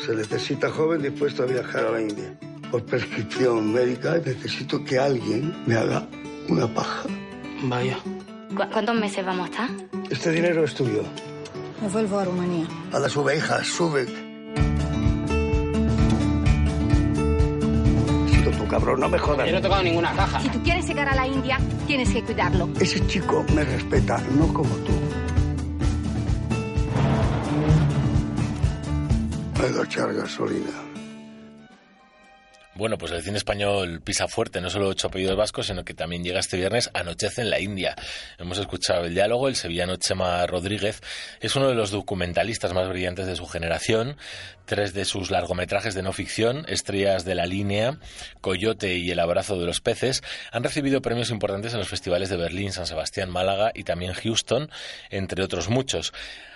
Se 0.07 0.15
necesita 0.15 0.71
joven 0.71 1.03
dispuesto 1.03 1.43
a 1.43 1.47
viajar 1.47 1.85
a 1.87 1.91
la 1.91 2.01
India. 2.01 2.39
Por 2.71 2.85
prescripción 2.85 3.73
médica 3.73 4.19
necesito 4.25 4.85
que 4.85 4.99
alguien 4.99 5.55
me 5.67 5.75
haga 5.75 6.07
una 6.49 6.67
paja. 6.73 7.03
Vaya. 7.65 7.99
¿Cu- 8.57 8.71
¿Cuántos 8.73 8.95
meses 8.95 9.25
vamos 9.27 9.49
a 9.49 9.51
estar? 9.51 9.71
Este 10.11 10.31
dinero 10.31 10.65
es 10.65 10.75
tuyo. 10.75 11.03
Me 11.81 11.89
vuelvo 11.89 12.19
a 12.19 12.25
Rumanía. 12.25 12.67
Anda, 12.93 13.09
sube, 13.09 13.37
hija, 13.37 13.63
sube. 13.63 14.07
Sido 18.31 18.51
tu 18.51 18.67
cabrón, 18.69 19.01
no 19.01 19.09
me 19.09 19.19
jodas. 19.19 19.47
Yo 19.47 19.53
no 19.53 19.59
he 19.59 19.63
tocado 19.63 19.83
ninguna 19.83 20.13
caja. 20.15 20.41
Si 20.41 20.49
tú 20.49 20.63
quieres 20.63 20.87
llegar 20.87 21.09
a 21.09 21.15
la 21.15 21.27
India, 21.27 21.59
tienes 21.87 22.11
que 22.11 22.23
cuidarlo. 22.25 22.69
Ese 22.81 23.07
chico 23.07 23.45
me 23.55 23.65
respeta, 23.65 24.21
no 24.37 24.53
como 24.53 24.75
tú. 24.77 24.93
Hay 29.63 29.73
que 29.73 29.83
echar 29.83 30.13
gasolina. 30.15 30.88
Bueno, 32.79 32.97
pues 32.97 33.11
el 33.11 33.25
cine 33.25 33.39
español 33.39 34.01
pisa 34.03 34.29
fuerte, 34.29 34.61
no 34.61 34.71
solo 34.71 34.87
ocho 34.87 35.09
apellidos 35.09 35.37
vascos, 35.37 35.67
sino 35.67 35.85
que 35.85 35.95
también 35.95 36.23
llega 36.23 36.39
este 36.39 36.57
viernes 36.57 36.91
Anochece 36.95 37.41
en 37.43 37.51
la 37.51 37.59
India. 37.59 37.97
Hemos 38.39 38.57
escuchado 38.59 39.05
el 39.05 39.15
diálogo, 39.15 39.49
el 39.49 39.57
sevillano 39.57 39.97
Chema 39.97 40.47
Rodríguez 40.47 41.01
es 41.41 41.57
uno 41.57 41.69
de 41.69 41.75
los 41.75 41.91
documentalistas 41.91 42.73
más 42.75 42.89
brillantes 42.89 43.27
de 43.27 43.35
su 43.35 43.49
generación. 43.49 44.17
Tres 44.65 44.95
de 44.95 45.05
sus 45.07 45.33
largometrajes 45.33 45.97
de 45.97 46.03
no 46.03 46.13
ficción, 46.13 46.67
Estrellas 46.69 47.25
de 47.25 47.35
la 47.35 47.47
Línea, 47.47 47.99
Coyote 48.41 48.95
y 48.95 49.11
El 49.11 49.19
Abrazo 49.19 49.59
de 49.59 49.67
los 49.67 49.81
Peces, 49.81 50.23
han 50.53 50.63
recibido 50.63 51.03
premios 51.03 51.31
importantes 51.31 51.73
en 51.73 51.81
los 51.81 51.89
festivales 51.89 52.29
de 52.29 52.37
Berlín, 52.37 52.71
San 52.71 52.87
Sebastián, 52.87 53.29
Málaga 53.29 53.73
y 53.75 53.83
también 53.83 54.13
Houston, 54.13 54.71
entre 55.11 55.43
otros 55.43 55.69
muchos. 55.69 56.13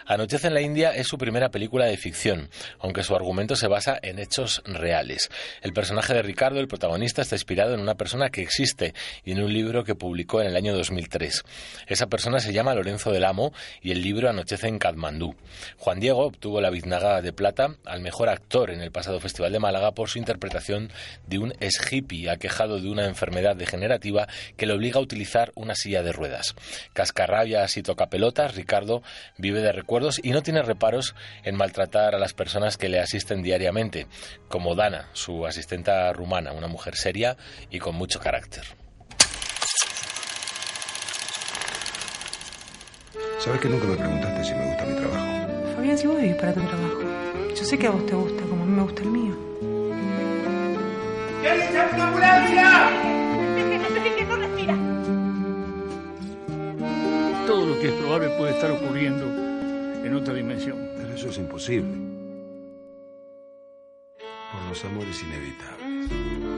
Anochece 0.06 0.48
en 0.48 0.54
la 0.54 0.60
India 0.60 0.90
es 0.90 1.06
su 1.06 1.16
primera 1.16 1.50
película 1.50 1.86
de 1.86 1.96
ficción, 1.96 2.50
aunque 2.80 3.04
su 3.04 3.14
argumento 3.14 3.54
se 3.54 3.68
basa 3.68 3.98
en 4.02 4.18
hechos 4.18 4.62
reales. 4.64 5.30
El 5.62 5.72
personaje 5.72 6.12
de 6.12 6.22
Ricardo, 6.22 6.58
el 6.58 6.66
protagonista, 6.66 7.22
está 7.22 7.36
inspirado 7.36 7.74
en 7.74 7.80
una 7.80 7.94
persona 7.94 8.30
que 8.30 8.42
existe 8.42 8.94
y 9.24 9.32
en 9.32 9.42
un 9.42 9.52
libro 9.52 9.84
que 9.84 9.94
publicó 9.94 10.40
en 10.40 10.48
el 10.48 10.56
año 10.56 10.74
2003. 10.74 11.44
Esa 11.86 12.08
persona 12.08 12.40
se 12.40 12.52
llama 12.52 12.74
Lorenzo 12.74 13.12
del 13.12 13.24
Amo 13.24 13.52
y 13.80 13.92
el 13.92 14.02
libro 14.02 14.28
Anochece 14.28 14.66
en 14.66 14.80
Katmandú. 14.80 15.36
Juan 15.78 16.00
Diego 16.00 16.26
obtuvo 16.26 16.60
la 16.60 16.70
Biznaga 16.70 17.22
de 17.22 17.32
Plata 17.32 17.76
al 17.84 18.00
mejor 18.00 18.28
actor 18.28 18.70
en 18.70 18.80
el 18.80 18.90
pasado 18.90 19.20
Festival 19.20 19.52
de 19.52 19.60
Málaga 19.60 19.92
por 19.92 20.08
su 20.08 20.18
interpretación 20.18 20.90
de 21.28 21.38
un 21.38 21.52
ex 21.60 21.92
hippie 21.92 22.28
aquejado 22.28 22.80
de 22.80 22.90
una 22.90 23.06
enfermedad 23.06 23.54
degenerativa 23.54 24.26
que 24.56 24.66
le 24.66 24.72
obliga 24.72 24.98
a 24.98 25.02
utilizar 25.02 25.52
una 25.54 25.76
silla 25.76 26.02
de 26.02 26.12
ruedas. 26.12 26.56
Cascarrabias 26.92 27.76
y 27.76 27.82
tocapelotas, 27.82 28.56
Ricardo 28.56 29.02
vive 29.38 29.60
de 29.60 29.70
recuerdos 29.72 29.91
y 30.22 30.30
no 30.30 30.42
tiene 30.42 30.62
reparos 30.62 31.14
en 31.44 31.54
maltratar 31.54 32.14
a 32.14 32.18
las 32.18 32.32
personas 32.32 32.78
que 32.78 32.88
le 32.88 32.98
asisten 32.98 33.42
diariamente, 33.42 34.06
como 34.48 34.74
Dana, 34.74 35.10
su 35.12 35.44
asistenta 35.44 36.10
rumana, 36.14 36.52
una 36.52 36.66
mujer 36.66 36.96
seria 36.96 37.36
y 37.70 37.78
con 37.78 37.94
mucho 37.94 38.18
carácter. 38.18 38.62
¿Sabes 43.38 43.60
que 43.60 43.68
nunca 43.68 43.86
me 43.86 43.96
preguntaste 43.96 44.44
si 44.44 44.54
me 44.54 44.66
gusta 44.66 44.84
mi 44.86 44.96
trabajo? 44.96 45.26
Fabián, 45.74 45.98
si 45.98 46.06
vos 46.06 46.16
vivís 46.16 46.36
para 46.36 46.54
tu 46.54 46.60
trabajo. 46.60 47.02
Yo 47.54 47.64
sé 47.64 47.78
que 47.78 47.86
a 47.86 47.90
vos 47.90 48.06
te 48.06 48.14
gusta, 48.14 48.42
como 48.44 48.62
a 48.62 48.66
mí 48.66 48.72
me 48.72 48.82
gusta 48.82 49.02
el 49.02 49.08
mío. 49.08 49.36
Todo 57.46 57.66
lo 57.66 57.78
que 57.78 57.88
es 57.88 57.94
probable 57.94 58.30
puede 58.38 58.52
estar 58.52 58.70
ocurriendo 58.70 59.51
en 60.04 60.14
otra 60.14 60.34
dimensión. 60.34 60.90
Pero 60.96 61.14
eso 61.14 61.28
es 61.28 61.38
imposible. 61.38 61.96
Por 64.52 64.62
los 64.68 64.84
amores 64.84 65.22
inevitables. 65.22 66.51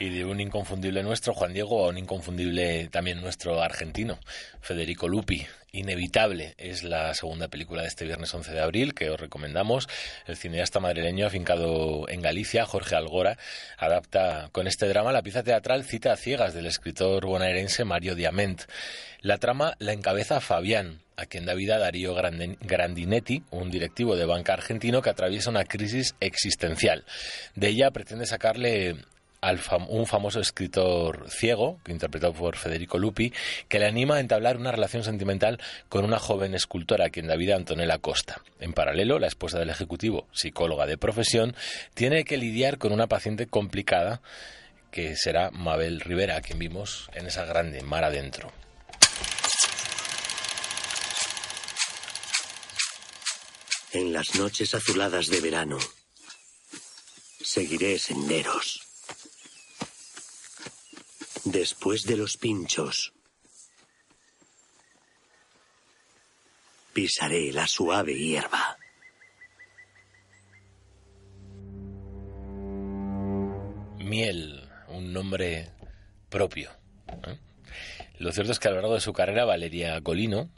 Y 0.00 0.08
de 0.08 0.24
un 0.24 0.40
inconfundible 0.40 1.02
nuestro, 1.02 1.34
Juan 1.34 1.52
Diego, 1.52 1.84
a 1.84 1.88
un 1.90 1.98
inconfundible 1.98 2.88
también 2.88 3.20
nuestro 3.20 3.62
argentino, 3.62 4.18
Federico 4.62 5.08
Lupi. 5.08 5.46
Inevitable 5.72 6.54
es 6.56 6.84
la 6.84 7.12
segunda 7.12 7.48
película 7.48 7.82
de 7.82 7.88
este 7.88 8.06
viernes 8.06 8.32
11 8.32 8.50
de 8.50 8.60
abril 8.62 8.94
que 8.94 9.10
os 9.10 9.20
recomendamos. 9.20 9.90
El 10.26 10.38
cineasta 10.38 10.80
madrileño 10.80 11.26
afincado 11.26 12.08
en 12.08 12.22
Galicia, 12.22 12.64
Jorge 12.64 12.96
Algora, 12.96 13.36
adapta 13.76 14.48
con 14.52 14.66
este 14.66 14.88
drama 14.88 15.12
la 15.12 15.22
pieza 15.22 15.42
teatral 15.42 15.84
Cita 15.84 16.14
a 16.14 16.16
ciegas 16.16 16.54
del 16.54 16.64
escritor 16.64 17.26
bonaerense 17.26 17.84
Mario 17.84 18.14
Diament. 18.14 18.62
La 19.20 19.36
trama 19.36 19.74
la 19.80 19.92
encabeza 19.92 20.40
Fabián, 20.40 21.00
a 21.18 21.26
quien 21.26 21.44
da 21.44 21.52
vida 21.52 21.78
Darío 21.78 22.14
Grandinetti, 22.14 23.42
un 23.50 23.70
directivo 23.70 24.16
de 24.16 24.24
banca 24.24 24.54
argentino 24.54 25.02
que 25.02 25.10
atraviesa 25.10 25.50
una 25.50 25.64
crisis 25.64 26.14
existencial. 26.20 27.04
De 27.54 27.68
ella 27.68 27.90
pretende 27.90 28.24
sacarle 28.24 28.96
al 29.40 29.60
un 29.88 30.06
famoso 30.06 30.40
escritor 30.40 31.26
ciego, 31.30 31.80
que 31.84 31.92
interpretado 31.92 32.32
por 32.34 32.56
Federico 32.56 32.98
Lupi, 32.98 33.32
que 33.68 33.78
le 33.78 33.86
anima 33.86 34.16
a 34.16 34.20
entablar 34.20 34.56
una 34.56 34.72
relación 34.72 35.02
sentimental 35.02 35.58
con 35.88 36.04
una 36.04 36.18
joven 36.18 36.54
escultora, 36.54 37.10
quien 37.10 37.26
da 37.26 37.36
vida 37.36 37.54
a 37.54 37.56
Antonella 37.56 37.98
Costa. 37.98 38.42
En 38.60 38.72
paralelo, 38.72 39.18
la 39.18 39.26
esposa 39.28 39.58
del 39.58 39.70
ejecutivo, 39.70 40.26
psicóloga 40.32 40.86
de 40.86 40.98
profesión, 40.98 41.56
tiene 41.94 42.24
que 42.24 42.36
lidiar 42.36 42.78
con 42.78 42.92
una 42.92 43.06
paciente 43.06 43.46
complicada 43.46 44.20
que 44.90 45.16
será 45.16 45.50
Mabel 45.50 46.00
Rivera, 46.00 46.40
quien 46.40 46.58
vimos 46.58 47.08
en 47.14 47.26
esa 47.26 47.44
grande 47.44 47.82
mar 47.82 48.04
adentro. 48.04 48.52
En 53.92 54.12
las 54.12 54.36
noches 54.36 54.74
azuladas 54.74 55.28
de 55.28 55.40
verano, 55.40 55.78
seguiré 57.40 57.98
senderos. 57.98 58.89
Después 61.44 62.04
de 62.04 62.18
los 62.18 62.36
pinchos, 62.36 63.14
pisaré 66.92 67.50
la 67.52 67.66
suave 67.66 68.14
hierba. 68.14 68.76
Miel, 73.98 74.68
un 74.88 75.12
nombre 75.12 75.70
propio. 76.28 76.70
¿eh? 77.26 77.38
Lo 78.18 78.32
cierto 78.32 78.52
es 78.52 78.58
que 78.58 78.68
a 78.68 78.72
lo 78.72 78.76
largo 78.76 78.94
de 78.94 79.00
su 79.00 79.14
carrera, 79.14 79.46
Valeria 79.46 79.98
Colino, 80.02 80.50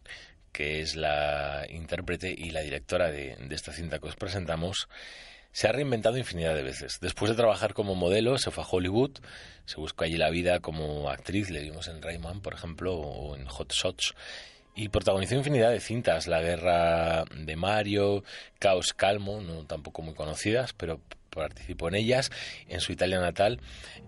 que 0.51 0.81
es 0.81 0.97
la 0.97 1.65
intérprete 1.71 2.35
y 2.37 2.51
la 2.51 2.61
directora 2.61 3.13
de, 3.13 3.37
de 3.37 3.55
esta 3.55 3.73
cinta 3.73 4.01
que 4.01 4.09
os 4.09 4.17
presentamos, 4.17 4.89
se 5.53 5.69
ha 5.69 5.73
reinventado 5.73 6.19
infinidad 6.19 6.55
de 6.55 6.63
veces. 6.63 6.99
Después 7.01 7.31
de 7.31 7.37
trabajar 7.37 7.75
como 7.75 7.95
modelo, 7.95 8.39
se 8.39 8.51
fue 8.51 8.65
a 8.65 8.67
Hollywood, 8.67 9.19
se 9.67 9.77
buscó 9.77 10.05
allí 10.05 10.17
la 10.17 10.31
vida 10.31 10.61
como 10.61 11.11
actriz, 11.11 11.51
le 11.51 11.61
vimos 11.61 11.89
en 11.89 12.03
Rayman, 12.03 12.41
por 12.41 12.55
ejemplo, 12.55 12.95
o 12.95 13.37
en 13.37 13.47
Hot 13.47 13.73
Shots, 13.73 14.15
y 14.75 14.89
protagonizó 14.89 15.35
infinidad 15.35 15.71
de 15.71 15.81
cintas, 15.81 16.27
La 16.27 16.41
Guerra 16.41 17.25
de 17.37 17.57
Mario, 17.57 18.25
Caos 18.59 18.95
Calmo, 18.95 19.41
no 19.41 19.65
tampoco 19.67 20.03
muy 20.03 20.15
conocidas, 20.15 20.73
pero 20.73 21.01
participó 21.29 21.89
en 21.89 21.97
ellas, 21.97 22.31
en 22.69 22.81
su 22.81 22.93
Italia 22.93 23.21
natal, 23.21 23.61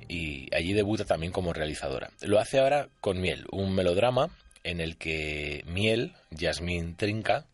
y 0.09 0.55
allí 0.55 0.73
debuta 0.73 1.05
también 1.05 1.33
como 1.33 1.53
realizadora. 1.53 2.11
Lo 2.23 2.39
hace 2.39 2.59
ahora 2.59 2.89
con 3.01 3.21
Miel, 3.21 3.47
un 3.51 3.75
melodrama 3.75 4.31
en 4.63 4.81
el 4.81 4.97
que 4.97 5.63
Miel, 5.67 6.15
Yasmín 6.31 6.97
Trinca, 6.97 7.45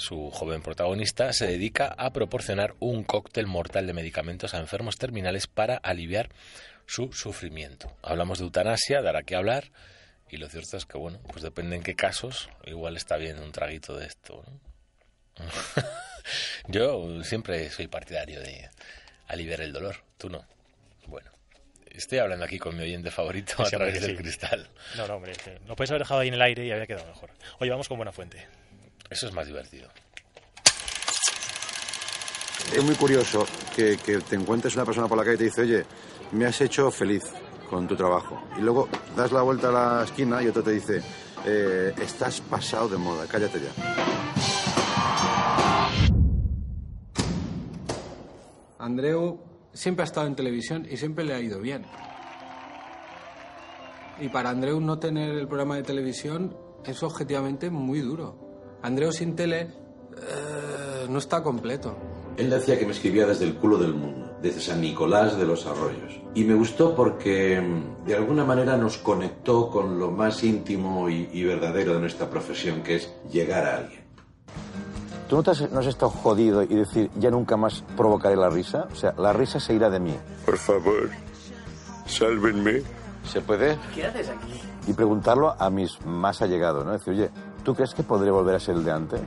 su 0.00 0.30
joven 0.30 0.62
protagonista, 0.62 1.32
se 1.32 1.46
dedica 1.46 1.86
a 1.96 2.12
proporcionar 2.12 2.74
un 2.80 3.04
cóctel 3.04 3.46
mortal 3.46 3.86
de 3.86 3.92
medicamentos 3.92 4.54
a 4.54 4.58
enfermos 4.58 4.96
terminales 4.96 5.46
para 5.46 5.76
aliviar 5.76 6.30
su 6.86 7.12
sufrimiento. 7.12 7.94
Hablamos 8.02 8.38
de 8.38 8.44
eutanasia, 8.46 9.02
dará 9.02 9.22
que 9.22 9.36
hablar, 9.36 9.70
y 10.28 10.38
lo 10.38 10.48
cierto 10.48 10.76
es 10.76 10.86
que, 10.86 10.98
bueno, 10.98 11.20
pues 11.30 11.42
depende 11.42 11.76
en 11.76 11.82
qué 11.82 11.94
casos, 11.94 12.48
igual 12.64 12.96
está 12.96 13.16
bien 13.16 13.38
un 13.38 13.52
traguito 13.52 13.96
de 13.96 14.06
esto. 14.06 14.42
¿no? 15.38 15.44
Yo 16.68 17.22
siempre 17.24 17.70
soy 17.70 17.86
partidario 17.86 18.40
de 18.40 18.68
aliviar 19.28 19.60
el 19.60 19.72
dolor, 19.72 19.96
tú 20.18 20.28
no. 20.30 20.44
Bueno, 21.06 21.30
estoy 21.90 22.18
hablando 22.18 22.44
aquí 22.44 22.58
con 22.58 22.76
mi 22.76 22.82
oyente 22.82 23.10
favorito 23.10 23.62
a 23.62 23.66
Sí, 23.66 23.76
través 23.76 24.00
del 24.00 24.16
cristal. 24.16 24.68
No, 24.96 25.06
no, 25.06 25.16
hombre, 25.16 25.32
lo 25.66 25.76
puedes 25.76 25.90
haber 25.90 26.02
dejado 26.02 26.20
ahí 26.20 26.28
en 26.28 26.34
el 26.34 26.42
aire 26.42 26.64
y 26.66 26.70
había 26.72 26.86
quedado 26.86 27.06
mejor. 27.06 27.30
Oye, 27.58 27.70
vamos 27.70 27.88
con 27.88 27.96
buena 27.96 28.12
fuente. 28.12 28.46
Eso 29.10 29.26
es 29.26 29.34
más 29.34 29.46
divertido. 29.46 29.88
Es 32.72 32.84
muy 32.84 32.94
curioso 32.94 33.44
que, 33.74 33.96
que 33.96 34.18
te 34.18 34.36
encuentres 34.36 34.76
una 34.76 34.84
persona 34.84 35.08
por 35.08 35.18
la 35.18 35.24
calle 35.24 35.34
y 35.34 35.38
te 35.38 35.44
dice, 35.44 35.62
oye, 35.62 35.84
me 36.32 36.46
has 36.46 36.60
hecho 36.60 36.90
feliz 36.92 37.24
con 37.68 37.88
tu 37.88 37.96
trabajo. 37.96 38.40
Y 38.56 38.60
luego 38.60 38.88
das 39.16 39.32
la 39.32 39.42
vuelta 39.42 39.68
a 39.68 39.72
la 39.72 40.04
esquina 40.04 40.40
y 40.42 40.48
otro 40.48 40.62
te 40.62 40.70
dice, 40.72 41.02
eh, 41.44 41.92
estás 42.00 42.40
pasado 42.40 42.88
de 42.88 42.98
moda, 42.98 43.26
cállate 43.26 43.60
ya. 43.60 43.70
Andreu 48.78 49.40
siempre 49.72 50.02
ha 50.02 50.06
estado 50.06 50.26
en 50.26 50.36
televisión 50.36 50.86
y 50.88 50.96
siempre 50.96 51.24
le 51.24 51.34
ha 51.34 51.40
ido 51.40 51.60
bien. 51.60 51.84
Y 54.20 54.28
para 54.28 54.50
Andreu 54.50 54.80
no 54.80 54.98
tener 54.98 55.30
el 55.30 55.46
programa 55.46 55.76
de 55.76 55.82
televisión 55.82 56.56
es 56.84 57.02
objetivamente 57.02 57.70
muy 57.70 58.00
duro. 58.00 58.49
Andreu 58.82 59.12
sin 59.12 59.36
tele 59.36 59.60
eh, 59.60 61.06
no 61.08 61.18
está 61.18 61.42
completo. 61.42 61.96
Él 62.36 62.48
decía 62.48 62.78
que 62.78 62.86
me 62.86 62.92
escribía 62.92 63.26
desde 63.26 63.44
el 63.44 63.56
culo 63.56 63.76
del 63.76 63.94
mundo, 63.94 64.38
desde 64.40 64.60
San 64.60 64.80
Nicolás 64.80 65.36
de 65.36 65.44
los 65.44 65.66
Arroyos. 65.66 66.20
Y 66.34 66.44
me 66.44 66.54
gustó 66.54 66.94
porque 66.94 67.60
mm, 67.60 68.06
de 68.06 68.14
alguna 68.14 68.44
manera 68.44 68.76
nos 68.76 68.96
conectó 68.98 69.68
con 69.68 69.98
lo 69.98 70.10
más 70.10 70.42
íntimo 70.42 71.10
y, 71.10 71.28
y 71.32 71.44
verdadero 71.44 71.94
de 71.94 72.00
nuestra 72.00 72.30
profesión, 72.30 72.82
que 72.82 72.96
es 72.96 73.12
llegar 73.30 73.66
a 73.66 73.76
alguien. 73.78 74.00
¿Tú 75.28 75.36
no, 75.36 75.42
te 75.44 75.52
has, 75.52 75.70
no 75.70 75.78
has 75.78 75.86
estado 75.86 76.10
jodido 76.10 76.62
y 76.62 76.74
decir, 76.74 77.08
ya 77.16 77.30
nunca 77.30 77.56
más 77.56 77.84
provocaré 77.96 78.34
la 78.34 78.50
risa? 78.50 78.88
O 78.90 78.96
sea, 78.96 79.14
la 79.16 79.32
risa 79.32 79.60
se 79.60 79.74
irá 79.74 79.88
de 79.88 80.00
mí. 80.00 80.16
Por 80.44 80.58
favor, 80.58 81.08
sálvenme. 82.06 82.82
¿Se 83.24 83.40
puede? 83.40 83.78
¿Qué 83.94 84.06
haces 84.06 84.28
aquí? 84.28 84.60
Y 84.88 84.92
preguntarlo 84.92 85.54
a 85.56 85.70
mis 85.70 86.04
más 86.04 86.42
allegados, 86.42 86.84
¿no? 86.84 86.92
Decir, 86.92 87.12
oye, 87.12 87.30
¿tú 87.64 87.74
crees 87.74 87.94
que 87.94 88.02
podré 88.02 88.30
volver 88.30 88.54
a 88.54 88.60
ser 88.60 88.76
el 88.76 88.84
de 88.84 88.90
antes? 88.90 89.20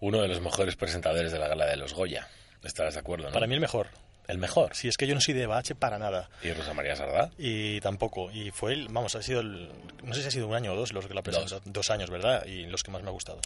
Uno 0.00 0.22
de 0.22 0.28
los 0.28 0.40
mejores 0.40 0.76
presentadores 0.76 1.32
de 1.32 1.38
la 1.38 1.48
gala 1.48 1.66
de 1.66 1.76
los 1.76 1.92
Goya. 1.92 2.28
Estarás 2.62 2.94
de 2.94 3.00
acuerdo, 3.00 3.26
¿no? 3.26 3.32
Para 3.32 3.46
mí 3.46 3.54
el 3.54 3.60
mejor. 3.60 3.88
El 4.26 4.38
mejor. 4.38 4.74
Si 4.74 4.88
es 4.88 4.96
que 4.96 5.06
yo 5.06 5.14
no 5.14 5.20
soy 5.20 5.34
de 5.34 5.46
Bache 5.46 5.74
para 5.74 5.98
nada. 5.98 6.28
¿Y 6.42 6.52
Rosa 6.52 6.74
María 6.74 6.94
Sardá? 6.94 7.30
Y 7.38 7.80
tampoco. 7.80 8.30
Y 8.30 8.50
fue 8.50 8.74
el, 8.74 8.88
vamos, 8.88 9.14
ha 9.14 9.22
sido 9.22 9.40
el, 9.40 9.70
no 10.04 10.14
sé 10.14 10.20
si 10.22 10.28
ha 10.28 10.30
sido 10.30 10.46
un 10.46 10.54
año 10.54 10.72
o 10.72 10.76
dos 10.76 10.92
los 10.92 11.06
que 11.06 11.14
la 11.14 11.22
presentó. 11.22 11.60
Dos. 11.64 11.90
años, 11.90 12.10
¿verdad? 12.10 12.44
Y 12.44 12.66
los 12.66 12.82
que 12.82 12.90
más 12.90 13.02
me 13.02 13.08
ha 13.08 13.12
gustado. 13.12 13.40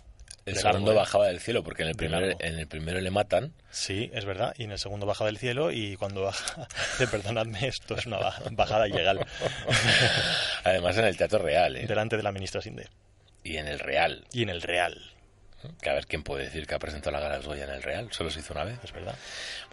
El 0.44 0.54
De 0.54 0.60
segundo 0.60 0.92
bajaba 0.94 1.28
del 1.28 1.38
cielo 1.38 1.62
porque 1.62 1.84
en 1.84 1.90
el, 1.90 2.10
largo. 2.10 2.36
en 2.40 2.58
el 2.58 2.66
primero 2.66 3.00
le 3.00 3.10
matan. 3.12 3.52
Sí, 3.70 4.10
es 4.12 4.24
verdad. 4.24 4.52
Y 4.58 4.64
en 4.64 4.72
el 4.72 4.78
segundo 4.78 5.06
baja 5.06 5.24
del 5.24 5.38
cielo 5.38 5.70
y 5.70 5.96
cuando 5.96 6.22
baja, 6.22 6.66
perdonadme, 7.10 7.68
esto 7.68 7.94
es 7.96 8.06
una 8.06 8.18
ba- 8.18 8.42
bajada 8.50 8.88
ilegal. 8.88 9.24
Además 10.64 10.96
en 10.98 11.04
el 11.04 11.16
Teatro 11.16 11.38
Real, 11.38 11.76
¿eh? 11.76 11.86
Delante 11.86 12.16
de 12.16 12.22
la 12.22 12.32
ministra 12.32 12.60
Sinde. 12.60 12.88
Y 13.44 13.56
en 13.56 13.68
el 13.68 13.78
Real. 13.78 14.24
Y 14.32 14.42
en 14.42 14.50
el 14.50 14.62
Real. 14.62 15.00
Que 15.80 15.90
a 15.90 15.94
ver 15.94 16.06
quién 16.06 16.22
puede 16.24 16.44
decir 16.44 16.66
que 16.66 16.74
ha 16.74 16.78
presentado 16.78 17.12
la 17.12 17.20
gala 17.20 17.38
Goya 17.38 17.64
en 17.64 17.70
el 17.70 17.82
Real. 17.82 18.08
Solo 18.12 18.30
se 18.30 18.40
hizo 18.40 18.52
una 18.52 18.64
vez. 18.64 18.78
Es 18.82 18.92
verdad. 18.92 19.14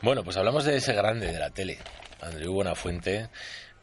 Bueno, 0.04 0.24
pues 0.24 0.38
hablamos 0.38 0.66
de 0.66 0.78
ese 0.78 0.94
grande 0.94 1.32
de 1.32 1.40
la 1.40 1.50
tele, 1.50 1.80
Andreu 2.22 2.54
Buenafuente, 2.54 3.30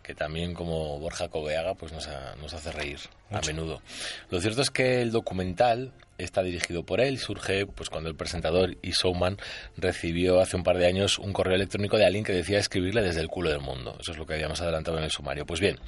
que 0.05 0.15
también 0.15 0.55
como 0.55 1.01
Borja 1.01 1.29
Coveaga 1.29 1.75
pues 1.75 1.93
nos, 1.93 2.07
ha- 2.07 2.37
nos 2.37 2.55
hace 2.55 2.71
reír 2.71 3.01
a 3.31 3.37
Mucho. 3.37 3.47
menudo. 3.53 3.83
Lo 4.31 4.41
cierto 4.41 4.63
es 4.63 4.71
que 4.71 5.03
el 5.03 5.11
documental 5.11 5.93
está 6.19 6.43
dirigido 6.43 6.85
por 6.85 7.01
él, 7.01 7.19
surge 7.19 7.67
pues 7.67 7.91
cuando 7.91 8.09
el 8.09 8.17
presentador 8.17 8.77
y 8.83 8.91
showman 8.91 9.37
recibió 9.77 10.41
hace 10.41 10.57
un 10.57 10.63
par 10.63 10.79
de 10.79 10.87
años 10.87 11.19
un 11.19 11.33
correo 11.33 11.55
electrónico 11.55 11.99
de 11.99 12.07
alguien 12.07 12.25
que 12.25 12.33
decía 12.33 12.59
escribirle 12.59 13.03
desde 13.03 13.21
el 13.21 13.29
culo 13.29 13.51
del 13.51 13.61
mundo. 13.61 13.97
Eso 14.01 14.13
es 14.13 14.19
lo 14.19 14.27
que 14.27 14.35
habíamos 14.35 14.61
adelantado 14.61 14.99
en 14.99 15.05
el 15.05 15.11
sumario. 15.11 15.47
Pues 15.47 15.61
bien, 15.61 15.79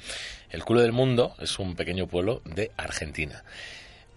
el 0.49 0.63
culo 0.63 0.81
del 0.81 0.91
mundo 0.91 1.35
es 1.39 1.59
un 1.59 1.75
pequeño 1.75 2.07
pueblo 2.07 2.41
de 2.45 2.71
Argentina 2.77 3.43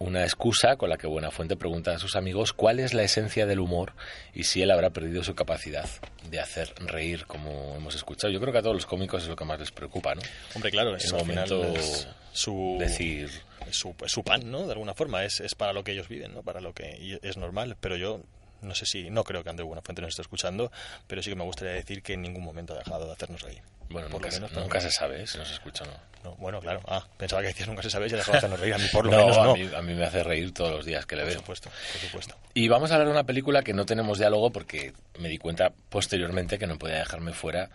una 0.03 0.25
excusa 0.25 0.77
con 0.77 0.91
la 0.91 0.97
que 0.97 1.07
Buenafuente 1.07 1.57
pregunta 1.57 1.93
a 1.93 1.99
sus 1.99 2.17
amigos 2.17 2.53
cuál 2.53 2.81
es 2.81 2.95
la 2.95 3.03
esencia 3.03 3.47
del 3.47 3.61
humor 3.61 3.93
y 4.35 4.45
si 4.45 4.63
él 4.63 4.71
habrá 4.71 4.91
perdido 4.91 5.23
su 5.23 5.35
capacidad 5.35 5.89
de 6.31 6.41
hacer 6.41 6.75
reír, 6.87 7.27
como 7.27 7.75
hemos 7.77 7.95
escuchado. 7.95 8.33
Yo 8.33 8.41
creo 8.41 8.53
que 8.53 8.59
a 8.59 8.63
todos 8.63 8.77
los 8.77 8.87
cómicos 8.87 9.23
es 9.23 9.29
lo 9.29 9.37
que 9.37 9.45
más 9.45 9.59
les 9.59 9.71
preocupa, 9.71 10.15
¿no? 10.15 10.23
Hombre, 10.55 10.71
claro, 10.71 10.95
es 10.97 11.05
final 11.05 11.27
momento 11.27 11.65
es 11.75 12.09
su 12.33 12.77
decir 12.79 13.31
es 13.69 13.77
su, 13.77 13.95
es 14.05 14.13
su 14.13 14.23
pan, 14.25 14.51
¿no? 14.51 14.67
De 14.67 14.73
alguna 14.73 14.95
forma 14.95 15.25
es, 15.25 15.41
es 15.41 15.55
para 15.55 15.73
lo 15.73 15.85
que 15.85 15.93
ellos 15.93 16.09
viven, 16.09 16.35
¿no? 16.35 16.43
Para 16.43 16.61
lo 16.61 16.73
que 16.73 16.97
y 17.01 17.19
es 17.23 17.37
normal, 17.37 17.77
pero 17.81 17.97
yo 17.97 18.21
no 18.63 18.75
sé 18.75 18.87
si 18.87 19.11
no 19.11 19.25
creo 19.25 19.43
que 19.45 19.51
Andreu 19.51 19.67
Buenafuente 19.67 20.01
nos 20.03 20.11
esté 20.11 20.23
escuchando, 20.23 20.73
pero 21.07 21.23
sí 21.23 21.31
que 21.31 21.37
me 21.37 21.45
gustaría 21.45 21.75
decir 21.75 22.03
que 22.03 22.15
en 22.15 22.23
ningún 22.23 22.45
momento 22.45 22.75
ha 22.75 22.79
dejado 22.79 23.07
de 23.07 23.13
hacernos 23.13 23.43
reír. 23.43 23.61
Bueno, 23.91 24.09
Por 24.09 24.21
nunca, 24.23 24.27
lo 24.29 24.33
se- 24.33 24.41
menos, 24.41 24.53
no. 24.53 24.61
nunca 24.63 24.81
se 24.81 24.91
sabe 24.91 25.23
¿eh? 25.23 25.27
si 25.27 25.37
nos 25.39 25.51
escucha 25.51 25.85
o 25.85 25.87
no. 25.89 25.93
No, 26.25 26.37
bueno, 26.37 26.61
claro. 26.61 26.81
Ah, 26.87 27.05
pensaba 27.19 27.43
que 27.43 27.49
decías 27.49 27.69
nunca 27.69 27.83
se 27.83 27.91
sabe 27.91 28.07
y 28.09 28.13
ha 28.13 28.17
dejado 28.17 28.33
de 28.33 28.39
hacernos 28.39 28.61
reír. 28.61 28.75
A 28.75 28.79
mí 28.79 28.85
por 28.93 29.05
lo 29.05 29.11
No, 29.11 29.19
menos 29.19 29.37
a 29.37 29.45
no. 29.45 29.55
mí, 29.57 29.69
a 29.75 29.83
mí 29.83 29.95
me 29.95 30.05
hace 30.05 30.23
reír 30.23 30.55
todos 30.55 30.71
los 30.71 30.87
días 30.87 31.05
que 31.05 31.17
le 31.17 31.23
Por 31.23 31.31
veo. 31.31 31.39
supuesto, 31.41 31.69
por 31.71 32.01
supuesto. 32.01 32.37
Y 32.55 32.69
vamos 32.69 32.91
a 32.91 32.95
hablar 32.95 33.09
de 33.09 33.13
una 33.13 33.25
película 33.25 33.63
que 33.63 33.75
no 33.75 33.85
tenemos 33.85 34.19
diálogo 34.19 34.51
porque 34.51 34.95
me 35.19 35.29
di 35.29 35.37
cuenta 35.39 35.73
posteriormente 35.89 36.59
que 36.59 36.67
no 36.69 36.79
podía 36.79 36.99
dejarme 36.99 37.33
fuera, 37.33 37.69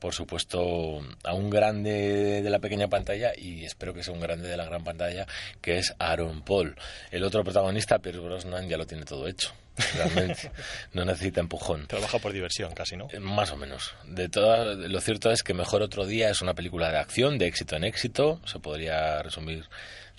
por 0.00 0.14
supuesto, 0.14 1.00
a 1.24 1.34
un 1.34 1.50
grande 1.50 2.42
de 2.42 2.50
la 2.50 2.58
pequeña 2.58 2.88
pantalla 2.88 3.32
y 3.36 3.64
espero 3.64 3.92
que 3.94 4.02
sea 4.02 4.14
un 4.14 4.20
grande 4.20 4.48
de 4.48 4.56
la 4.56 4.64
gran 4.64 4.82
pantalla, 4.82 5.26
que 5.60 5.78
es 5.78 5.94
Aaron 5.98 6.42
Paul. 6.42 6.74
El 7.10 7.22
otro 7.22 7.44
protagonista, 7.44 7.98
Pierce 7.98 8.20
Brosnan, 8.20 8.68
ya 8.68 8.78
lo 8.78 8.86
tiene 8.86 9.04
todo 9.04 9.28
hecho. 9.28 9.52
Realmente, 9.94 10.50
no 10.94 11.04
necesita 11.04 11.40
empujón. 11.40 11.86
Trabaja 11.86 12.18
por 12.18 12.32
diversión 12.32 12.72
casi, 12.72 12.96
¿no? 12.96 13.08
Eh, 13.12 13.20
Más 13.20 13.50
o 13.52 13.56
menos. 13.56 13.94
De 14.06 14.28
todas, 14.28 14.76
lo 14.76 15.00
cierto 15.00 15.30
es 15.30 15.42
que 15.42 15.54
Mejor 15.54 15.82
Otro 15.82 16.06
Día 16.06 16.30
es 16.30 16.40
una 16.40 16.54
película 16.54 16.90
de 16.90 16.98
acción, 16.98 17.38
de 17.38 17.46
éxito 17.46 17.76
en 17.76 17.84
éxito. 17.84 18.40
Se 18.46 18.58
podría 18.58 19.22
resumir 19.22 19.66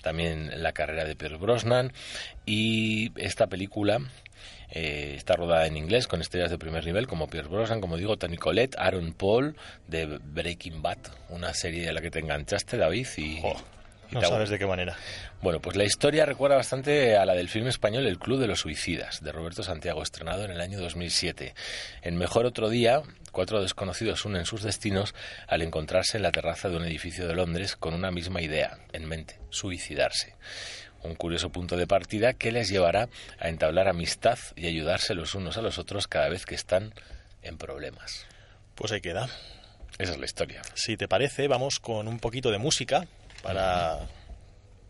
también 0.00 0.62
la 0.62 0.72
carrera 0.72 1.04
de 1.04 1.16
Pierce 1.16 1.38
Brosnan 1.38 1.92
y 2.46 3.12
esta 3.20 3.46
película 3.48 4.00
eh, 4.74 5.14
está 5.16 5.36
rodada 5.36 5.66
en 5.66 5.76
inglés 5.76 6.06
con 6.06 6.22
estrellas 6.22 6.50
de 6.50 6.58
primer 6.58 6.84
nivel 6.86 7.06
como 7.06 7.28
Pierce 7.28 7.50
Brosnan, 7.50 7.80
como 7.80 7.98
digo, 7.98 8.16
Tony 8.16 8.38
Collette, 8.38 8.76
Aaron 8.78 9.12
Paul 9.12 9.54
de 9.86 10.06
Breaking 10.06 10.80
Bad, 10.80 10.98
una 11.28 11.52
serie 11.52 11.86
de 11.86 11.92
la 11.92 12.00
que 12.00 12.10
te 12.10 12.20
enganchaste, 12.20 12.78
David, 12.78 13.06
y... 13.18 13.42
No 14.12 14.20
sabes 14.20 14.50
de 14.50 14.58
qué 14.58 14.66
manera. 14.66 14.94
Bueno, 15.40 15.60
pues 15.60 15.74
la 15.74 15.84
historia 15.84 16.26
recuerda 16.26 16.56
bastante 16.56 17.16
a 17.16 17.24
la 17.24 17.34
del 17.34 17.48
filme 17.48 17.70
español 17.70 18.06
El 18.06 18.18
Club 18.18 18.38
de 18.38 18.46
los 18.46 18.60
Suicidas, 18.60 19.22
de 19.22 19.32
Roberto 19.32 19.62
Santiago, 19.62 20.02
estrenado 20.02 20.44
en 20.44 20.50
el 20.50 20.60
año 20.60 20.78
2007. 20.78 21.54
En 22.02 22.18
Mejor 22.18 22.44
Otro 22.44 22.68
Día, 22.68 23.00
cuatro 23.30 23.62
desconocidos 23.62 24.26
unen 24.26 24.44
sus 24.44 24.62
destinos 24.62 25.14
al 25.48 25.62
encontrarse 25.62 26.18
en 26.18 26.24
la 26.24 26.32
terraza 26.32 26.68
de 26.68 26.76
un 26.76 26.84
edificio 26.84 27.26
de 27.26 27.34
Londres 27.34 27.74
con 27.76 27.94
una 27.94 28.10
misma 28.10 28.42
idea 28.42 28.78
en 28.92 29.06
mente, 29.06 29.40
suicidarse. 29.48 30.36
Un 31.02 31.14
curioso 31.14 31.50
punto 31.50 31.76
de 31.76 31.86
partida 31.86 32.32
que 32.32 32.52
les 32.52 32.68
llevará 32.68 33.08
a 33.38 33.48
entablar 33.48 33.88
amistad 33.88 34.38
y 34.56 34.66
ayudarse 34.66 35.14
los 35.14 35.34
unos 35.34 35.56
a 35.56 35.62
los 35.62 35.78
otros 35.78 36.06
cada 36.06 36.28
vez 36.28 36.46
que 36.46 36.54
están 36.54 36.94
en 37.42 37.58
problemas. 37.58 38.26
Pues 38.74 38.92
ahí 38.92 39.00
queda. 39.00 39.28
Esa 39.98 40.12
es 40.12 40.18
la 40.18 40.24
historia. 40.24 40.62
Si 40.74 40.96
te 40.96 41.08
parece, 41.08 41.48
vamos 41.48 41.80
con 41.80 42.08
un 42.08 42.18
poquito 42.18 42.50
de 42.50 42.58
música 42.58 43.06
para 43.42 43.98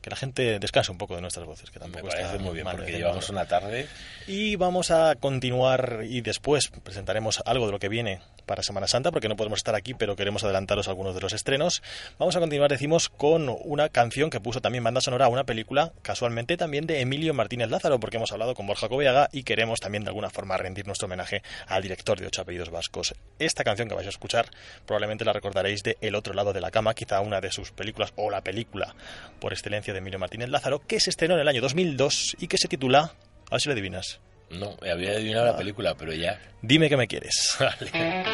que 0.02 0.10
la 0.10 0.16
gente 0.16 0.58
descanse 0.58 0.90
un 0.90 0.98
poco 0.98 1.14
de 1.14 1.22
nuestras 1.22 1.46
voces, 1.46 1.70
que 1.70 1.78
Me 1.78 1.84
tampoco 1.84 2.08
parece 2.08 2.26
está 2.26 2.38
muy 2.38 2.54
bien, 2.54 2.64
mal 2.64 2.76
porque 2.76 2.92
llevamos 2.92 3.28
una 3.30 3.46
tarde 3.46 3.86
Y 4.26 4.56
vamos 4.56 4.90
a 4.90 5.14
continuar 5.14 6.00
y 6.04 6.20
después 6.20 6.68
presentaremos 6.82 7.42
algo 7.46 7.66
de 7.66 7.72
lo 7.72 7.78
que 7.78 7.88
viene 7.88 8.20
para 8.46 8.62
Semana 8.62 8.88
Santa, 8.88 9.12
porque 9.12 9.28
no 9.28 9.36
podemos 9.36 9.60
estar 9.60 9.74
aquí, 9.74 9.94
pero 9.94 10.16
queremos 10.16 10.44
adelantaros 10.44 10.88
algunos 10.88 11.14
de 11.14 11.20
los 11.20 11.32
estrenos. 11.32 11.82
Vamos 12.18 12.36
a 12.36 12.40
continuar, 12.40 12.70
decimos, 12.70 13.08
con 13.08 13.48
una 13.64 13.88
canción 13.88 14.30
que 14.30 14.40
puso 14.40 14.60
también 14.60 14.84
banda 14.84 15.00
sonora 15.00 15.26
a 15.26 15.28
una 15.28 15.44
película, 15.44 15.92
casualmente 16.02 16.56
también 16.56 16.86
de 16.86 17.00
Emilio 17.00 17.34
Martínez 17.34 17.70
Lázaro, 17.70 18.00
porque 18.00 18.16
hemos 18.16 18.32
hablado 18.32 18.54
con 18.54 18.66
Borja 18.66 18.88
Coveaga 18.88 19.28
y 19.32 19.44
queremos 19.44 19.80
también 19.80 20.04
de 20.04 20.10
alguna 20.10 20.28
forma 20.28 20.56
rendir 20.56 20.86
nuestro 20.86 21.06
homenaje 21.06 21.42
al 21.66 21.82
director 21.82 22.18
de 22.18 22.26
Ocho 22.26 22.42
Apellidos 22.42 22.70
Vascos. 22.70 23.14
Esta 23.38 23.64
canción 23.64 23.88
que 23.88 23.94
vais 23.94 24.06
a 24.06 24.10
escuchar 24.10 24.50
probablemente 24.86 25.24
la 25.24 25.32
recordaréis 25.32 25.82
de 25.82 25.96
El 26.00 26.14
otro 26.14 26.34
lado 26.34 26.52
de 26.52 26.60
la 26.60 26.70
cama, 26.70 26.94
quizá 26.94 27.20
una 27.20 27.40
de 27.40 27.52
sus 27.52 27.70
películas 27.70 28.12
o 28.16 28.30
la 28.30 28.42
película 28.42 28.94
por 29.40 29.52
excelencia 29.52 29.91
de 29.92 29.98
Emilio 29.98 30.18
Martínez 30.18 30.48
Lázaro, 30.48 30.80
que 30.86 31.00
se 31.00 31.10
estrenó 31.10 31.34
en 31.34 31.40
el 31.40 31.48
año 31.48 31.60
2002 31.60 32.36
y 32.40 32.46
que 32.46 32.58
se 32.58 32.68
titula, 32.68 33.00
a 33.48 33.50
ver 33.50 33.60
si 33.60 33.68
lo 33.68 33.72
adivinas. 33.72 34.20
No, 34.50 34.76
había 34.82 35.12
adivinado 35.12 35.46
la 35.46 35.56
película, 35.56 35.94
pero 35.94 36.12
ya. 36.12 36.38
Dime 36.60 36.88
que 36.88 36.96
me 36.96 37.06
quieres. 37.06 37.56
Hay 37.92 38.31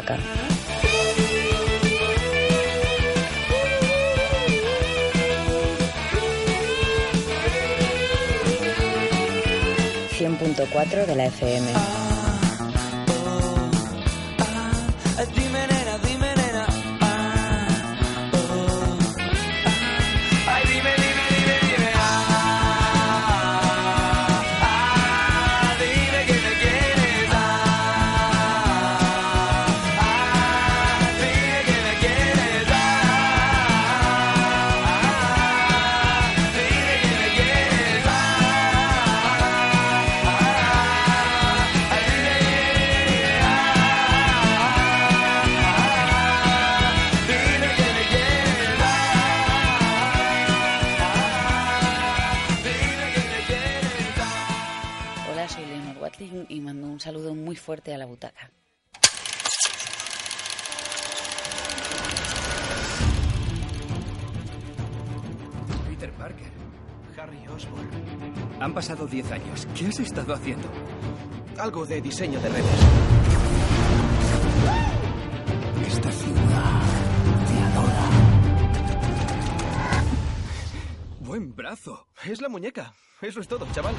butaca. 0.00 0.18
...100.4 10.18 11.06
de 11.06 11.16
la 11.16 11.24
FM. 11.26 11.79
Fuerte 57.70 57.94
a 57.94 57.98
la 57.98 58.06
butaca. 58.06 58.50
Peter 65.88 66.10
Parker, 66.14 66.50
Harry 67.16 67.46
Osborn. 67.46 67.88
Han 68.60 68.74
pasado 68.74 69.06
10 69.06 69.30
años. 69.30 69.68
¿Qué 69.76 69.86
has 69.86 70.00
estado 70.00 70.34
haciendo? 70.34 70.68
Algo 71.58 71.86
de 71.86 72.00
diseño 72.00 72.40
de 72.40 72.48
redes. 72.48 72.80
Esta 75.86 76.10
ciudad 76.10 76.82
te 77.46 77.56
adora. 77.70 78.10
Buen 81.20 81.54
brazo. 81.54 82.08
Es 82.24 82.40
la 82.40 82.48
muñeca. 82.48 82.94
Eso 83.22 83.38
es 83.38 83.46
todo, 83.46 83.64
chaval. 83.72 83.94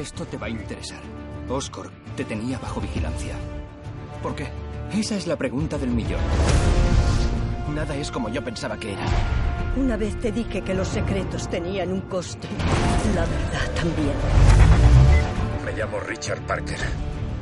Esto 0.00 0.24
te 0.24 0.36
va 0.36 0.46
a 0.46 0.50
interesar. 0.50 1.00
Oscorp 1.48 1.92
te 2.16 2.24
tenía 2.24 2.58
bajo 2.58 2.80
vigilancia. 2.80 3.34
¿Por 4.22 4.34
qué? 4.34 4.48
Esa 4.92 5.16
es 5.16 5.26
la 5.26 5.36
pregunta 5.36 5.78
del 5.78 5.90
millón. 5.90 6.20
Nada 7.74 7.96
es 7.96 8.10
como 8.10 8.28
yo 8.28 8.42
pensaba 8.44 8.76
que 8.76 8.92
era. 8.92 9.04
Una 9.76 9.96
vez 9.96 10.18
te 10.20 10.30
dije 10.30 10.62
que 10.62 10.74
los 10.74 10.88
secretos 10.88 11.48
tenían 11.48 11.92
un 11.92 12.02
coste. 12.02 12.48
La 13.14 13.22
verdad 13.22 13.74
también. 13.74 14.14
Me 15.64 15.72
llamo 15.72 15.98
Richard 16.00 16.42
Parker. 16.42 16.78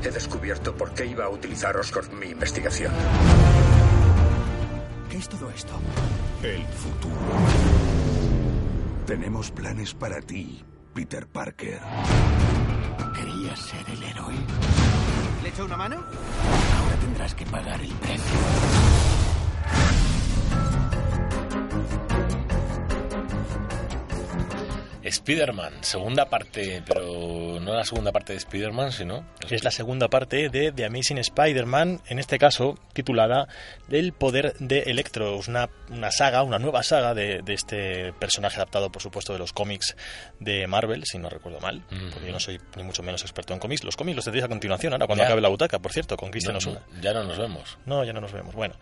He 0.03 0.11
descubierto 0.11 0.75
por 0.75 0.93
qué 0.93 1.07
iba 1.07 1.25
a 1.25 1.29
utilizar 1.29 1.77
Oscorp 1.77 2.13
mi 2.13 2.27
investigación. 2.27 2.93
¿Qué 5.11 5.17
es 5.19 5.29
todo 5.29 5.51
esto? 5.51 5.73
El 6.43 6.65
futuro. 6.67 7.17
Tenemos 9.07 9.51
planes 9.51 9.93
para 9.93 10.21
ti, 10.21 10.65
Peter 11.01 11.27
Parker. 11.27 11.81
¿Querías 13.15 13.59
ser 13.59 13.89
el 13.89 14.03
héroe? 14.03 14.35
¿Le 15.43 15.49
echo 15.49 15.65
una 15.65 15.75
mano? 15.79 15.97
Ahora 15.97 16.97
tendrás 17.01 17.35
que 17.35 17.47
pagar 17.47 17.81
el 17.81 17.91
precio. 17.93 18.39
Spider-Man, 25.11 25.73
segunda 25.83 26.27
parte, 26.31 26.83
pero 26.87 27.59
no 27.61 27.75
la 27.75 27.85
segunda 27.85 28.11
parte 28.13 28.33
de 28.33 28.39
Spider-Man, 28.39 28.93
sino... 28.93 29.25
Es 29.51 29.63
la 29.65 29.71
segunda 29.71 30.09
parte 30.09 30.49
de 30.49 30.73
The 30.73 30.85
Amazing 30.87 31.19
Spider-Man, 31.19 32.01
en 32.09 32.19
este 32.19 32.39
caso 32.39 32.79
titulada 32.93 33.47
El 33.91 34.13
poder 34.13 34.55
de 34.59 34.81
Electro, 34.87 35.39
una, 35.47 35.69
una 35.91 36.11
saga, 36.11 36.43
una 36.43 36.59
nueva 36.59 36.83
saga 36.83 37.15
de, 37.15 37.43
de 37.43 37.55
este 37.55 38.13
personaje 38.15 38.57
adaptado, 38.57 38.91
por 38.91 39.03
supuesto, 39.03 39.33
de 39.33 39.39
los 39.39 39.53
cómics 39.53 39.97
de 40.39 40.67
Marvel, 40.67 41.05
si 41.05 41.19
no 41.19 41.29
recuerdo 41.29 41.61
mal, 41.61 41.83
porque 42.13 42.27
yo 42.27 42.33
no 42.33 42.41
soy 42.41 42.59
ni 42.77 42.83
mucho 42.83 43.03
menos 43.03 43.23
experto 43.23 43.53
en 43.53 43.59
cómics. 43.59 43.85
Los 43.85 43.97
cómics 43.97 44.17
los 44.17 44.25
tendréis 44.25 44.45
a 44.45 44.49
continuación, 44.49 44.93
ahora 44.93 45.07
cuando 45.07 45.23
Ya. 45.25 45.27
acabe 45.29 45.41
la 45.41 45.49
butaca, 45.49 45.79
por 45.79 45.93
cierto, 45.93 46.17
con 46.17 46.31
Cristian 46.31 46.55
No, 46.55 46.59
Osuna. 46.59 46.81
ya 47.03 47.13
no 47.13 47.25
nos 47.25 47.39
vemos. 47.39 47.79
No, 47.87 48.05
ya 48.05 48.13
no 48.13 48.21
nos 48.21 48.33
vemos. 48.33 48.55
Bueno, 48.55 48.75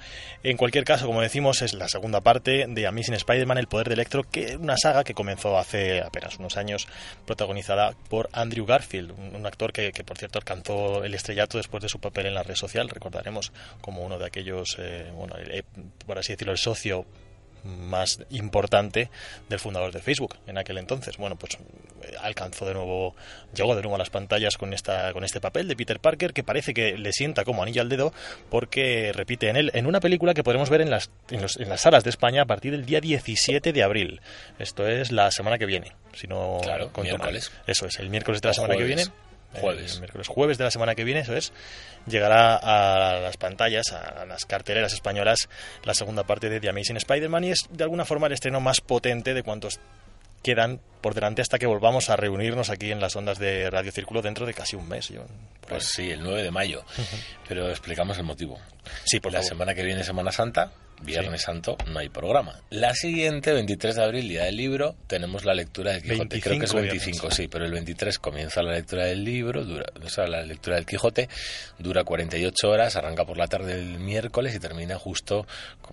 en 0.42 0.56
cualquier 0.56 0.84
caso, 0.84 1.06
como 1.06 1.20
decimos, 1.22 1.62
es 1.62 1.74
la 1.74 1.88
segunda 1.88 2.20
parte 2.20 2.66
de 2.68 2.86
Amazing 2.86 3.14
Spider-Man, 3.14 3.58
El 3.58 3.66
Poder 3.68 3.88
de 3.88 3.94
Electro, 3.94 4.22
que 4.24 4.56
una 4.56 4.76
saga 4.76 5.04
que 5.04 5.14
comenzó 5.14 5.56
hace 5.58 6.00
apenas 6.02 6.17
unos 6.38 6.56
años, 6.56 6.88
protagonizada 7.26 7.92
por 8.08 8.28
Andrew 8.32 8.66
Garfield, 8.66 9.12
un, 9.12 9.36
un 9.36 9.46
actor 9.46 9.72
que, 9.72 9.92
que, 9.92 10.04
por 10.04 10.18
cierto, 10.18 10.38
alcanzó 10.38 11.04
el 11.04 11.14
estrellato 11.14 11.58
después 11.58 11.82
de 11.82 11.88
su 11.88 12.00
papel 12.00 12.26
en 12.26 12.34
la 12.34 12.42
red 12.42 12.54
social. 12.54 12.88
Recordaremos 12.88 13.52
como 13.80 14.02
uno 14.02 14.18
de 14.18 14.26
aquellos, 14.26 14.76
eh, 14.78 15.10
bueno, 15.14 15.34
eh, 15.38 15.62
por 16.06 16.18
así 16.18 16.32
decirlo, 16.32 16.52
el 16.52 16.58
socio 16.58 17.06
más 17.64 18.20
importante 18.30 19.10
del 19.48 19.58
fundador 19.58 19.92
de 19.92 20.00
Facebook 20.00 20.36
en 20.46 20.58
aquel 20.58 20.78
entonces. 20.78 21.16
Bueno, 21.16 21.36
pues 21.36 21.54
eh, 22.02 22.14
alcanzó 22.20 22.66
de 22.66 22.74
nuevo, 22.74 23.14
llegó 23.54 23.74
de 23.74 23.82
nuevo 23.82 23.96
a 23.96 23.98
las 23.98 24.10
pantallas 24.10 24.56
con 24.56 24.72
esta 24.72 25.12
con 25.12 25.24
este 25.24 25.40
papel 25.40 25.68
de 25.68 25.76
Peter 25.76 26.00
Parker 26.00 26.32
que 26.32 26.42
parece 26.44 26.74
que 26.74 26.96
le 26.98 27.12
sienta 27.12 27.44
como 27.44 27.62
anillo 27.62 27.82
al 27.82 27.88
dedo 27.88 28.12
porque 28.50 29.12
repite 29.14 29.48
en 29.48 29.56
él 29.56 29.70
en 29.74 29.86
una 29.86 30.00
película 30.00 30.34
que 30.34 30.42
podremos 30.44 30.70
ver 30.70 30.80
en 30.80 30.90
las 30.90 31.10
en, 31.30 31.42
los- 31.42 31.56
en 31.58 31.68
las 31.68 31.80
salas 31.82 32.04
de 32.04 32.10
España 32.10 32.42
a 32.42 32.46
partir 32.46 32.72
del 32.72 32.84
día 32.86 33.00
17 33.00 33.72
de 33.72 33.82
abril. 33.82 34.20
Esto 34.58 34.86
es 34.88 35.12
la 35.12 35.30
semana 35.30 35.58
que 35.58 35.66
viene, 35.66 35.92
si 36.14 36.26
no 36.26 36.58
Claro, 36.62 36.90
miércoles. 37.02 37.52
Eso 37.66 37.86
es, 37.86 37.98
el 37.98 38.10
miércoles 38.10 38.40
de 38.40 38.48
la 38.48 38.52
O 38.52 38.54
semana 38.54 38.76
que 38.76 38.84
viene. 38.84 39.02
Jueves. 39.54 39.94
El 39.94 40.00
miércoles 40.00 40.28
jueves 40.28 40.58
de 40.58 40.64
la 40.64 40.70
semana 40.70 40.94
que 40.94 41.04
viene, 41.04 41.20
eso 41.20 41.34
es, 41.34 41.52
llegará 42.06 42.56
a 42.56 43.18
las 43.20 43.36
pantallas, 43.38 43.92
a 43.92 44.24
las 44.26 44.44
carteleras 44.44 44.92
españolas, 44.92 45.48
la 45.84 45.94
segunda 45.94 46.24
parte 46.24 46.48
de 46.50 46.60
The 46.60 46.68
Amazing 46.68 46.98
Spider-Man 46.98 47.44
y 47.44 47.50
es 47.52 47.66
de 47.70 47.84
alguna 47.84 48.04
forma 48.04 48.26
el 48.26 48.34
estreno 48.34 48.60
más 48.60 48.80
potente 48.80 49.32
de 49.34 49.42
cuantos 49.42 49.80
quedan 50.42 50.80
por 51.00 51.14
delante 51.14 51.42
hasta 51.42 51.58
que 51.58 51.66
volvamos 51.66 52.10
a 52.10 52.16
reunirnos 52.16 52.70
aquí 52.70 52.92
en 52.92 53.00
las 53.00 53.16
ondas 53.16 53.38
de 53.38 53.70
Radio 53.70 53.90
Círculo 53.90 54.22
dentro 54.22 54.46
de 54.46 54.54
casi 54.54 54.76
un 54.76 54.88
mes. 54.88 55.08
Yo, 55.08 55.24
Pues 55.68 55.84
sí, 55.86 56.10
el 56.10 56.22
9 56.22 56.42
de 56.44 56.50
mayo. 56.50 56.84
Pero 57.48 57.68
explicamos 57.70 58.16
el 58.18 58.24
motivo. 58.24 58.58
Sí, 59.04 59.18
por 59.18 59.32
La 59.32 59.38
favor. 59.38 59.48
semana 59.48 59.74
que 59.74 59.82
viene, 59.82 60.04
Semana 60.04 60.30
Santa, 60.30 60.70
Viernes 61.02 61.42
Santo, 61.42 61.76
no 61.86 61.98
hay 61.98 62.08
programa. 62.08 62.60
La 62.70 62.94
siguiente, 62.94 63.52
23 63.52 63.96
de 63.96 64.04
abril, 64.04 64.28
Día 64.28 64.44
del 64.44 64.56
Libro, 64.56 64.96
tenemos 65.06 65.44
la 65.44 65.54
lectura 65.54 65.92
del 65.92 66.02
Quijote. 66.02 66.40
Creo 66.40 66.58
que 66.58 66.64
es 66.64 66.74
25 66.74 66.80
25, 66.98 67.18
viernes. 67.20 67.36
sí, 67.36 67.48
pero 67.48 67.64
el 67.64 67.72
23 67.72 68.18
comienza 68.18 68.62
la 68.62 68.72
lectura 68.72 69.04
del 69.06 69.24
libro, 69.24 69.64
dura, 69.64 69.86
o 70.04 70.08
sea, 70.08 70.26
la 70.26 70.42
lectura 70.42 70.76
del 70.76 70.86
Quijote, 70.86 71.28
dura 71.78 72.04
48 72.04 72.68
horas, 72.68 72.96
arranca 72.96 73.24
por 73.24 73.36
la 73.36 73.46
tarde 73.46 73.76
del 73.76 73.98
miércoles 73.98 74.54
y 74.54 74.58
termina 74.58 74.98
justo 74.98 75.46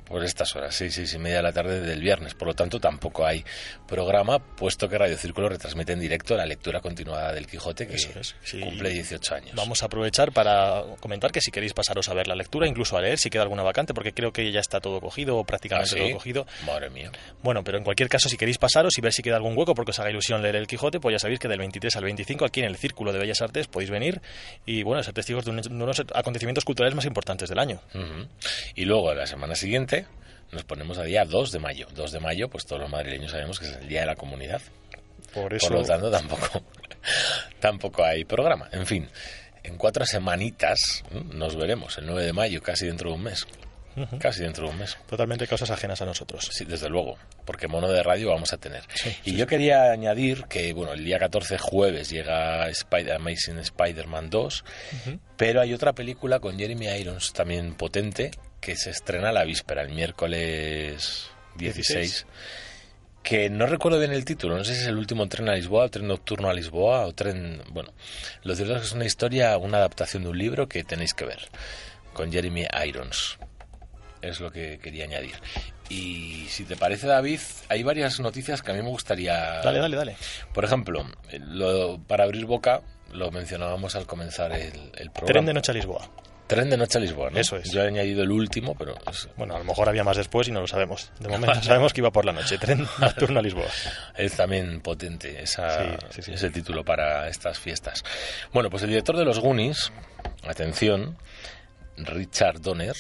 por 0.06 0.24
estas 0.24 0.56
horas, 0.56 0.76
sí, 0.76 0.90
sí, 0.92 1.08
sí, 1.08 1.18
media 1.18 1.38
de 1.38 1.44
la 1.44 1.54
tarde 1.54 1.82
del 1.82 2.02
viernes. 2.02 2.34
Por 2.34 2.48
lo 2.48 2.54
tanto, 2.54 2.80
tampoco 2.80 3.26
hay 3.26 3.44
programa, 3.88 4.40
puesto 4.40 4.90
que 4.90 4.98
Radio 4.98 5.18
Círculo 5.18 5.50
retransmite 5.50 5.94
en 5.94 6.00
directo 6.00 6.36
la 6.36 6.46
lectura 6.46 6.82
continuada 6.82 7.32
del 7.34 7.48
Quijote, 7.48 7.88
que 7.88 7.96
Eso 7.96 8.10
es, 8.20 8.36
sí. 8.44 8.60
cumple 8.60 8.90
18 8.90 9.36
años. 9.36 9.52
Vamos 9.56 9.84
a 9.84 9.86
aprovechar 9.88 10.32
para 10.32 10.84
comentar 11.00 11.32
que 11.32 11.42
si 11.42 11.52
queréis 11.52 11.74
pasaros 11.74 12.10
a 12.10 12.14
ver 12.14 12.28
la 12.28 12.36
lectura, 12.36 12.68
incluso 12.68 12.98
a 12.98 13.02
leer 13.02 13.18
si 13.18 13.30
queda 13.30 13.44
alguna 13.44 13.64
vacante, 13.64 13.94
porque 13.94 14.14
creo 14.14 14.32
que 14.32 14.52
ya 14.52 14.60
está 14.60 14.80
todo 14.80 14.95
cogido 15.02 15.38
o 15.38 15.44
prácticamente 15.44 15.92
¿Ah, 15.92 15.98
sí? 15.98 16.00
todo 16.04 16.14
cogido. 16.14 16.46
Madre 16.66 16.90
mía. 16.90 17.12
Bueno, 17.44 17.64
pero 17.64 17.78
en 17.78 17.84
cualquier 17.84 18.10
caso, 18.10 18.30
si 18.30 18.38
queréis 18.38 18.58
pasaros 18.58 18.98
y 18.98 19.02
ver 19.02 19.14
si 19.14 19.22
queda 19.22 19.36
algún 19.36 19.58
hueco 19.58 19.74
porque 19.76 19.92
os 19.92 20.00
haga 20.00 20.10
ilusión 20.10 20.42
leer 20.42 20.56
el 20.56 20.68
Quijote, 20.68 21.00
pues 21.00 21.14
ya 21.14 21.20
sabéis 21.20 21.40
que 21.40 21.48
del 21.48 21.60
23 21.60 21.96
al 21.96 22.04
25 22.04 22.46
aquí 22.46 22.60
en 22.62 22.68
el 22.68 22.78
Círculo 22.78 23.14
de 23.14 23.20
Bellas 23.20 23.42
Artes 23.42 23.68
podéis 23.68 23.90
venir 23.92 24.22
y 24.66 24.84
bueno, 24.84 25.02
ser 25.04 25.14
testigos 25.14 25.46
de, 25.46 25.52
un- 25.52 25.62
de 25.62 25.70
unos 25.84 26.02
acontecimientos 26.14 26.66
culturales 26.66 26.96
más 26.96 27.06
importantes 27.06 27.50
del 27.50 27.60
año. 27.60 27.80
Y 28.76 28.86
luego 28.86 29.14
la 29.14 29.26
semana 29.28 29.56
siguiente 29.56 30.06
nos 30.52 30.64
ponemos 30.64 30.98
a 30.98 31.04
día 31.04 31.26
2 31.26 31.52
de 31.52 31.60
mayo. 31.60 31.88
2 31.96 32.12
de 32.12 32.20
mayo, 32.20 32.50
pues 32.50 32.66
todos 32.66 32.82
los 32.82 32.90
madrileños 32.90 33.32
sabemos 33.32 33.60
que 33.60 33.66
es 33.66 33.74
el 33.78 33.88
Día 33.88 34.02
de 34.02 34.06
la 34.08 34.16
Comunidad. 34.16 34.62
Por 35.34 35.54
eso 35.54 35.68
Por 35.68 35.80
lo 35.80 35.84
tanto, 35.86 36.10
tampoco, 36.12 36.62
tampoco 37.60 38.04
hay 38.04 38.24
programa. 38.26 38.70
En 38.72 38.86
fin, 38.86 39.08
en 39.64 39.78
cuatro 39.78 40.06
semanitas 40.06 41.04
nos 41.34 41.56
veremos, 41.56 41.98
el 41.98 42.06
9 42.06 42.24
de 42.26 42.34
mayo, 42.34 42.62
casi 42.62 42.86
dentro 42.88 43.10
de 43.10 43.16
un 43.16 43.24
mes. 43.24 43.46
Casi 44.20 44.42
dentro 44.42 44.66
de 44.66 44.74
un 44.74 44.80
mes. 44.80 44.98
totalmente 45.08 45.48
cosas 45.48 45.72
ajenas 45.72 46.02
a 46.02 46.06
nosotros. 46.06 46.50
Sí, 46.52 46.66
desde 46.66 46.90
luego, 46.90 47.18
porque 47.46 47.68
mono 47.68 47.88
de 47.90 48.04
radio 48.04 48.30
vamos 48.30 48.52
a 48.54 48.58
tener. 48.58 48.84
y 49.24 49.36
yo 49.36 49.48
quería 49.48 49.92
añadir 49.92 50.46
que, 50.46 50.74
bueno, 50.74 50.94
el 50.94 51.04
día 51.04 51.20
14 51.20 51.58
jueves 51.58 52.10
llega 52.10 52.68
Spider 52.70 53.14
Amazing 53.14 53.60
Spider-Man 53.60 54.30
2, 54.30 54.66
pero 55.38 55.62
hay 55.62 55.74
otra 55.74 55.94
película 55.94 56.40
con 56.40 56.58
Jeremy 56.58 56.88
Irons 56.88 57.34
también 57.34 57.76
potente 57.76 58.32
que 58.60 58.76
se 58.76 58.90
estrena 58.90 59.32
la 59.32 59.44
víspera, 59.44 59.84
el 59.84 59.94
miércoles 59.94 61.30
16. 61.56 61.98
16. 61.98 62.26
Que 63.22 63.50
no 63.50 63.66
recuerdo 63.66 63.98
bien 63.98 64.12
el 64.12 64.26
título, 64.26 64.58
no 64.58 64.64
sé 64.64 64.76
si 64.76 64.82
es 64.82 64.88
el 64.88 64.98
último 64.98 65.28
tren 65.28 65.50
a 65.50 65.56
Lisboa, 65.56 65.86
o 65.86 65.90
tren 65.90 66.08
nocturno 66.08 66.50
a 66.50 66.54
Lisboa, 66.54 67.06
o 67.08 67.14
tren. 67.14 67.62
Bueno, 67.72 67.94
lo 68.44 68.56
cierto 68.56 68.76
es 68.76 68.82
que 68.82 68.88
es 68.88 68.94
una 68.94 69.06
historia, 69.06 69.58
una 69.58 69.78
adaptación 69.78 70.24
de 70.24 70.30
un 70.30 70.38
libro 70.38 70.68
que 70.68 70.84
tenéis 70.84 71.14
que 71.14 71.26
ver, 71.26 71.40
con 72.14 72.32
Jeremy 72.32 72.66
Irons. 72.88 73.40
Es 74.30 74.40
lo 74.40 74.52
que 74.52 74.80
quería 74.80 75.06
añadir. 75.06 75.36
Y 75.90 76.48
si 76.50 76.64
te 76.64 76.76
parece, 76.76 77.06
David, 77.08 77.40
hay 77.70 77.84
varias 77.84 78.20
noticias 78.20 78.62
que 78.62 78.72
a 78.72 78.74
mí 78.74 78.82
me 78.82 78.90
gustaría. 78.90 79.34
Dale, 79.62 79.80
dale, 79.80 79.96
dale. 79.96 80.18
Por 80.54 80.66
ejemplo, 80.66 81.06
lo, 81.40 82.00
para 82.08 82.24
abrir 82.24 82.46
boca, 82.46 82.82
lo 83.14 83.30
mencionábamos 83.32 83.96
al 83.96 84.06
comenzar 84.08 84.52
el, 84.54 84.74
el 84.98 85.12
programa. 85.12 85.28
Tren 85.28 85.46
de 85.46 85.54
noche 85.54 85.72
a 85.72 85.76
Lisboa. 85.76 86.10
Tren 86.48 86.70
de 86.70 86.78
noche 86.78 87.00
a 87.00 87.02
Lisboa, 87.02 87.32
¿no? 87.32 87.40
Eso 87.40 87.58
es. 87.58 87.72
Yo 87.72 87.84
he 87.84 87.88
añadido 87.88 88.22
el 88.24 88.30
último, 88.32 88.76
pero. 88.76 88.96
es- 89.10 89.28
Bueno, 89.36 89.56
a 89.56 89.60
lo 89.60 89.64
mejor 89.66 89.90
había 89.90 90.04
más 90.04 90.18
después 90.18 90.48
y 90.48 90.52
no 90.52 90.62
lo 90.62 90.68
sabemos. 90.68 91.12
De 91.20 91.28
momento 91.28 91.62
sabemos 91.64 91.92
que 91.94 92.02
iba 92.02 92.12
por 92.12 92.26
la 92.26 92.34
noche. 92.34 92.58
Tren 92.60 92.88
nocturno 93.00 93.40
a 93.40 93.44
Lisboa. 93.44 93.66
Es 94.16 94.34
también 94.36 94.82
potente 94.82 95.42
esa, 95.42 95.84
Sí, 95.84 95.90
sí, 96.12 96.22
sí. 96.24 96.34
ese 96.34 96.50
título 96.52 96.84
para 96.86 97.28
estas 97.30 97.58
fiestas. 97.60 98.04
Bueno, 98.54 98.70
pues 98.72 98.82
el 98.84 98.90
director 98.90 99.18
de 99.18 99.26
los 99.26 99.40
Goonies, 99.40 99.92
atención, 100.48 101.18
Richard 101.98 102.62
Donner, 102.62 102.96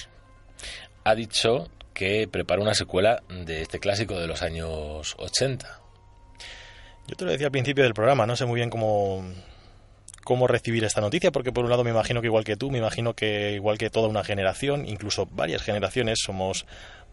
ha 1.05 1.13
dicho 1.13 1.69
que 1.93 2.27
prepara 2.27 2.61
una 2.61 2.73
secuela 2.73 3.21
de 3.29 3.61
este 3.61 3.79
clásico 3.79 4.19
de 4.19 4.27
los 4.27 4.41
años 4.41 5.15
80. 5.17 5.79
Yo 7.07 7.15
te 7.15 7.25
lo 7.25 7.31
decía 7.31 7.47
al 7.47 7.51
principio 7.51 7.83
del 7.83 7.93
programa, 7.93 8.25
no 8.25 8.35
sé 8.35 8.45
muy 8.45 8.55
bien 8.55 8.71
cómo, 8.71 9.23
cómo 10.23 10.47
recibir 10.47 10.83
esta 10.83 11.01
noticia, 11.01 11.31
porque 11.31 11.51
por 11.51 11.63
un 11.63 11.69
lado 11.69 11.83
me 11.83 11.91
imagino 11.91 12.21
que 12.21 12.27
igual 12.27 12.43
que 12.43 12.57
tú, 12.57 12.71
me 12.71 12.79
imagino 12.79 13.13
que 13.13 13.51
igual 13.51 13.77
que 13.77 13.91
toda 13.91 14.07
una 14.07 14.23
generación, 14.23 14.87
incluso 14.87 15.27
varias 15.27 15.61
generaciones, 15.61 16.19
somos 16.25 16.65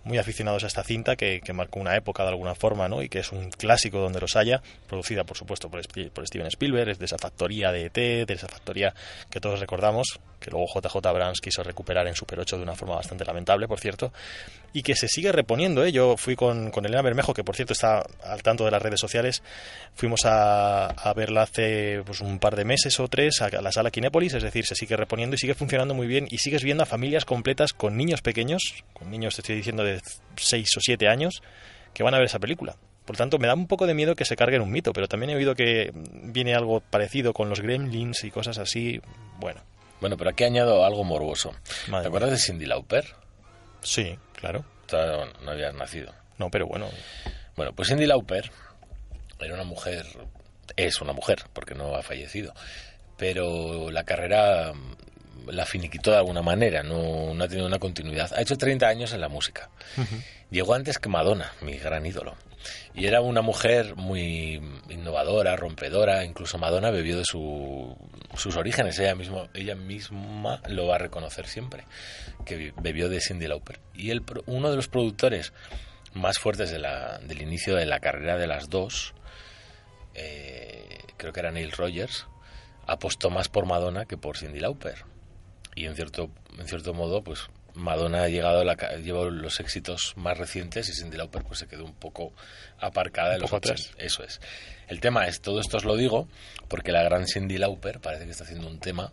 muy 0.04 0.16
aficionados 0.16 0.64
a 0.64 0.68
esta 0.68 0.82
cinta 0.82 1.14
que, 1.14 1.40
marcó 1.52 1.78
una 1.78 1.94
época 1.94 2.22
de 2.22 2.30
alguna 2.30 2.54
forma, 2.54 2.88
¿no? 2.88 3.02
Y 3.02 3.10
que 3.10 3.18
es 3.18 3.30
un 3.30 3.50
clásico 3.50 3.98
donde 3.98 4.20
los 4.20 4.36
haya, 4.36 4.62
producida 4.88 5.24
por 5.24 5.36
supuesto 5.36 5.70
por, 5.70 5.82
por 6.10 6.26
Steven 6.26 6.46
Spielberg, 6.46 6.88
es 6.88 6.98
de 6.98 7.04
esa 7.04 7.18
factoría 7.18 7.70
de 7.70 7.86
ET, 7.86 8.26
de 8.26 8.34
esa 8.34 8.48
factoría 8.48 8.94
que 9.30 9.38
todos 9.38 9.60
recordamos, 9.60 10.18
que 10.42 10.50
luego 10.50 10.66
JJ 10.66 11.06
Abrams 11.06 11.40
quiso 11.40 11.62
recuperar 11.62 12.06
en 12.06 12.14
Super 12.14 12.40
8 12.40 12.58
de 12.58 12.62
una 12.62 12.74
forma 12.74 12.96
bastante 12.96 13.24
lamentable, 13.24 13.68
por 13.68 13.80
cierto, 13.80 14.12
y 14.72 14.82
que 14.82 14.94
se 14.94 15.08
sigue 15.08 15.32
reponiendo. 15.32 15.84
¿eh? 15.84 15.92
Yo 15.92 16.16
fui 16.16 16.36
con, 16.36 16.70
con 16.70 16.84
Elena 16.84 17.02
Bermejo, 17.02 17.32
que 17.32 17.44
por 17.44 17.56
cierto 17.56 17.72
está 17.72 18.04
al 18.24 18.42
tanto 18.42 18.64
de 18.64 18.70
las 18.70 18.82
redes 18.82 19.00
sociales, 19.00 19.42
fuimos 19.94 20.26
a, 20.26 20.86
a 20.86 21.14
verla 21.14 21.42
hace 21.42 22.02
pues, 22.04 22.20
un 22.20 22.38
par 22.38 22.56
de 22.56 22.64
meses 22.64 22.98
o 23.00 23.08
tres 23.08 23.40
a 23.40 23.48
la 23.62 23.72
sala 23.72 23.90
Kinépolis, 23.90 24.34
es 24.34 24.42
decir, 24.42 24.66
se 24.66 24.74
sigue 24.74 24.96
reponiendo 24.96 25.34
y 25.34 25.38
sigue 25.38 25.54
funcionando 25.54 25.94
muy 25.94 26.06
bien 26.06 26.26
y 26.30 26.38
sigues 26.38 26.62
viendo 26.62 26.82
a 26.82 26.86
familias 26.86 27.24
completas 27.24 27.72
con 27.72 27.96
niños 27.96 28.22
pequeños, 28.22 28.84
con 28.92 29.10
niños, 29.10 29.34
te 29.36 29.42
estoy 29.42 29.56
diciendo, 29.56 29.84
de 29.84 30.00
6 30.36 30.76
o 30.76 30.80
7 30.80 31.08
años, 31.08 31.42
que 31.94 32.02
van 32.02 32.14
a 32.14 32.18
ver 32.18 32.26
esa 32.26 32.38
película. 32.38 32.76
Por 33.04 33.16
tanto, 33.16 33.38
me 33.38 33.48
da 33.48 33.54
un 33.54 33.66
poco 33.66 33.86
de 33.86 33.94
miedo 33.94 34.14
que 34.14 34.24
se 34.24 34.36
carguen 34.36 34.62
un 34.62 34.70
mito, 34.70 34.92
pero 34.92 35.08
también 35.08 35.30
he 35.30 35.36
oído 35.36 35.54
que 35.54 35.92
viene 35.94 36.54
algo 36.54 36.80
parecido 36.80 37.32
con 37.32 37.48
los 37.48 37.60
gremlins 37.60 38.22
y 38.24 38.30
cosas 38.30 38.58
así. 38.58 39.00
Bueno. 39.40 39.60
Bueno, 40.02 40.16
pero 40.16 40.30
aquí 40.30 40.42
añado 40.42 40.84
algo 40.84 41.04
morboso. 41.04 41.54
Madre 41.86 42.02
¿Te 42.02 42.08
acuerdas 42.08 42.30
de 42.32 42.38
Cindy 42.38 42.66
Lauper? 42.66 43.06
Sí, 43.82 44.18
claro. 44.34 44.64
Todavía 44.86 45.26
no, 45.26 45.44
no 45.44 45.50
habías 45.52 45.72
nacido. 45.74 46.12
No, 46.38 46.50
pero 46.50 46.66
bueno. 46.66 46.88
Bueno, 47.54 47.72
pues 47.72 47.88
Cindy 47.88 48.06
Lauper 48.06 48.50
era 49.38 49.54
una 49.54 49.62
mujer, 49.62 50.04
es 50.74 51.00
una 51.00 51.12
mujer, 51.12 51.44
porque 51.52 51.76
no 51.76 51.94
ha 51.94 52.02
fallecido, 52.02 52.52
pero 53.16 53.92
la 53.92 54.02
carrera 54.02 54.72
mm, 54.74 55.50
la 55.50 55.66
finiquitó 55.66 56.10
de 56.10 56.16
alguna 56.16 56.42
manera, 56.42 56.82
no, 56.82 57.32
no 57.32 57.44
ha 57.44 57.46
tenido 57.46 57.68
una 57.68 57.78
continuidad. 57.78 58.32
Ha 58.34 58.42
hecho 58.42 58.58
30 58.58 58.88
años 58.88 59.12
en 59.12 59.20
la 59.20 59.28
música. 59.28 59.70
Llegó 60.50 60.74
antes 60.74 60.98
que 60.98 61.10
Madonna, 61.10 61.52
mi 61.60 61.78
gran 61.78 62.04
ídolo. 62.04 62.34
Y 62.94 63.06
era 63.06 63.20
una 63.20 63.42
mujer 63.42 63.96
muy 63.96 64.60
innovadora, 64.90 65.56
rompedora. 65.56 66.24
Incluso 66.24 66.58
Madonna 66.58 66.90
bebió 66.90 67.16
de 67.16 67.24
su- 67.24 67.96
sus 68.36 68.56
orígenes. 68.56 68.98
Ella, 68.98 69.16
ella 69.54 69.74
misma 69.74 70.60
lo 70.68 70.86
va 70.86 70.96
a 70.96 70.98
reconocer 70.98 71.46
siempre, 71.46 71.84
que 72.44 72.72
bebió 72.82 73.08
de 73.08 73.20
Cindy 73.20 73.46
Lauper. 73.46 73.80
Y 73.94 74.10
el, 74.10 74.22
uno 74.46 74.70
de 74.70 74.76
los 74.76 74.88
productores 74.88 75.52
más 76.14 76.38
fuertes 76.38 76.70
del 76.70 77.42
inicio 77.42 77.74
de 77.76 77.86
la 77.86 78.00
carrera 78.00 78.36
de 78.36 78.46
las 78.46 78.68
dos, 78.68 79.14
eh, 80.14 80.98
creo 81.16 81.32
que 81.32 81.40
era 81.40 81.50
Neil 81.50 81.72
Rogers, 81.72 82.26
apostó 82.86 83.30
más 83.30 83.48
por 83.48 83.66
Madonna 83.66 84.04
que 84.04 84.16
por 84.18 84.36
Cindy 84.36 84.60
Lauper. 84.60 85.04
Y 85.74 85.86
en 85.86 85.94
cierto, 85.94 86.30
en 86.58 86.68
cierto 86.68 86.92
modo, 86.92 87.22
pues 87.24 87.48
Madonna 87.74 88.24
ha 88.24 88.28
llegado 88.28 88.60
a 88.60 88.64
la, 88.64 88.74
llevó 88.96 89.30
los 89.30 89.60
éxitos 89.60 90.12
más 90.16 90.36
recientes 90.36 90.88
y 90.88 90.92
Cindy 90.92 91.16
Lauper 91.16 91.42
pues 91.42 91.60
se 91.60 91.66
quedó 91.66 91.84
un 91.84 91.94
poco 91.94 92.32
aparcada 92.78 93.30
Un 93.30 93.34
en 93.36 93.40
los 93.42 93.50
poco 93.50 93.68
80. 93.68 93.72
atrás. 93.82 93.94
Eso 93.98 94.24
es. 94.24 94.40
El 94.88 95.00
tema 95.00 95.26
es, 95.26 95.40
todo 95.40 95.60
esto 95.60 95.78
os 95.78 95.84
lo 95.84 95.96
digo 95.96 96.28
porque 96.68 96.92
la 96.92 97.02
gran 97.02 97.26
Cindy 97.26 97.58
Lauper 97.58 98.00
parece 98.00 98.24
que 98.24 98.30
está 98.30 98.44
haciendo 98.44 98.68
un 98.68 98.78
tema 98.78 99.12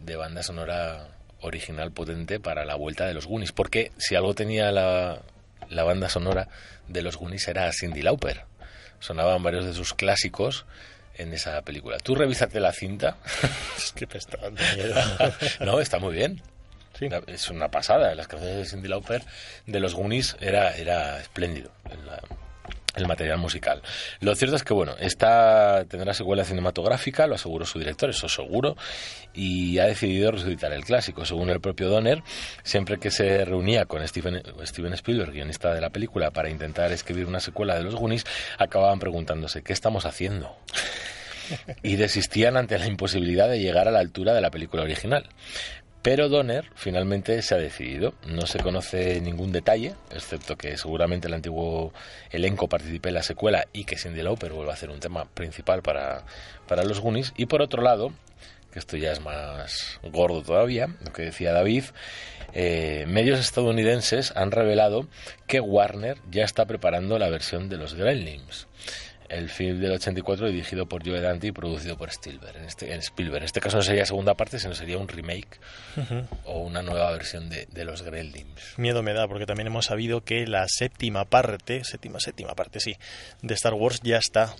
de 0.00 0.16
banda 0.16 0.42
sonora 0.42 1.08
original 1.40 1.92
potente 1.92 2.40
para 2.40 2.64
la 2.64 2.76
vuelta 2.76 3.06
de 3.06 3.14
los 3.14 3.26
Goonies. 3.26 3.52
Porque 3.52 3.92
si 3.98 4.14
algo 4.14 4.34
tenía 4.34 4.70
la, 4.70 5.22
la 5.68 5.82
banda 5.84 6.08
sonora 6.08 6.48
de 6.88 7.02
los 7.02 7.16
Goonies 7.16 7.48
era 7.48 7.70
Cindy 7.72 8.02
Lauper. 8.02 8.44
Sonaban 9.00 9.42
varios 9.42 9.64
de 9.64 9.74
sus 9.74 9.94
clásicos 9.94 10.66
en 11.16 11.32
esa 11.32 11.60
película. 11.62 11.98
Tú 11.98 12.14
revísate 12.14 12.60
la 12.60 12.72
cinta. 12.72 13.16
es 13.76 13.92
que 13.92 14.06
está 14.16 14.38
dando 14.38 14.62
miedo. 14.76 14.94
no, 15.60 15.80
está 15.80 15.98
muy 15.98 16.14
bien. 16.14 16.40
Es 17.26 17.50
una 17.50 17.70
pasada. 17.70 18.14
Las 18.14 18.28
canciones 18.28 18.56
de 18.58 18.64
Cindy 18.66 18.88
Lauper 18.88 19.22
de 19.66 19.80
los 19.80 19.94
Goonies 19.94 20.36
era, 20.40 20.76
era 20.76 21.20
espléndido. 21.20 21.70
el- 21.90 22.06
la- 22.06 22.20
el 22.94 23.06
material 23.06 23.38
musical. 23.38 23.80
Lo 24.20 24.34
cierto 24.34 24.54
es 24.54 24.62
que, 24.64 24.74
bueno, 24.74 24.94
esta 25.00 25.86
tendrá 25.88 26.12
secuela 26.12 26.44
cinematográfica, 26.44 27.26
lo 27.26 27.36
aseguró 27.36 27.64
su 27.64 27.78
director, 27.78 28.10
eso 28.10 28.28
seguro, 28.28 28.76
y 29.32 29.78
ha 29.78 29.86
decidido 29.86 30.30
resucitar 30.30 30.74
el 30.74 30.84
clásico. 30.84 31.24
Según 31.24 31.48
el 31.48 31.58
propio 31.58 31.88
Donner, 31.88 32.22
siempre 32.64 32.98
que 32.98 33.10
se 33.10 33.46
reunía 33.46 33.86
con 33.86 34.06
Steven, 34.06 34.42
Steven 34.66 34.92
Spielberg, 34.92 35.32
guionista 35.32 35.72
de 35.72 35.80
la 35.80 35.88
película, 35.88 36.32
para 36.32 36.50
intentar 36.50 36.92
escribir 36.92 37.24
una 37.24 37.40
secuela 37.40 37.76
de 37.76 37.82
los 37.82 37.94
Goonies, 37.94 38.26
acababan 38.58 38.98
preguntándose, 38.98 39.62
¿qué 39.62 39.72
estamos 39.72 40.04
haciendo? 40.04 40.54
y 41.82 41.96
desistían 41.96 42.58
ante 42.58 42.78
la 42.78 42.86
imposibilidad 42.86 43.48
de 43.48 43.58
llegar 43.58 43.88
a 43.88 43.90
la 43.90 44.00
altura 44.00 44.34
de 44.34 44.42
la 44.42 44.50
película 44.50 44.82
original. 44.82 45.26
Pero 46.02 46.28
Donner 46.28 46.68
finalmente 46.74 47.40
se 47.42 47.54
ha 47.54 47.58
decidido. 47.58 48.14
No 48.26 48.46
se 48.46 48.58
conoce 48.58 49.20
ningún 49.20 49.52
detalle, 49.52 49.94
excepto 50.10 50.56
que 50.56 50.76
seguramente 50.76 51.28
el 51.28 51.34
antiguo 51.34 51.92
elenco 52.30 52.68
participe 52.68 53.10
en 53.10 53.14
la 53.14 53.22
secuela 53.22 53.66
y 53.72 53.84
que 53.84 53.96
Cindy 53.96 54.20
Lauper 54.22 54.52
vuelva 54.52 54.72
a 54.72 54.74
hacer 54.74 54.90
un 54.90 54.98
tema 54.98 55.26
principal 55.26 55.80
para, 55.82 56.24
para 56.66 56.82
los 56.84 57.00
Goonies. 57.00 57.32
Y 57.36 57.46
por 57.46 57.62
otro 57.62 57.82
lado, 57.82 58.12
que 58.72 58.80
esto 58.80 58.96
ya 58.96 59.12
es 59.12 59.20
más 59.20 60.00
gordo 60.02 60.42
todavía, 60.42 60.88
lo 61.04 61.12
que 61.12 61.22
decía 61.22 61.52
David, 61.52 61.84
eh, 62.52 63.04
medios 63.06 63.38
estadounidenses 63.38 64.32
han 64.34 64.50
revelado 64.50 65.06
que 65.46 65.60
Warner 65.60 66.18
ya 66.30 66.44
está 66.44 66.66
preparando 66.66 67.18
la 67.18 67.30
versión 67.30 67.68
de 67.68 67.76
los 67.76 67.94
Gremlins. 67.94 68.66
El 69.32 69.48
film 69.48 69.80
del 69.80 69.92
84 69.92 70.48
dirigido 70.48 70.86
por 70.86 71.04
Joe 71.04 71.20
Dante 71.20 71.46
y 71.46 71.52
producido 71.52 71.96
por 71.96 72.10
Spielberg. 72.10 72.56
En 72.56 72.64
este, 72.64 72.92
en 72.92 73.00
Spielberg. 73.00 73.38
En 73.38 73.44
este 73.44 73.60
caso 73.60 73.78
no 73.78 73.82
sería 73.82 74.04
segunda 74.04 74.34
parte, 74.34 74.58
sino 74.58 74.74
sería 74.74 74.98
un 74.98 75.08
remake 75.08 75.58
o 76.44 76.60
una 76.60 76.82
nueva 76.82 77.10
versión 77.12 77.48
de, 77.48 77.66
de 77.66 77.84
los 77.84 78.02
Gremlins. 78.02 78.74
Miedo 78.76 79.02
me 79.02 79.14
da, 79.14 79.26
porque 79.26 79.46
también 79.46 79.68
hemos 79.68 79.86
sabido 79.86 80.22
que 80.22 80.46
la 80.46 80.66
séptima 80.68 81.24
parte, 81.24 81.82
séptima, 81.84 82.20
séptima 82.20 82.54
parte, 82.54 82.80
sí, 82.80 82.96
de 83.40 83.54
Star 83.54 83.74
Wars 83.74 84.00
ya 84.02 84.18
está 84.18 84.54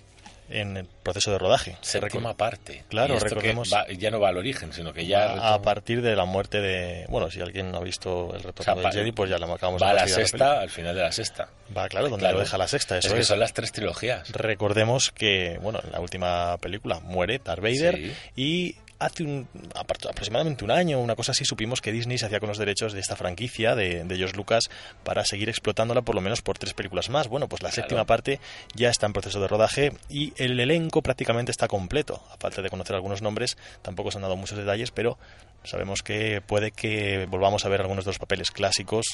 en 0.49 0.77
el 0.77 0.85
proceso 0.85 1.31
de 1.31 1.37
rodaje. 1.37 1.77
Séptima 1.81 2.35
parte. 2.35 2.83
Claro, 2.89 3.17
recordemos. 3.19 3.71
va- 3.73 3.87
ya 3.91 4.11
no 4.11 4.19
va 4.19 4.29
al 4.29 4.37
origen, 4.37 4.71
sino 4.73 4.93
que 4.93 5.05
ya 5.05 5.53
a 5.53 5.61
partir 5.61 6.01
de 6.01 6.15
la 6.15 6.25
muerte 6.25 6.59
de. 6.61 7.05
Bueno, 7.09 7.29
si 7.31 7.41
alguien 7.41 7.71
no 7.71 7.77
ha 7.79 7.83
visto 7.83 8.33
el 8.35 8.43
retorno 8.43 8.59
O 8.59 8.63
sea, 8.63 8.75
del 8.75 8.85
va- 8.85 8.91
Jedi, 8.91 9.11
pues 9.11 9.29
ya 9.29 9.37
lo 9.37 9.51
acabamos 9.53 9.81
va 9.81 9.87
de 9.87 9.91
a 9.91 9.95
la 9.95 10.05
de 10.05 10.09
sexta, 10.13 10.59
al 10.59 10.69
final 10.69 10.95
de 10.95 11.01
la 11.01 11.11
sexta. 11.11 11.49
Va, 11.75 11.87
claro, 11.89 12.05
donde 12.09 12.19
Claro. 12.23 12.37
lo 12.37 12.43
deja 12.43 12.57
la 12.57 12.67
sexta, 12.67 12.97
eso 12.97 13.07
es 13.09 13.13
que 13.13 13.23
son 13.23 13.39
las 13.39 13.53
tres 13.53 13.71
trilogías. 13.71 14.29
Recordemos 14.31 15.11
que, 15.11 15.57
bueno, 15.61 15.79
en 15.83 15.91
la 15.91 15.99
última 15.99 16.57
película 16.57 16.99
muere 16.99 17.39
Darth 17.43 17.61
Vader 17.61 17.95
Sí. 17.95 18.13
y 18.35 18.75
hace 19.05 19.23
un, 19.23 19.47
aproximadamente 19.75 20.63
un 20.63 20.71
año, 20.71 20.99
una 20.99 21.15
cosa 21.15 21.31
así, 21.31 21.45
supimos 21.45 21.81
que 21.81 21.91
Disney 21.91 22.17
se 22.17 22.25
hacía 22.25 22.39
con 22.39 22.49
los 22.49 22.57
derechos 22.57 22.93
de 22.93 22.99
esta 22.99 23.15
franquicia 23.15 23.75
de, 23.75 24.03
de 24.03 24.15
George 24.17 24.35
Lucas 24.35 24.63
para 25.03 25.25
seguir 25.25 25.49
explotándola 25.49 26.01
por 26.01 26.15
lo 26.15 26.21
menos 26.21 26.41
por 26.41 26.57
tres 26.57 26.73
películas 26.73 27.09
más. 27.09 27.27
Bueno, 27.27 27.47
pues 27.47 27.61
la 27.63 27.69
Claro. 27.69 27.83
séptima 27.83 28.05
parte 28.05 28.39
ya 28.75 28.89
está 28.89 29.05
en 29.05 29.13
proceso 29.13 29.39
de 29.41 29.47
rodaje 29.47 29.93
y 30.09 30.33
el 30.37 30.59
elenco 30.59 31.01
prácticamente 31.01 31.51
está 31.51 31.67
completo. 31.67 32.23
A 32.31 32.37
falta 32.37 32.61
de 32.61 32.69
conocer 32.69 32.95
algunos 32.95 33.21
nombres, 33.21 33.57
tampoco 33.81 34.11
se 34.11 34.17
han 34.17 34.23
dado 34.23 34.35
muchos 34.35 34.57
detalles, 34.57 34.91
pero 34.91 35.17
sabemos 35.63 36.03
que 36.03 36.41
puede 36.41 36.71
que 36.71 37.25
volvamos 37.29 37.65
a 37.65 37.69
ver 37.69 37.81
algunos 37.81 38.05
de 38.05 38.09
los 38.09 38.19
papeles 38.19 38.51
clásicos 38.51 39.05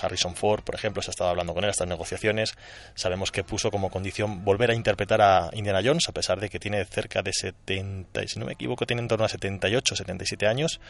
Harrison 0.00 0.34
Ford, 0.34 0.62
por 0.62 0.74
ejemplo, 0.74 1.02
se 1.02 1.10
ha 1.10 1.12
estado 1.12 1.30
hablando 1.30 1.54
con 1.54 1.64
él, 1.64 1.70
estas 1.70 1.88
negociaciones. 1.88 2.54
Sabemos 2.94 3.32
que 3.32 3.44
puso 3.44 3.70
como 3.70 3.90
condición 3.90 4.44
volver 4.44 4.70
a 4.70 4.74
interpretar 4.74 5.20
a 5.20 5.50
Indiana 5.52 5.80
Jones, 5.84 6.08
a 6.08 6.12
pesar 6.12 6.40
de 6.40 6.48
que 6.48 6.58
tiene 6.58 6.84
cerca 6.84 7.22
de 7.22 7.32
70, 7.32 8.22
y 8.22 8.28
si 8.28 8.38
no 8.38 8.46
me 8.46 8.52
equivoco, 8.52 8.86
tiene 8.86 9.02
en 9.02 9.08
torno 9.08 9.24
a 9.24 9.28
78, 9.28 9.96
77 9.96 10.46
años. 10.46 10.80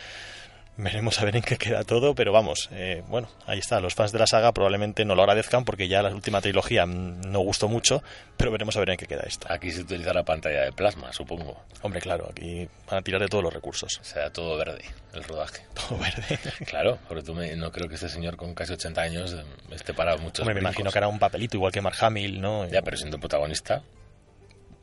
Veremos 0.79 1.19
a 1.21 1.25
ver 1.25 1.37
en 1.37 1.43
qué 1.43 1.57
queda 1.57 1.85
todo, 1.85 2.15
pero 2.15 2.33
vamos, 2.33 2.69
eh, 2.73 3.03
bueno, 3.09 3.29
ahí 3.47 3.59
está. 3.59 3.81
Los 3.81 3.95
fans 3.95 4.13
de 4.13 4.19
la 4.19 4.27
saga 4.27 4.53
probablemente 4.53 5.07
no 5.07 5.15
lo 5.15 5.23
agradezcan 5.23 5.65
porque 5.65 5.89
ya 5.89 6.03
la 6.03 6.11
última 6.11 6.43
trilogía 6.43 6.85
mm, 6.85 7.23
no 7.31 7.39
gustó 7.41 7.67
mucho, 7.67 8.03
pero 8.37 8.51
veremos 8.51 8.77
a 8.77 8.81
ver 8.81 8.91
en 8.91 8.99
qué 8.99 9.07
queda 9.07 9.23
esto. 9.27 9.47
Aquí 9.51 9.71
se 9.73 9.81
utiliza 9.81 10.13
la 10.13 10.23
pantalla 10.23 10.65
de 10.65 10.73
plasma, 10.73 11.15
supongo. 11.15 11.63
Hombre, 11.81 12.03
claro, 12.03 12.29
aquí 12.31 12.69
van 12.91 12.99
a 12.99 13.03
tirar 13.03 13.23
de 13.23 13.29
todos 13.29 13.43
los 13.43 13.55
recursos. 13.55 13.99
O 14.03 14.05
sea, 14.05 14.31
todo 14.31 14.59
verde, 14.59 14.85
el 15.15 15.25
rodaje. 15.25 15.63
Todo 15.89 15.99
verde. 15.99 16.39
Claro, 16.67 16.99
porque 17.09 17.23
tú 17.25 17.33
me- 17.35 17.57
no 17.57 17.73
creo 17.73 17.89
que 17.89 17.95
este 17.95 18.11
señor 18.11 18.37
con 18.37 18.55
casi 18.55 18.75
80 18.75 19.01
años 19.01 19.33
eh, 19.33 19.45
esté 19.75 19.95
para 19.95 20.19
muchos 20.19 20.41
Hombre, 20.41 20.55
me 20.55 20.61
imagino 20.61 20.91
que 20.91 20.99
hará 20.99 21.09
un 21.09 21.19
papelito 21.19 21.57
igual 21.57 21.73
que 21.73 21.81
Mark 21.81 21.97
Hamill, 22.01 22.39
¿no? 22.39 22.69
Ya, 22.69 22.83
pero 22.83 22.99
siendo 22.99 23.19
protagonista, 23.19 23.83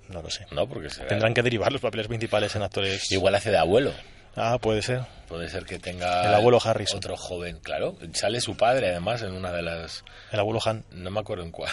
No 0.10 0.24
lo 0.24 0.30
sé. 0.32 0.48
no, 0.52 0.68
porque 0.68 0.90
será- 0.90 1.08
Tendrán 1.08 1.36
que 1.36 1.44
derivar 1.44 1.72
los 1.72 1.82
papeles 1.82 2.08
principales 2.08 2.56
en 2.56 2.64
actores. 2.64 3.12
Igual 3.12 3.36
hace 3.36 3.52
de 3.52 3.58
abuelo. 3.60 3.94
Ah, 4.36 4.58
puede 4.60 4.82
ser. 4.82 5.02
Puede 5.28 5.50
ser 5.50 5.66
que 5.66 5.80
tenga 5.80 6.28
El 6.28 6.34
abuelo 6.34 6.60
Harrison. 6.64 6.98
otro 6.98 7.16
joven, 7.18 7.60
claro. 7.62 7.96
Sale 8.14 8.40
su 8.42 8.56
padre, 8.58 8.90
además, 8.90 9.22
en 9.22 9.34
una 9.34 9.52
de 9.52 9.62
las... 9.62 10.04
El 10.32 10.40
abuelo 10.40 10.60
Han. 10.66 10.84
No 10.92 11.12
me 11.12 11.20
acuerdo 11.20 11.44
en 11.44 11.52
cuál. 11.52 11.72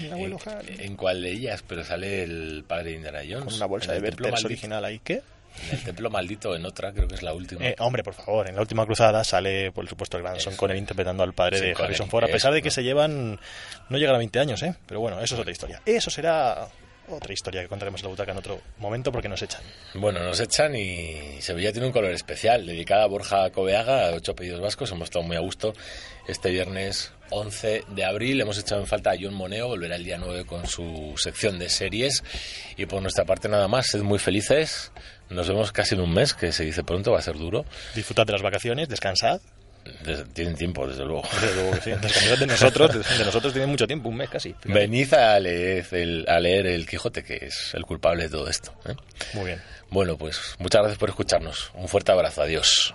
El 0.00 0.12
abuelo 0.12 0.38
en, 0.44 0.52
Han. 0.52 0.80
en 0.80 0.96
cuál 0.96 1.22
de 1.22 1.30
ellas, 1.32 1.62
pero 1.66 1.84
sale 1.84 2.22
el 2.24 2.64
padre 2.66 2.90
de 2.90 2.96
Indiana 2.96 3.20
Jones. 3.28 3.44
Con 3.44 3.54
una 3.54 3.66
bolsa 3.66 3.92
de 3.92 4.00
maldito- 4.00 4.44
original 4.44 4.84
ahí. 4.84 5.00
¿Qué? 5.00 5.22
En 5.70 5.78
el 5.78 5.84
templo 5.84 6.10
maldito, 6.10 6.54
en 6.54 6.66
otra, 6.66 6.92
creo 6.92 7.08
que 7.08 7.14
es 7.14 7.22
la 7.22 7.32
última. 7.32 7.64
Eh, 7.66 7.74
hombre, 7.78 8.02
por 8.04 8.12
favor, 8.12 8.46
en 8.48 8.56
la 8.56 8.60
última 8.60 8.84
cruzada 8.84 9.24
sale, 9.24 9.72
por 9.72 9.88
supuesto, 9.88 10.18
el 10.18 10.22
gran 10.22 10.38
Sean 10.38 10.54
Connery 10.54 10.78
interpretando 10.78 11.22
al 11.22 11.32
padre 11.32 11.58
Sí, 11.58 11.64
de 11.64 11.72
Connery, 11.72 11.86
Harrison 11.94 12.10
Ford, 12.10 12.24
a 12.24 12.28
pesar 12.28 12.52
de 12.52 12.60
que 12.60 12.70
se 12.70 12.82
llevan, 12.82 13.40
no 13.88 13.96
llegan 13.98 14.16
a 14.16 14.18
20 14.18 14.38
años, 14.38 14.62
¿eh? 14.62 14.74
Pero 14.86 15.00
bueno, 15.00 15.18
eso 15.20 15.34
es 15.34 15.40
otra 15.40 15.52
historia. 15.52 15.80
Eso 15.86 16.10
será 16.10 16.68
otra 17.08 17.32
historia 17.32 17.62
que 17.62 17.68
contaremos 17.68 18.00
en 18.00 18.06
la 18.06 18.10
butaca 18.10 18.32
en 18.32 18.38
otro 18.38 18.60
momento 18.78 19.12
porque 19.12 19.28
nos 19.28 19.42
echan. 19.42 19.62
Bueno, 19.94 20.20
nos 20.20 20.40
echan 20.40 20.74
y 20.74 21.40
Sevilla 21.40 21.72
tiene 21.72 21.86
un 21.86 21.92
color 21.92 22.12
especial, 22.12 22.66
dedicada 22.66 23.04
a 23.04 23.06
Borja 23.06 23.50
Coveaga, 23.50 24.08
a 24.08 24.14
ocho 24.14 24.32
apellidos 24.32 24.60
vascos. 24.60 24.90
Hemos 24.90 25.04
estado 25.04 25.24
muy 25.24 25.36
a 25.36 25.40
gusto 25.40 25.72
este 26.26 26.50
viernes 26.50 27.12
11 27.30 27.84
de 27.88 28.04
abril. 28.04 28.40
Hemos 28.40 28.58
echado 28.58 28.80
en 28.80 28.86
falta 28.86 29.10
a 29.10 29.16
John 29.20 29.34
Moneo, 29.34 29.68
volverá 29.68 29.96
el 29.96 30.04
día 30.04 30.18
9 30.18 30.44
con 30.44 30.66
su 30.66 31.14
sección 31.16 31.58
de 31.58 31.68
series. 31.68 32.22
Y 32.76 32.86
por 32.86 33.02
nuestra 33.02 33.24
parte 33.24 33.48
nada 33.48 33.68
más, 33.68 33.86
sed 33.88 34.02
muy 34.02 34.18
felices. 34.18 34.92
Nos 35.30 35.48
vemos 35.48 35.72
casi 35.72 35.94
en 35.94 36.00
un 36.00 36.12
mes, 36.12 36.34
que 36.34 36.52
se 36.52 36.64
dice 36.64 36.84
pronto, 36.84 37.12
va 37.12 37.18
a 37.18 37.22
ser 37.22 37.36
duro. 37.36 37.64
Disfrutad 37.94 38.26
de 38.26 38.32
las 38.32 38.42
vacaciones, 38.42 38.88
descansad. 38.88 39.40
Tienen 40.32 40.54
tiempo, 40.54 40.86
desde 40.86 41.04
luego. 41.04 41.22
Desde 41.40 41.54
luego 41.54 41.70
que 41.72 41.80
sí. 41.80 41.90
Descansad 41.90 42.38
de 42.38 42.46
nosotros, 42.46 42.92
de, 42.92 43.18
de 43.18 43.24
nosotros 43.24 43.52
tienen 43.52 43.70
mucho 43.70 43.86
tiempo, 43.86 44.08
un 44.08 44.16
mes 44.16 44.28
casi. 44.30 44.54
Venid 44.64 45.12
a 45.14 45.38
leer, 45.40 45.86
el, 45.92 46.24
a 46.28 46.38
leer 46.40 46.66
El 46.66 46.86
Quijote, 46.86 47.22
que 47.22 47.36
es 47.36 47.74
el 47.74 47.84
culpable 47.84 48.24
de 48.24 48.28
todo 48.30 48.48
esto. 48.48 48.72
¿eh? 48.86 48.94
Muy 49.34 49.46
bien. 49.46 49.62
Bueno, 49.90 50.16
pues 50.16 50.56
muchas 50.58 50.80
gracias 50.80 50.98
por 50.98 51.10
escucharnos. 51.10 51.70
Un 51.74 51.88
fuerte 51.88 52.12
abrazo. 52.12 52.42
Adiós. 52.42 52.94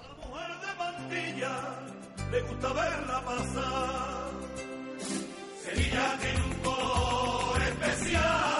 le 2.32 2.42
gusta 2.42 2.74
verla 2.74 3.22
pasar. 3.26 4.32
Sevilla 5.64 6.18
tiene 6.22 6.42
un 6.44 6.54
color 6.64 7.62
especial. 7.62 8.51